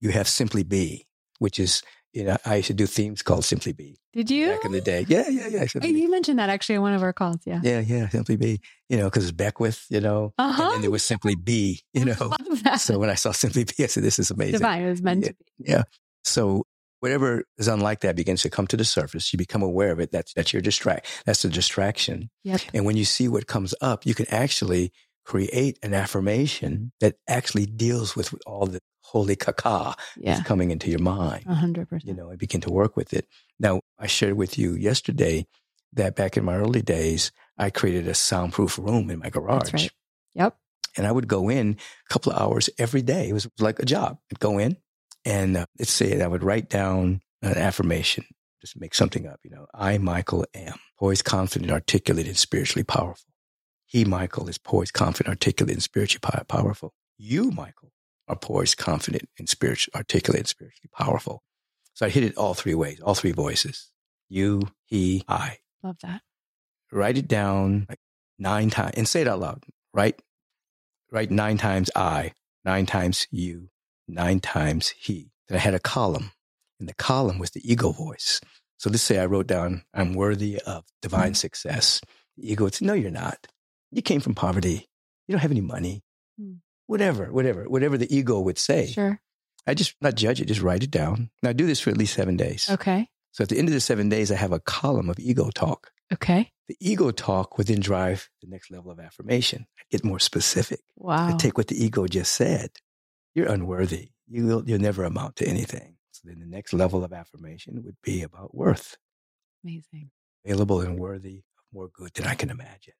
you 0.00 0.10
have 0.10 0.26
Simply 0.28 0.62
Be, 0.64 1.06
which 1.38 1.58
is, 1.60 1.82
you 2.16 2.24
know, 2.24 2.36
I 2.46 2.56
used 2.56 2.68
to 2.68 2.74
do 2.74 2.86
themes 2.86 3.22
called 3.22 3.44
Simply 3.44 3.72
Be 3.72 3.98
Did 4.14 4.30
you? 4.30 4.48
back 4.48 4.64
in 4.64 4.72
the 4.72 4.80
day. 4.80 5.04
Yeah, 5.08 5.28
yeah, 5.28 5.48
yeah. 5.48 5.66
Simply 5.66 5.92
Be. 5.92 6.00
you 6.00 6.10
mentioned 6.10 6.38
that 6.38 6.48
actually 6.48 6.76
in 6.76 6.82
one 6.82 6.94
of 6.94 7.02
our 7.02 7.12
calls. 7.12 7.38
Yeah. 7.44 7.60
Yeah, 7.62 7.80
yeah, 7.80 8.08
Simply 8.08 8.36
Be, 8.36 8.60
you 8.88 8.96
know, 8.96 9.04
because 9.04 9.24
it's 9.24 9.32
Beckwith, 9.32 9.84
you 9.90 10.00
know, 10.00 10.32
and 10.38 10.50
Uh-huh. 10.50 10.70
then 10.70 10.80
there 10.80 10.90
was 10.90 11.02
Simply 11.02 11.34
Be, 11.36 11.82
you 11.92 12.04
know. 12.10 12.32
So 12.78 12.98
when 12.98 13.10
I 13.10 13.14
saw 13.14 13.32
Simply 13.32 13.64
Be, 13.64 13.84
I 13.84 13.86
said, 13.86 14.02
this 14.02 14.18
is 14.18 14.30
amazing. 14.30 14.54
divine. 14.58 14.82
It 14.82 14.88
was 14.90 15.02
meant 15.02 15.24
Yeah. 15.24 15.28
to 15.28 15.34
be. 15.58 15.70
Yeah. 15.70 15.82
So 16.24 16.64
whatever 17.00 17.44
is 17.58 17.68
unlike 17.68 18.00
that 18.00 18.16
begins 18.16 18.40
to 18.42 18.50
come 18.50 18.66
to 18.68 18.76
the 18.76 18.84
surface. 18.84 19.30
You 19.32 19.36
become 19.36 19.62
aware 19.62 19.92
of 19.92 20.00
it. 20.00 20.10
That's, 20.10 20.32
that's 20.32 20.52
your 20.54 20.62
distract. 20.62 21.06
That's 21.26 21.42
the 21.42 21.50
distraction. 21.50 22.30
Yep. 22.44 22.62
And 22.72 22.84
when 22.86 22.96
you 22.96 23.04
see 23.04 23.28
what 23.28 23.46
comes 23.46 23.74
up, 23.82 24.06
you 24.06 24.14
can 24.14 24.26
actually 24.30 24.90
create 25.26 25.78
an 25.82 25.92
affirmation 25.92 26.92
that 27.00 27.16
actually 27.28 27.66
deals 27.66 28.16
with 28.16 28.34
all 28.46 28.64
the 28.66 28.80
holy 29.12 29.36
caca 29.36 29.94
Yeah. 30.16 30.34
that's 30.36 30.46
coming 30.46 30.70
into 30.70 30.90
your 30.90 31.00
mind, 31.00 31.44
A 31.48 31.54
hundred 31.54 31.88
percent. 31.88 32.08
you 32.08 32.14
know, 32.14 32.30
I 32.30 32.36
begin 32.36 32.60
to 32.62 32.70
work 32.70 32.96
with 32.96 33.12
it. 33.14 33.26
Now, 33.58 33.80
I 33.98 34.06
shared 34.06 34.34
with 34.34 34.58
you 34.58 34.74
yesterday 34.74 35.46
that 35.92 36.16
back 36.16 36.36
in 36.36 36.44
my 36.44 36.56
early 36.56 36.82
days, 36.82 37.32
I 37.58 37.70
created 37.70 38.06
a 38.08 38.14
soundproof 38.14 38.78
room 38.78 39.10
in 39.10 39.18
my 39.20 39.30
garage. 39.30 39.70
That's 39.70 39.84
right. 39.84 39.92
Yep. 40.34 40.56
And 40.96 41.06
I 41.06 41.12
would 41.12 41.28
go 41.28 41.48
in 41.48 41.76
a 42.08 42.12
couple 42.12 42.32
of 42.32 42.40
hours 42.40 42.68
every 42.78 43.02
day. 43.02 43.28
It 43.28 43.32
was 43.32 43.48
like 43.58 43.78
a 43.78 43.84
job. 43.86 44.18
I'd 44.32 44.40
go 44.40 44.58
in 44.58 44.76
and 45.24 45.56
uh, 45.56 45.66
let's 45.78 45.92
say 45.92 46.20
I 46.20 46.26
would 46.26 46.42
write 46.42 46.68
down 46.68 47.20
an 47.42 47.56
affirmation, 47.56 48.24
just 48.60 48.78
make 48.80 48.94
something 48.94 49.26
up. 49.26 49.40
You 49.44 49.50
know, 49.50 49.66
I, 49.74 49.98
Michael, 49.98 50.44
am 50.54 50.74
poised, 50.98 51.24
confident, 51.24 51.70
articulate, 51.70 52.26
and 52.26 52.36
spiritually 52.36 52.84
powerful. 52.84 53.30
He, 53.86 54.04
Michael, 54.04 54.48
is 54.48 54.58
poised, 54.58 54.94
confident, 54.94 55.28
articulate, 55.32 55.74
and 55.74 55.82
spiritually 55.82 56.22
powerful. 56.48 56.92
You, 57.18 57.50
Michael, 57.50 57.92
are 58.28 58.36
poised, 58.36 58.76
confident, 58.76 59.28
and 59.38 59.48
spiritually 59.48 59.94
articulate, 59.94 60.40
and 60.40 60.48
spiritually 60.48 60.90
powerful. 60.96 61.42
So 61.94 62.06
I 62.06 62.08
hit 62.10 62.24
it 62.24 62.36
all 62.36 62.54
three 62.54 62.74
ways, 62.74 63.00
all 63.00 63.14
three 63.14 63.32
voices. 63.32 63.90
You, 64.28 64.62
he, 64.84 65.24
I. 65.28 65.58
Love 65.82 65.96
that. 66.02 66.22
Write 66.92 67.16
it 67.18 67.28
down 67.28 67.86
like 67.88 68.00
nine 68.38 68.70
times 68.70 68.94
and 68.96 69.08
say 69.08 69.22
it 69.22 69.28
out 69.28 69.40
loud. 69.40 69.62
Write, 69.94 70.20
write 71.10 71.30
nine 71.30 71.56
times 71.56 71.90
I, 71.96 72.32
nine 72.64 72.86
times 72.86 73.26
you, 73.30 73.70
nine 74.06 74.40
times 74.40 74.94
he. 74.98 75.30
Then 75.48 75.56
I 75.56 75.60
had 75.60 75.74
a 75.74 75.80
column, 75.80 76.32
and 76.78 76.88
the 76.88 76.94
column 76.94 77.38
was 77.38 77.52
the 77.52 77.70
ego 77.70 77.92
voice. 77.92 78.40
So 78.78 78.90
let's 78.90 79.02
say 79.02 79.18
I 79.18 79.26
wrote 79.26 79.46
down, 79.46 79.84
I'm 79.94 80.12
worthy 80.12 80.60
of 80.66 80.84
divine 81.00 81.34
success. 81.34 82.00
The 82.36 82.52
ego 82.52 82.68
say, 82.68 82.84
No, 82.84 82.92
you're 82.92 83.10
not. 83.10 83.46
You 83.90 84.02
came 84.02 84.20
from 84.20 84.34
poverty. 84.34 84.86
You 85.26 85.32
don't 85.32 85.40
have 85.40 85.50
any 85.50 85.60
money. 85.60 86.02
Hmm. 86.38 86.54
Whatever, 86.86 87.32
whatever, 87.32 87.64
whatever 87.68 87.98
the 87.98 88.14
ego 88.14 88.40
would 88.40 88.58
say. 88.58 88.86
Sure. 88.86 89.20
I 89.66 89.74
just 89.74 89.94
not 90.00 90.14
judge 90.14 90.40
it, 90.40 90.46
just 90.46 90.62
write 90.62 90.84
it 90.84 90.90
down. 90.90 91.30
Now 91.42 91.52
do 91.52 91.66
this 91.66 91.80
for 91.80 91.90
at 91.90 91.96
least 91.96 92.14
seven 92.14 92.36
days. 92.36 92.68
Okay. 92.70 93.08
So 93.32 93.42
at 93.42 93.48
the 93.48 93.58
end 93.58 93.68
of 93.68 93.74
the 93.74 93.80
seven 93.80 94.08
days, 94.08 94.30
I 94.30 94.36
have 94.36 94.52
a 94.52 94.60
column 94.60 95.10
of 95.10 95.18
ego 95.18 95.50
talk. 95.54 95.90
Okay. 96.12 96.52
The 96.68 96.76
ego 96.80 97.10
talk 97.10 97.58
would 97.58 97.66
then 97.66 97.80
drive 97.80 98.28
the 98.40 98.48
next 98.48 98.70
level 98.70 98.90
of 98.92 99.00
affirmation. 99.00 99.66
I 99.78 99.82
get 99.90 100.04
more 100.04 100.20
specific. 100.20 100.80
Wow. 100.96 101.28
I 101.28 101.36
take 101.36 101.58
what 101.58 101.66
the 101.66 101.84
ego 101.84 102.06
just 102.06 102.32
said. 102.32 102.70
You're 103.34 103.48
unworthy. 103.48 104.10
You 104.28 104.46
will, 104.46 104.64
you'll 104.68 104.80
never 104.80 105.04
amount 105.04 105.36
to 105.36 105.46
anything. 105.48 105.96
So 106.12 106.22
then 106.24 106.38
the 106.40 106.46
next 106.46 106.72
level 106.72 107.04
of 107.04 107.12
affirmation 107.12 107.82
would 107.84 107.96
be 108.02 108.22
about 108.22 108.54
worth, 108.54 108.96
Amazing. 109.64 110.10
available 110.44 110.80
and 110.80 110.98
worthy 110.98 111.38
of 111.38 111.64
more 111.72 111.88
good 111.92 112.14
than 112.14 112.26
I 112.26 112.34
can 112.34 112.50
imagine. 112.50 112.94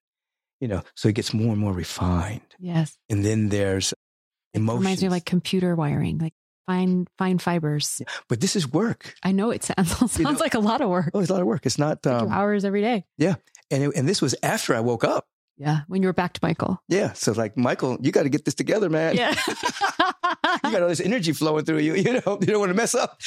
You 0.60 0.68
know, 0.68 0.82
so 0.94 1.08
it 1.08 1.14
gets 1.14 1.34
more 1.34 1.50
and 1.52 1.58
more 1.58 1.72
refined. 1.72 2.40
Yes. 2.58 2.96
And 3.10 3.24
then 3.24 3.48
there's 3.50 3.92
Emotions. 4.54 4.80
Reminds 4.80 5.00
me 5.02 5.06
of 5.08 5.12
like 5.12 5.26
computer 5.26 5.74
wiring, 5.76 6.16
like 6.18 6.32
fine 6.66 7.06
fine 7.18 7.36
fibers. 7.38 8.00
but 8.28 8.40
this 8.40 8.56
is 8.56 8.66
work. 8.72 9.14
I 9.22 9.32
know 9.32 9.50
it 9.50 9.64
sounds 9.64 9.90
sounds 9.98 10.18
You 10.18 10.24
know- 10.24 10.30
like 10.32 10.54
a 10.54 10.58
lot 10.60 10.80
of 10.80 10.88
work. 10.88 11.10
Oh, 11.12 11.20
it's 11.20 11.28
a 11.28 11.32
lot 11.34 11.42
of 11.42 11.46
work. 11.46 11.66
It's 11.66 11.78
not, 11.78 12.06
um, 12.06 12.30
hours 12.32 12.64
every 12.64 12.80
day. 12.80 13.04
Yeah. 13.18 13.34
And 13.70 13.82
it, 13.82 13.90
and 13.96 14.08
this 14.08 14.22
was 14.22 14.34
after 14.42 14.74
I 14.74 14.80
woke 14.80 15.04
up. 15.04 15.26
Yeah, 15.58 15.80
when 15.88 16.02
you 16.02 16.08
were 16.08 16.12
back 16.12 16.34
to 16.34 16.40
Michael. 16.42 16.82
Yeah. 16.88 17.12
So 17.14 17.32
like, 17.32 17.56
Michael, 17.56 17.96
you 18.02 18.12
got 18.12 18.24
to 18.24 18.28
get 18.28 18.44
this 18.44 18.54
together, 18.54 18.88
man. 18.90 19.16
Yeah, 19.16 19.34
you 20.64 20.70
got 20.70 20.82
all 20.82 20.88
this 20.88 21.00
energy 21.00 21.32
flowing 21.32 21.64
through 21.64 21.78
you. 21.78 21.94
You 22.06 22.12
know, 22.14 22.38
you 22.40 22.46
don't 22.46 22.60
want 22.60 22.70
to 22.70 22.74
mess 22.74 22.94
up. 22.94 23.20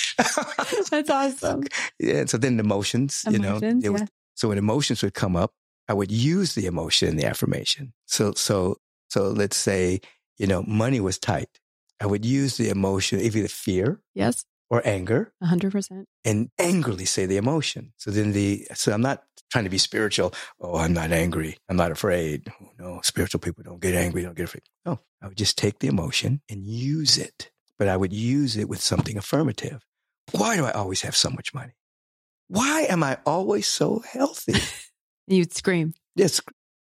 that's 0.89 1.09
awesome. 1.09 1.63
yeah. 1.99 2.17
And 2.17 2.29
so 2.29 2.37
then 2.37 2.57
the 2.57 2.63
emotions, 2.63 3.23
you 3.29 3.39
know, 3.39 3.57
Emotions, 3.57 3.83
it 3.83 3.89
was- 3.89 4.01
yeah. 4.01 4.07
so 4.35 4.49
when 4.49 4.57
emotions 4.57 5.01
would 5.03 5.13
come 5.13 5.35
up, 5.35 5.51
I 5.89 5.93
would 5.93 6.11
use 6.11 6.53
the 6.55 6.65
emotion 6.67 7.09
in 7.09 7.17
the 7.17 7.25
affirmation. 7.25 7.93
So, 8.05 8.31
so, 8.33 8.77
so 9.09 9.29
let's 9.29 9.57
say, 9.57 9.99
you 10.37 10.47
know, 10.47 10.63
money 10.63 10.99
was 11.01 11.17
tight. 11.17 11.49
I 11.99 12.05
would 12.05 12.23
use 12.23 12.55
the 12.57 12.69
emotion, 12.69 13.19
either 13.19 13.47
fear 13.49 13.99
Yes, 14.13 14.45
or 14.69 14.81
anger 14.85 15.33
hundred 15.43 15.71
percent. 15.73 16.07
and 16.23 16.49
angrily 16.59 17.03
say 17.05 17.25
the 17.25 17.35
emotion. 17.37 17.91
So 17.97 18.11
then 18.11 18.31
the, 18.31 18.67
so 18.73 18.93
I'm 18.93 19.01
not 19.01 19.23
trying 19.51 19.65
to 19.65 19.69
be 19.69 19.79
spiritual. 19.79 20.31
Oh, 20.61 20.77
I'm 20.77 20.93
not 20.93 21.11
angry. 21.11 21.57
I'm 21.67 21.75
not 21.75 21.91
afraid. 21.91 22.53
Oh, 22.61 22.69
no, 22.77 22.99
spiritual 23.03 23.39
people 23.41 23.63
don't 23.63 23.81
get 23.81 23.95
angry. 23.95 24.21
Don't 24.21 24.37
get 24.37 24.45
afraid. 24.45 24.63
No, 24.85 24.99
I 25.21 25.27
would 25.27 25.37
just 25.37 25.57
take 25.57 25.79
the 25.79 25.87
emotion 25.87 26.41
and 26.49 26.65
use 26.67 27.17
it, 27.17 27.49
but 27.79 27.87
I 27.89 27.97
would 27.97 28.13
use 28.13 28.55
it 28.55 28.69
with 28.69 28.79
something 28.79 29.17
affirmative. 29.17 29.81
Why 30.31 30.55
do 30.55 30.65
I 30.65 30.71
always 30.71 31.01
have 31.01 31.15
so 31.17 31.31
much 31.31 31.53
money? 31.53 31.73
Why 32.47 32.81
am 32.83 33.01
I 33.03 33.17
always 33.25 33.65
so 33.67 34.03
healthy? 34.07 34.53
You'd 35.29 35.53
scream, 35.53 35.93
Just 36.17 36.41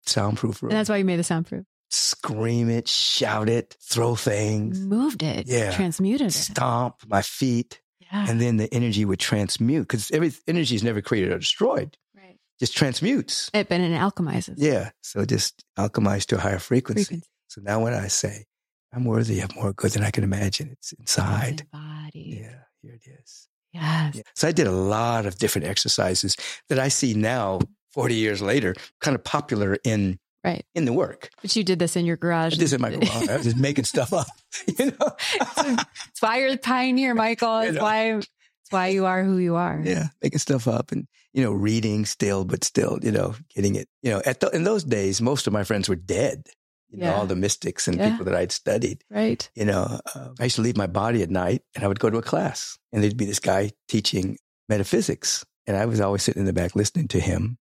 soundproof 0.06 0.62
room. 0.62 0.70
and 0.70 0.78
that's 0.78 0.88
why 0.88 0.96
you 0.96 1.04
made 1.04 1.18
the 1.18 1.24
soundproof. 1.24 1.64
Scream 1.90 2.70
it, 2.70 2.88
shout 2.88 3.48
it, 3.48 3.76
throw 3.82 4.14
things, 4.14 4.78
Moved 4.80 5.22
it. 5.22 5.46
Yeah. 5.48 5.72
transmuted 5.72 6.28
it. 6.28 6.32
stomp 6.32 6.96
my 7.06 7.20
feet, 7.22 7.80
Yeah, 8.00 8.26
and 8.28 8.40
then 8.40 8.56
the 8.58 8.72
energy 8.72 9.04
would 9.04 9.18
transmute 9.20 9.82
because 9.88 10.10
every 10.12 10.32
energy 10.46 10.74
is 10.76 10.82
never 10.84 11.02
created 11.02 11.32
or 11.32 11.38
destroyed. 11.38 11.96
right. 12.16 12.36
Just 12.60 12.76
transmutes. 12.76 13.50
It, 13.54 13.68
but 13.68 13.80
it 13.80 13.90
alchemizes. 13.92 14.54
Yeah. 14.58 14.90
So 15.02 15.24
just 15.24 15.64
alchemize 15.78 16.26
to 16.26 16.36
a 16.36 16.40
higher 16.40 16.58
frequency. 16.58 17.04
frequency. 17.04 17.26
So 17.48 17.60
now 17.62 17.80
when 17.82 17.92
I 17.94 18.06
say 18.08 18.44
I'm 18.92 19.04
worthy 19.04 19.40
of 19.40 19.54
more 19.56 19.72
good 19.72 19.90
than 19.92 20.04
I 20.04 20.10
can 20.10 20.24
imagine, 20.24 20.70
it's 20.72 20.92
inside. 20.92 21.66
Body. 21.72 22.40
Yeah, 22.42 22.54
here 22.82 22.94
it 22.94 23.02
is. 23.20 23.48
Yes. 23.72 24.14
Yeah. 24.16 24.22
So 24.34 24.48
I 24.48 24.52
did 24.52 24.66
a 24.66 24.72
lot 24.72 25.26
of 25.26 25.38
different 25.38 25.66
exercises 25.66 26.36
that 26.68 26.78
I 26.78 26.88
see 26.88 27.14
now, 27.14 27.60
40 27.92 28.14
years 28.14 28.40
later, 28.42 28.74
kind 29.00 29.14
of 29.14 29.24
popular 29.24 29.76
in 29.84 30.18
Right. 30.42 30.64
in 30.74 30.86
the 30.86 30.92
work. 30.94 31.28
But 31.42 31.54
you 31.54 31.62
did 31.62 31.78
this 31.78 31.96
in 31.96 32.06
your 32.06 32.16
garage. 32.16 32.56
This 32.56 32.72
is 32.72 32.78
my 32.78 32.90
garage. 32.90 33.28
I 33.28 33.36
was 33.36 33.44
just 33.44 33.58
making 33.58 33.84
stuff 33.84 34.12
up. 34.14 34.26
You 34.78 34.86
know? 34.86 35.10
It's 36.08 36.20
why 36.22 36.38
you're 36.40 36.52
the 36.52 36.58
pioneer, 36.58 37.14
Michael. 37.14 37.60
You 37.62 37.68
It's 37.68 37.76
know. 37.76 37.82
why 37.82 38.04
it's 38.16 38.28
why 38.70 38.88
you 38.88 39.04
are 39.06 39.22
who 39.22 39.36
you 39.38 39.56
are. 39.56 39.80
yeah, 39.84 40.08
making 40.22 40.38
stuff 40.38 40.66
up 40.68 40.92
and 40.92 41.06
you 41.32 41.44
know, 41.44 41.52
reading 41.52 42.04
still, 42.06 42.44
but 42.44 42.64
still, 42.64 42.98
you 43.02 43.12
know, 43.12 43.34
getting 43.54 43.76
it. 43.76 43.88
You 44.02 44.10
know, 44.12 44.22
at 44.26 44.40
the, 44.40 44.48
in 44.50 44.64
those 44.64 44.82
days, 44.82 45.20
most 45.20 45.46
of 45.46 45.52
my 45.52 45.62
friends 45.62 45.88
were 45.88 45.94
dead. 45.94 46.48
You 46.88 46.98
know, 46.98 47.06
Yeah. 47.06 47.14
all 47.14 47.26
the 47.26 47.36
mystics 47.36 47.86
and 47.86 47.98
Yeah. 47.98 48.10
people 48.10 48.24
that 48.24 48.34
I'd 48.34 48.50
studied. 48.50 49.04
Right. 49.10 49.48
you 49.54 49.64
know, 49.66 50.00
uh, 50.14 50.30
I 50.40 50.44
used 50.44 50.56
to 50.56 50.62
leave 50.62 50.76
my 50.76 50.88
body 50.88 51.22
at 51.22 51.30
night 51.30 51.62
and 51.76 51.84
I 51.84 51.86
would 51.88 52.00
go 52.00 52.10
to 52.10 52.18
a 52.18 52.22
class 52.22 52.78
and 52.92 53.00
there'd 53.02 53.16
be 53.16 53.26
this 53.26 53.38
guy 53.38 53.70
teaching 53.88 54.38
metaphysics. 54.68 55.44
And 55.66 55.76
I 55.76 55.86
was 55.86 56.00
always 56.00 56.22
sitting 56.22 56.40
in 56.40 56.46
the 56.46 56.52
back 56.52 56.74
listening 56.74 57.06
to 57.08 57.20
him. 57.20 57.58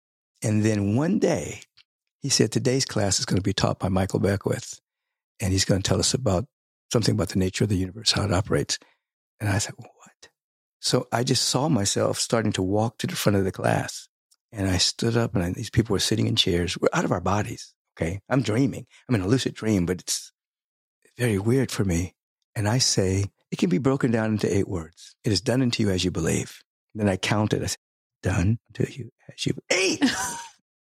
And 0.46 0.62
then 0.62 0.94
one 0.94 1.18
day 1.18 1.62
he 2.22 2.28
said, 2.28 2.52
today's 2.52 2.84
class 2.84 3.18
is 3.18 3.24
going 3.24 3.36
to 3.36 3.42
be 3.42 3.52
taught 3.52 3.80
by 3.80 3.88
Michael 3.88 4.20
Beckwith. 4.20 4.78
And 5.40 5.52
he's 5.52 5.64
going 5.64 5.82
to 5.82 5.88
tell 5.88 5.98
us 5.98 6.14
about 6.14 6.46
something 6.92 7.16
about 7.16 7.30
the 7.30 7.40
nature 7.40 7.64
of 7.64 7.68
the 7.68 7.76
universe, 7.76 8.12
how 8.12 8.22
it 8.22 8.32
operates. 8.32 8.78
And 9.40 9.48
I 9.48 9.58
said, 9.58 9.74
what? 9.76 10.28
So 10.78 11.08
I 11.10 11.24
just 11.24 11.48
saw 11.48 11.68
myself 11.68 12.20
starting 12.20 12.52
to 12.52 12.62
walk 12.62 12.98
to 12.98 13.08
the 13.08 13.16
front 13.16 13.34
of 13.34 13.42
the 13.42 13.50
class. 13.50 14.06
And 14.52 14.68
I 14.68 14.76
stood 14.76 15.16
up 15.16 15.34
and 15.34 15.42
I, 15.42 15.50
these 15.50 15.68
people 15.68 15.94
were 15.94 15.98
sitting 15.98 16.28
in 16.28 16.36
chairs. 16.36 16.78
We're 16.78 16.90
out 16.92 17.04
of 17.04 17.10
our 17.10 17.20
bodies. 17.20 17.74
Okay. 17.98 18.20
I'm 18.28 18.42
dreaming. 18.42 18.86
I'm 19.08 19.16
in 19.16 19.22
a 19.22 19.26
lucid 19.26 19.54
dream, 19.54 19.84
but 19.84 20.00
it's 20.00 20.30
very 21.18 21.40
weird 21.40 21.72
for 21.72 21.84
me. 21.84 22.14
And 22.54 22.68
I 22.68 22.78
say, 22.78 23.24
it 23.50 23.58
can 23.58 23.68
be 23.68 23.78
broken 23.78 24.12
down 24.12 24.30
into 24.30 24.56
eight 24.56 24.68
words. 24.68 25.16
It 25.24 25.32
is 25.32 25.40
done 25.40 25.60
unto 25.60 25.82
you 25.82 25.90
as 25.90 26.04
you 26.04 26.12
believe. 26.12 26.62
then 26.94 27.08
I 27.08 27.16
counted. 27.16 27.64
I 27.64 27.66
said, 27.66 27.78
done 28.22 28.58
unto 28.68 28.90
you 28.92 29.10
as 29.32 29.46
you 29.46 29.54
eight. 29.70 30.02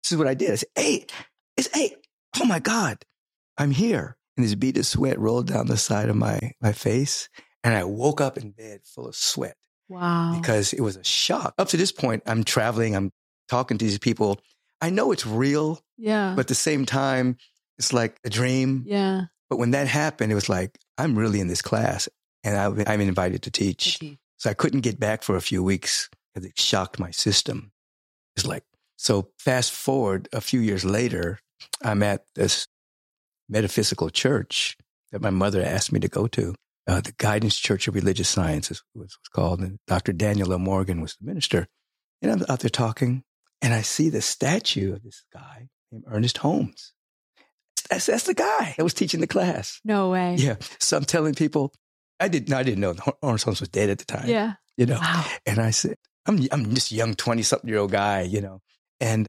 this 0.07 0.13
is 0.13 0.17
what 0.17 0.27
I 0.27 0.35
did. 0.35 0.51
I 0.51 0.55
said, 0.55 0.69
eight. 0.77 1.11
It's 1.57 1.75
eight. 1.75 1.97
Oh 2.39 2.45
my 2.45 2.59
God. 2.59 3.03
I'm 3.57 3.71
here. 3.71 4.15
And 4.37 4.45
this 4.45 4.55
bead 4.55 4.77
of 4.77 4.85
sweat 4.85 5.19
rolled 5.19 5.47
down 5.47 5.67
the 5.67 5.75
side 5.75 6.07
of 6.07 6.15
my, 6.15 6.39
my 6.61 6.71
face. 6.71 7.27
And 7.61 7.75
I 7.75 7.83
woke 7.83 8.21
up 8.21 8.37
in 8.37 8.51
bed 8.51 8.81
full 8.85 9.07
of 9.07 9.15
sweat 9.17 9.57
Wow. 9.89 10.37
because 10.39 10.71
it 10.71 10.79
was 10.79 10.95
a 10.95 11.03
shock. 11.03 11.55
Up 11.57 11.67
to 11.69 11.77
this 11.77 11.91
point, 11.91 12.23
I'm 12.25 12.45
traveling, 12.45 12.95
I'm 12.95 13.11
talking 13.49 13.77
to 13.77 13.83
these 13.83 13.99
people. 13.99 14.39
I 14.79 14.91
know 14.91 15.11
it's 15.11 15.25
real, 15.25 15.81
yeah. 15.97 16.31
but 16.35 16.41
at 16.41 16.47
the 16.47 16.55
same 16.55 16.85
time, 16.85 17.35
it's 17.77 17.91
like 17.91 18.17
a 18.23 18.29
dream. 18.29 18.83
yeah. 18.87 19.23
But 19.49 19.57
when 19.57 19.71
that 19.71 19.87
happened, 19.87 20.31
it 20.31 20.35
was 20.35 20.47
like, 20.49 20.77
I'm 20.97 21.17
really 21.17 21.41
in 21.41 21.47
this 21.47 21.61
class 21.61 22.07
and 22.45 22.55
I, 22.55 22.93
I'm 22.93 23.01
invited 23.01 23.41
to 23.43 23.51
teach. 23.51 24.01
So 24.37 24.49
I 24.49 24.53
couldn't 24.53 24.81
get 24.81 24.99
back 24.99 25.23
for 25.23 25.35
a 25.35 25.41
few 25.41 25.63
weeks 25.63 26.09
because 26.33 26.47
it 26.47 26.57
shocked 26.57 26.97
my 26.97 27.11
system. 27.11 27.71
It's 28.37 28.45
like, 28.45 28.63
so 28.97 29.29
fast 29.39 29.71
forward 29.71 30.27
a 30.33 30.41
few 30.41 30.59
years 30.59 30.83
later, 30.83 31.39
I'm 31.81 32.03
at 32.03 32.25
this 32.35 32.67
metaphysical 33.49 34.09
church 34.09 34.77
that 35.11 35.21
my 35.21 35.29
mother 35.29 35.63
asked 35.63 35.91
me 35.91 35.99
to 36.01 36.07
go 36.07 36.27
to. 36.27 36.53
Uh, 36.87 37.01
the 37.01 37.13
Guidance 37.17 37.57
Church 37.57 37.87
of 37.87 37.95
Religious 37.95 38.29
Sciences 38.29 38.81
was, 38.95 39.17
was 39.19 39.29
called, 39.33 39.59
and 39.59 39.77
Dr. 39.87 40.13
Daniel 40.13 40.53
L. 40.53 40.59
Morgan 40.59 41.01
was 41.01 41.15
the 41.19 41.25
minister. 41.25 41.67
And 42.21 42.31
I'm 42.31 42.45
out 42.49 42.61
there 42.61 42.69
talking, 42.69 43.23
and 43.61 43.73
I 43.73 43.81
see 43.81 44.09
the 44.09 44.21
statue 44.21 44.93
of 44.93 45.03
this 45.03 45.23
guy 45.33 45.67
named 45.91 46.05
Ernest 46.07 46.37
Holmes. 46.39 46.93
That's, 47.89 48.05
that's 48.05 48.23
the 48.23 48.33
guy 48.33 48.73
that 48.77 48.83
was 48.83 48.93
teaching 48.93 49.19
the 49.19 49.27
class. 49.27 49.79
No 49.83 50.09
way. 50.09 50.35
Yeah. 50.37 50.55
So 50.79 50.97
I'm 50.97 51.05
telling 51.05 51.35
people, 51.35 51.73
I 52.19 52.27
didn't, 52.29 52.53
I 52.53 52.63
didn't 52.63 52.79
know 52.79 52.95
Ernest 53.23 53.43
Holmes 53.45 53.59
was 53.59 53.69
dead 53.69 53.89
at 53.89 53.97
the 53.99 54.05
time. 54.05 54.27
Yeah. 54.27 54.53
You 54.77 54.85
know, 54.85 54.99
Wow. 54.99 55.25
and 55.45 55.59
I 55.59 55.71
said, 55.71 55.95
I'm, 56.25 56.39
I'm 56.51 56.73
this 56.73 56.91
young 56.91 57.15
20 57.15 57.41
something 57.43 57.69
year 57.69 57.79
old 57.79 57.91
guy, 57.91 58.21
you 58.21 58.39
know, 58.41 58.61
and 58.99 59.27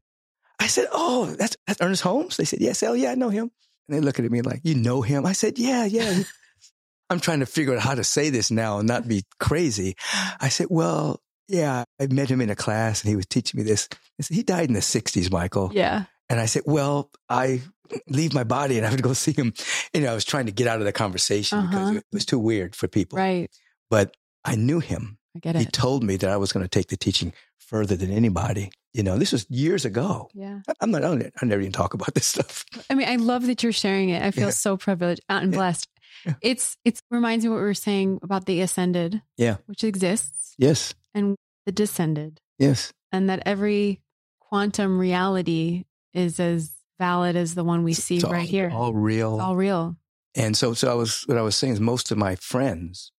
I 0.59 0.67
said, 0.67 0.87
Oh, 0.91 1.25
that's, 1.37 1.55
that's 1.67 1.81
Ernest 1.81 2.01
Holmes. 2.03 2.37
They 2.37 2.45
said, 2.45 2.59
Yes. 2.61 2.83
Oh, 2.83 2.93
yeah, 2.93 3.11
I 3.11 3.15
know 3.15 3.29
him. 3.29 3.51
And 3.87 3.97
they 3.97 4.01
look 4.01 4.19
at 4.19 4.29
me 4.31 4.41
like, 4.41 4.61
You 4.63 4.75
know 4.75 5.01
him? 5.01 5.25
I 5.25 5.33
said, 5.33 5.57
Yeah, 5.59 5.85
yeah. 5.85 6.23
I'm 7.09 7.19
trying 7.19 7.39
to 7.39 7.45
figure 7.47 7.73
out 7.75 7.81
how 7.81 7.95
to 7.95 8.03
say 8.03 8.29
this 8.29 8.51
now 8.51 8.77
and 8.79 8.87
not 8.87 9.07
be 9.07 9.23
crazy. 9.39 9.95
I 10.39 10.49
said, 10.49 10.67
Well, 10.69 11.21
yeah, 11.47 11.83
I 11.99 12.07
met 12.07 12.29
him 12.29 12.41
in 12.41 12.49
a 12.49 12.55
class 12.55 13.01
and 13.03 13.09
he 13.09 13.15
was 13.15 13.25
teaching 13.25 13.57
me 13.59 13.63
this. 13.63 13.87
Said, 14.21 14.35
He 14.35 14.43
died 14.43 14.67
in 14.67 14.73
the 14.73 14.79
60s, 14.81 15.31
Michael. 15.31 15.71
Yeah. 15.73 16.05
And 16.29 16.39
I 16.39 16.45
said, 16.45 16.63
Well, 16.65 17.09
I 17.29 17.61
leave 18.07 18.33
my 18.33 18.43
body 18.43 18.77
and 18.77 18.85
I 18.85 18.89
have 18.89 18.97
to 18.97 19.03
go 19.03 19.13
see 19.13 19.31
him. 19.33 19.53
You 19.93 20.01
know, 20.01 20.11
I 20.11 20.13
was 20.15 20.25
trying 20.25 20.45
to 20.45 20.51
get 20.51 20.67
out 20.67 20.79
of 20.79 20.85
the 20.85 20.91
conversation 20.91 21.61
because 21.65 21.89
Uh-huh. 21.89 21.97
it 21.97 22.03
was 22.13 22.25
too 22.25 22.37
weird 22.39 22.75
for 22.75 22.87
people. 22.87 23.17
Right. 23.17 23.49
But 23.89 24.15
I 24.45 24.55
knew 24.55 24.79
him. 24.79 25.17
I 25.35 25.39
get 25.39 25.55
He 25.55 25.65
told 25.65 26.03
me 26.03 26.15
that 26.17 26.29
I 26.29 26.37
was 26.37 26.51
going 26.51 26.63
to 26.63 26.69
take 26.69 26.87
the 26.87 26.97
teaching 26.97 27.33
further 27.57 27.95
than 27.95 28.11
anybody. 28.11 28.71
You 28.93 29.03
know, 29.03 29.17
this 29.19 29.31
was 29.31 29.45
years 29.49 29.85
ago. 29.85 30.29
Yeah. 30.33 30.61
I'm 30.81 30.89
not, 30.91 31.03
I 31.03 31.15
never 31.43 31.61
even 31.61 31.71
talk 31.71 31.93
about 31.93 32.13
this 32.15 32.25
stuff. 32.33 32.65
I 32.89 32.95
mean, 32.95 33.07
I 33.07 33.17
love 33.17 33.45
that 33.45 33.61
you're 33.61 33.71
sharing 33.71 34.09
it. 34.09 34.23
I 34.23 34.31
feel 34.31 34.45
Yeah. 34.45 34.49
so 34.51 34.77
privileged 34.77 35.21
and 35.29 35.51
blessed. 35.51 35.87
Yeah. 36.25 36.33
It's 36.41 36.75
it's 36.83 37.01
reminds 37.11 37.45
me 37.45 37.49
what 37.51 37.57
we 37.57 37.61
were 37.61 37.73
saying 37.75 38.19
about 38.23 38.45
the 38.45 38.61
ascended. 38.61 39.21
Yeah. 39.37 39.57
Which 39.67 39.83
exists 39.83 40.55
Yes. 40.57 40.93
and 41.13 41.35
the 41.67 41.71
descended. 41.71 42.41
Yes. 42.57 42.91
And 43.11 43.29
that 43.29 43.43
every 43.45 44.01
quantum 44.39 44.97
reality 44.97 45.85
is 46.13 46.39
as 46.39 46.75
valid 46.97 47.35
as 47.35 47.53
the 47.55 47.63
one 47.63 47.83
we 47.83 47.93
see 47.93 48.15
It's 48.15 48.23
all- 48.25 48.31
right 48.33 48.49
here. 48.49 48.71
All 48.73 48.93
real. 48.93 49.35
It's 49.35 49.43
all 49.43 49.55
real. 49.55 49.95
and 50.35 50.57
so, 50.57 50.73
so 50.73 50.91
I 50.91 50.95
was, 50.95 51.21
what 51.27 51.37
I 51.37 51.41
was 51.43 51.55
saying 51.55 51.73
is 51.73 51.79
most 51.79 52.11
of 52.11 52.17
my 52.17 52.35
friends, 52.35 53.11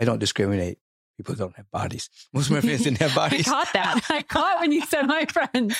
I 0.00 0.04
don't 0.06 0.18
discriminate. 0.18 0.78
People 1.16 1.34
don't 1.36 1.54
have 1.56 1.70
bodies. 1.70 2.10
Most 2.32 2.46
of 2.46 2.52
my 2.52 2.60
friends 2.60 2.82
didn't 2.82 2.98
have 2.98 3.14
bodies. 3.14 3.46
I 3.46 3.50
caught 3.50 3.72
that. 3.72 4.00
I 4.10 4.22
caught 4.28 4.60
when 4.60 4.72
you 4.72 4.84
said 4.86 5.02
my 5.06 5.24
friends. 5.26 5.76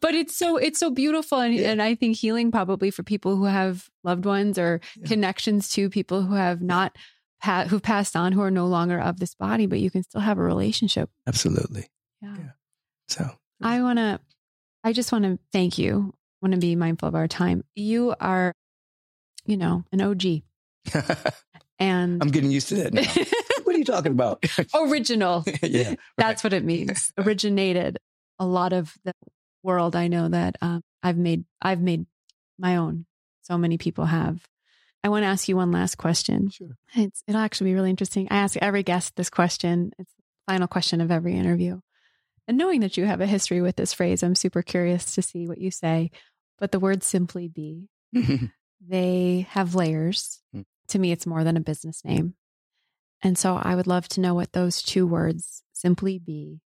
But 0.00 0.14
it's 0.14 0.36
so 0.36 0.56
it's 0.56 0.80
so 0.80 0.90
beautiful 0.90 1.38
and, 1.38 1.54
Yeah. 1.54 1.70
and 1.70 1.80
I 1.82 1.94
think 1.94 2.16
healing 2.16 2.50
probably 2.50 2.90
for 2.90 3.02
people 3.02 3.36
who 3.36 3.44
have 3.44 3.88
loved 4.04 4.24
ones 4.24 4.58
or 4.58 4.80
Yeah. 4.96 5.06
connections 5.06 5.68
to 5.70 5.88
people 5.88 6.22
who 6.22 6.34
have 6.34 6.60
not 6.62 6.96
pa- 7.40 7.64
who've 7.68 7.82
passed 7.82 8.16
on 8.16 8.32
who 8.32 8.40
are 8.42 8.50
no 8.50 8.66
longer 8.66 8.98
of 9.00 9.20
this 9.20 9.34
body, 9.36 9.66
but 9.66 9.78
you 9.78 9.90
can 9.90 10.02
still 10.02 10.20
have 10.20 10.38
a 10.38 10.42
relationship. 10.42 11.10
Absolutely. 11.28 11.86
Yeah. 12.20 12.36
Yeah. 12.38 12.50
So 13.08 13.30
I 13.62 13.82
want 13.82 13.98
to 13.98 14.20
I 14.84 14.92
just 14.92 15.12
want 15.12 15.24
to 15.24 15.38
thank 15.52 15.78
you. 15.78 16.12
want 16.40 16.54
to 16.54 16.58
be 16.60 16.74
mindful 16.74 17.08
of 17.08 17.14
our 17.14 17.28
time. 17.28 17.62
You 17.76 18.14
are 18.20 18.52
you 19.46 19.56
know, 19.56 19.84
an 19.92 20.00
OG 20.00 20.42
and 21.78 22.22
I'm 22.22 22.28
getting 22.30 22.50
used 22.50 22.68
to 22.68 22.76
that 22.76 22.92
now. 22.94 23.02
What 23.72 23.76
are 23.76 23.78
you 23.78 23.84
talking 23.84 24.12
about? 24.12 24.44
original. 24.74 25.44
yeah. 25.62 25.94
That's 26.18 26.44
what 26.44 26.52
it 26.52 26.64
means. 26.64 27.12
Originated 27.18 27.98
a 28.38 28.46
lot 28.46 28.72
of 28.72 28.94
the 29.04 29.14
world. 29.62 29.96
I 29.96 30.08
know 30.08 30.28
that 30.28 30.56
um, 30.60 30.82
I've 31.02 31.16
made. 31.16 31.44
I've 31.60 31.80
made 31.80 32.06
my 32.58 32.76
own. 32.76 33.06
So 33.42 33.56
many 33.58 33.78
people 33.78 34.04
have, 34.04 34.40
I 35.02 35.08
want 35.08 35.24
to 35.24 35.28
ask 35.28 35.48
you 35.48 35.56
one 35.56 35.72
last 35.72 35.96
question. 35.96 36.50
Sure. 36.50 36.76
It's, 36.94 37.24
it'll 37.26 37.40
actually 37.40 37.70
be 37.70 37.74
really 37.74 37.90
interesting. 37.90 38.28
I 38.30 38.36
ask 38.36 38.56
every 38.58 38.84
guest 38.84 39.16
this 39.16 39.30
question. 39.30 39.92
It's 39.98 40.12
the 40.12 40.52
final 40.52 40.68
question 40.68 41.00
of 41.00 41.10
every 41.10 41.34
interview. 41.34 41.80
And 42.46 42.56
knowing 42.56 42.80
that 42.80 42.96
you 42.96 43.04
have 43.06 43.20
a 43.20 43.26
history 43.26 43.60
with 43.60 43.74
this 43.74 43.92
phrase, 43.92 44.22
I'm 44.22 44.36
super 44.36 44.62
curious 44.62 45.14
to 45.14 45.22
see 45.22 45.48
what 45.48 45.58
you 45.58 45.72
say. 45.72 46.12
But 46.58 46.70
the 46.70 46.78
word 46.78 47.02
simply 47.02 47.48
be, 47.48 47.88
they 48.86 49.46
have 49.50 49.74
layers. 49.74 50.40
Mm. 50.54 50.64
To 50.88 50.98
me, 50.98 51.10
it's 51.10 51.26
more 51.26 51.42
than 51.42 51.56
a 51.56 51.60
business 51.60 52.04
name. 52.04 52.34
And 53.22 53.38
so 53.38 53.58
I 53.62 53.74
would 53.74 53.86
love 53.86 54.08
to 54.08 54.20
know 54.20 54.34
what 54.34 54.52
those 54.52 54.82
two 54.82 55.06
words 55.06 55.62
simply 55.72 56.18
be 56.18 56.60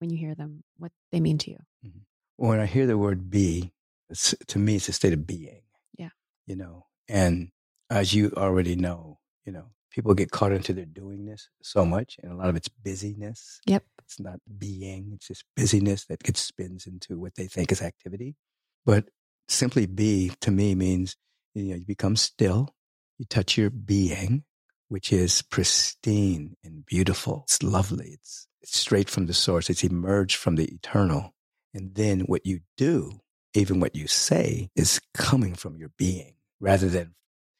when 0.00 0.10
you 0.10 0.18
hear 0.18 0.34
them, 0.34 0.64
what 0.78 0.92
they 1.12 1.20
mean 1.20 1.38
to 1.38 1.50
you. 1.50 1.58
Mm-hmm. 1.86 2.46
when 2.46 2.58
I 2.58 2.66
hear 2.66 2.86
the 2.86 2.98
word 2.98 3.30
be, 3.30 3.72
it's, 4.08 4.34
to 4.48 4.58
me, 4.58 4.76
it's 4.76 4.88
a 4.88 4.92
state 4.92 5.12
of 5.12 5.26
being. 5.26 5.62
Yeah. 5.96 6.08
You 6.46 6.56
know, 6.56 6.86
and 7.08 7.50
as 7.90 8.14
you 8.14 8.32
already 8.36 8.76
know, 8.76 9.18
you 9.44 9.52
know, 9.52 9.66
people 9.90 10.14
get 10.14 10.30
caught 10.30 10.52
into 10.52 10.72
their 10.72 10.86
doingness 10.86 11.42
so 11.62 11.84
much, 11.84 12.16
and 12.22 12.32
a 12.32 12.34
lot 12.34 12.48
of 12.48 12.56
it's 12.56 12.68
busyness. 12.68 13.60
Yep. 13.66 13.84
It's 14.04 14.18
not 14.18 14.40
being, 14.58 15.12
it's 15.14 15.28
just 15.28 15.44
busyness 15.56 16.06
that 16.06 16.22
gets 16.22 16.40
spins 16.40 16.86
into 16.86 17.18
what 17.18 17.34
they 17.34 17.46
think 17.46 17.70
is 17.72 17.82
activity. 17.82 18.36
But 18.86 19.10
simply 19.48 19.86
be 19.86 20.32
to 20.40 20.50
me 20.50 20.74
means, 20.74 21.16
you 21.54 21.64
know, 21.64 21.76
you 21.76 21.84
become 21.84 22.16
still, 22.16 22.74
you 23.18 23.26
touch 23.26 23.58
your 23.58 23.70
being, 23.70 24.44
which 24.90 25.12
is 25.12 25.40
pristine 25.40 26.56
and 26.64 26.84
beautiful. 26.84 27.44
It's 27.44 27.62
lovely. 27.62 28.10
It's, 28.14 28.48
it's 28.60 28.76
straight 28.76 29.08
from 29.08 29.26
the 29.26 29.32
source. 29.32 29.70
It's 29.70 29.84
emerged 29.84 30.36
from 30.36 30.56
the 30.56 30.64
eternal. 30.64 31.32
And 31.72 31.94
then 31.94 32.22
what 32.22 32.44
you 32.44 32.60
do, 32.76 33.20
even 33.54 33.78
what 33.78 33.94
you 33.94 34.08
say, 34.08 34.68
is 34.74 35.00
coming 35.14 35.54
from 35.54 35.76
your 35.76 35.92
being 35.96 36.34
rather 36.58 36.88
than 36.88 37.14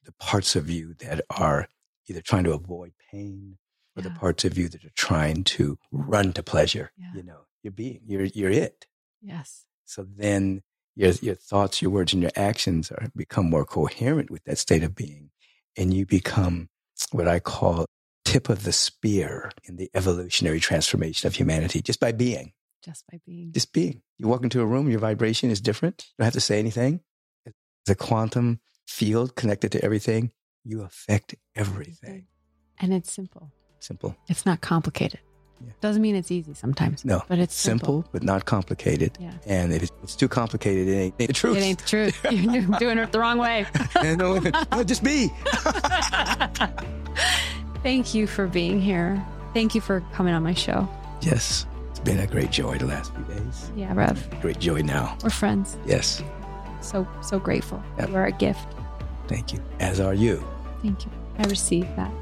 the 0.04 0.12
parts 0.12 0.56
of 0.56 0.68
you 0.68 0.94
that 0.98 1.22
are 1.30 1.68
either 2.08 2.20
trying 2.20 2.44
to 2.44 2.52
avoid 2.52 2.92
pain 3.12 3.58
or 3.96 4.02
the 4.02 4.10
parts 4.10 4.44
of 4.44 4.58
you 4.58 4.68
that 4.68 4.84
are 4.84 4.92
trying 4.96 5.44
to 5.44 5.78
run 5.92 6.32
to 6.32 6.42
pleasure. 6.42 6.90
Yeah. 6.98 7.12
You 7.14 7.22
know, 7.22 7.40
your 7.62 7.72
being, 7.72 8.00
you're, 8.06 8.24
you're 8.24 8.50
it. 8.50 8.86
Yes. 9.22 9.66
So 9.84 10.04
then 10.04 10.62
your, 10.96 11.12
your 11.22 11.36
thoughts, 11.36 11.80
your 11.80 11.92
words, 11.92 12.12
and 12.12 12.22
your 12.22 12.32
actions 12.34 12.90
are 12.90 13.06
become 13.14 13.48
more 13.48 13.64
coherent 13.64 14.30
with 14.30 14.42
that 14.44 14.58
state 14.58 14.82
of 14.82 14.96
being. 14.96 15.30
And 15.76 15.94
you 15.94 16.06
become 16.06 16.69
what 17.12 17.28
I 17.28 17.40
call 17.40 17.86
tip 18.24 18.48
of 18.48 18.62
the 18.64 18.72
spear 18.72 19.50
in 19.64 19.76
the 19.76 19.90
evolutionary 19.94 20.60
transformation 20.60 21.26
of 21.26 21.34
humanity 21.34 21.82
just 21.82 21.98
by 22.00 22.12
being 22.12 22.52
Just 22.82 23.04
by 23.10 23.18
being. 23.26 23.52
just 23.52 23.72
being. 23.72 24.02
You 24.18 24.28
walk 24.28 24.44
into 24.44 24.60
a 24.60 24.66
room, 24.66 24.88
your 24.88 25.00
vibration 25.00 25.50
is 25.50 25.60
different. 25.60 26.06
You 26.10 26.14
don't 26.22 26.26
have 26.26 26.34
to 26.34 26.40
say 26.40 26.58
anything. 26.58 27.00
The 27.86 27.94
quantum 27.94 28.60
field 28.86 29.34
connected 29.34 29.72
to 29.72 29.84
everything. 29.84 30.30
You 30.64 30.82
affect 30.82 31.34
everything. 31.56 32.26
And 32.78 32.92
it's 32.94 33.10
simple. 33.12 33.50
Simple. 33.80 34.14
It's 34.28 34.44
not 34.46 34.60
complicated. 34.60 35.20
Yeah. 35.62 35.72
Doesn't 35.82 36.00
mean 36.00 36.16
it's 36.16 36.30
easy 36.30 36.54
sometimes. 36.54 37.04
No, 37.04 37.22
But 37.28 37.38
it's 37.38 37.54
simple, 37.54 38.06
but 38.12 38.22
not 38.22 38.46
complicated. 38.46 39.18
Yeah. 39.20 39.32
And 39.46 39.72
if 39.74 39.90
it's, 40.02 40.16
too 40.16 40.28
complicated, 40.28 40.88
it 40.88 40.92
ain't, 40.92 41.14
ain't 41.18 41.28
the 41.28 41.34
truth. 41.34 41.56
It 41.58 41.60
ain't 41.60 41.78
the 41.80 41.86
truth. 41.86 42.26
You're 42.30 42.78
doing 42.78 42.96
it 42.98 43.12
the 43.12 43.20
wrong 43.20 43.36
way. 43.36 43.66
no, 44.02 44.38
no, 44.72 44.84
just 44.84 45.04
be. 45.04 45.30
Thank 47.82 48.14
you 48.14 48.26
for 48.26 48.46
being 48.46 48.80
here. 48.80 49.24
Thank 49.54 49.74
you 49.74 49.80
for 49.80 50.00
coming 50.12 50.34
on 50.34 50.42
my 50.42 50.54
show. 50.54 50.88
Yes, 51.22 51.66
it's 51.90 52.00
been 52.00 52.18
a 52.20 52.26
great 52.26 52.50
joy 52.50 52.78
the 52.78 52.86
last 52.86 53.12
few 53.14 53.24
days. 53.24 53.70
Yeah, 53.74 53.92
Rev. 53.94 54.40
Great 54.40 54.58
joy 54.58 54.82
now. 54.82 55.16
We're 55.22 55.30
friends. 55.30 55.76
Yes, 55.86 56.22
So, 56.80 57.06
so 57.22 57.38
grateful. 57.38 57.82
Yep. 57.98 58.08
You 58.10 58.16
are 58.16 58.26
a 58.26 58.32
gift. 58.32 58.66
thank 59.28 59.52
you. 59.52 59.60
As 59.80 60.00
are 60.00 60.14
you. 60.14 60.42
Thank 60.82 61.04
you. 61.04 61.10
I 61.38 61.42
receive 61.44 61.86
that. 61.96 62.12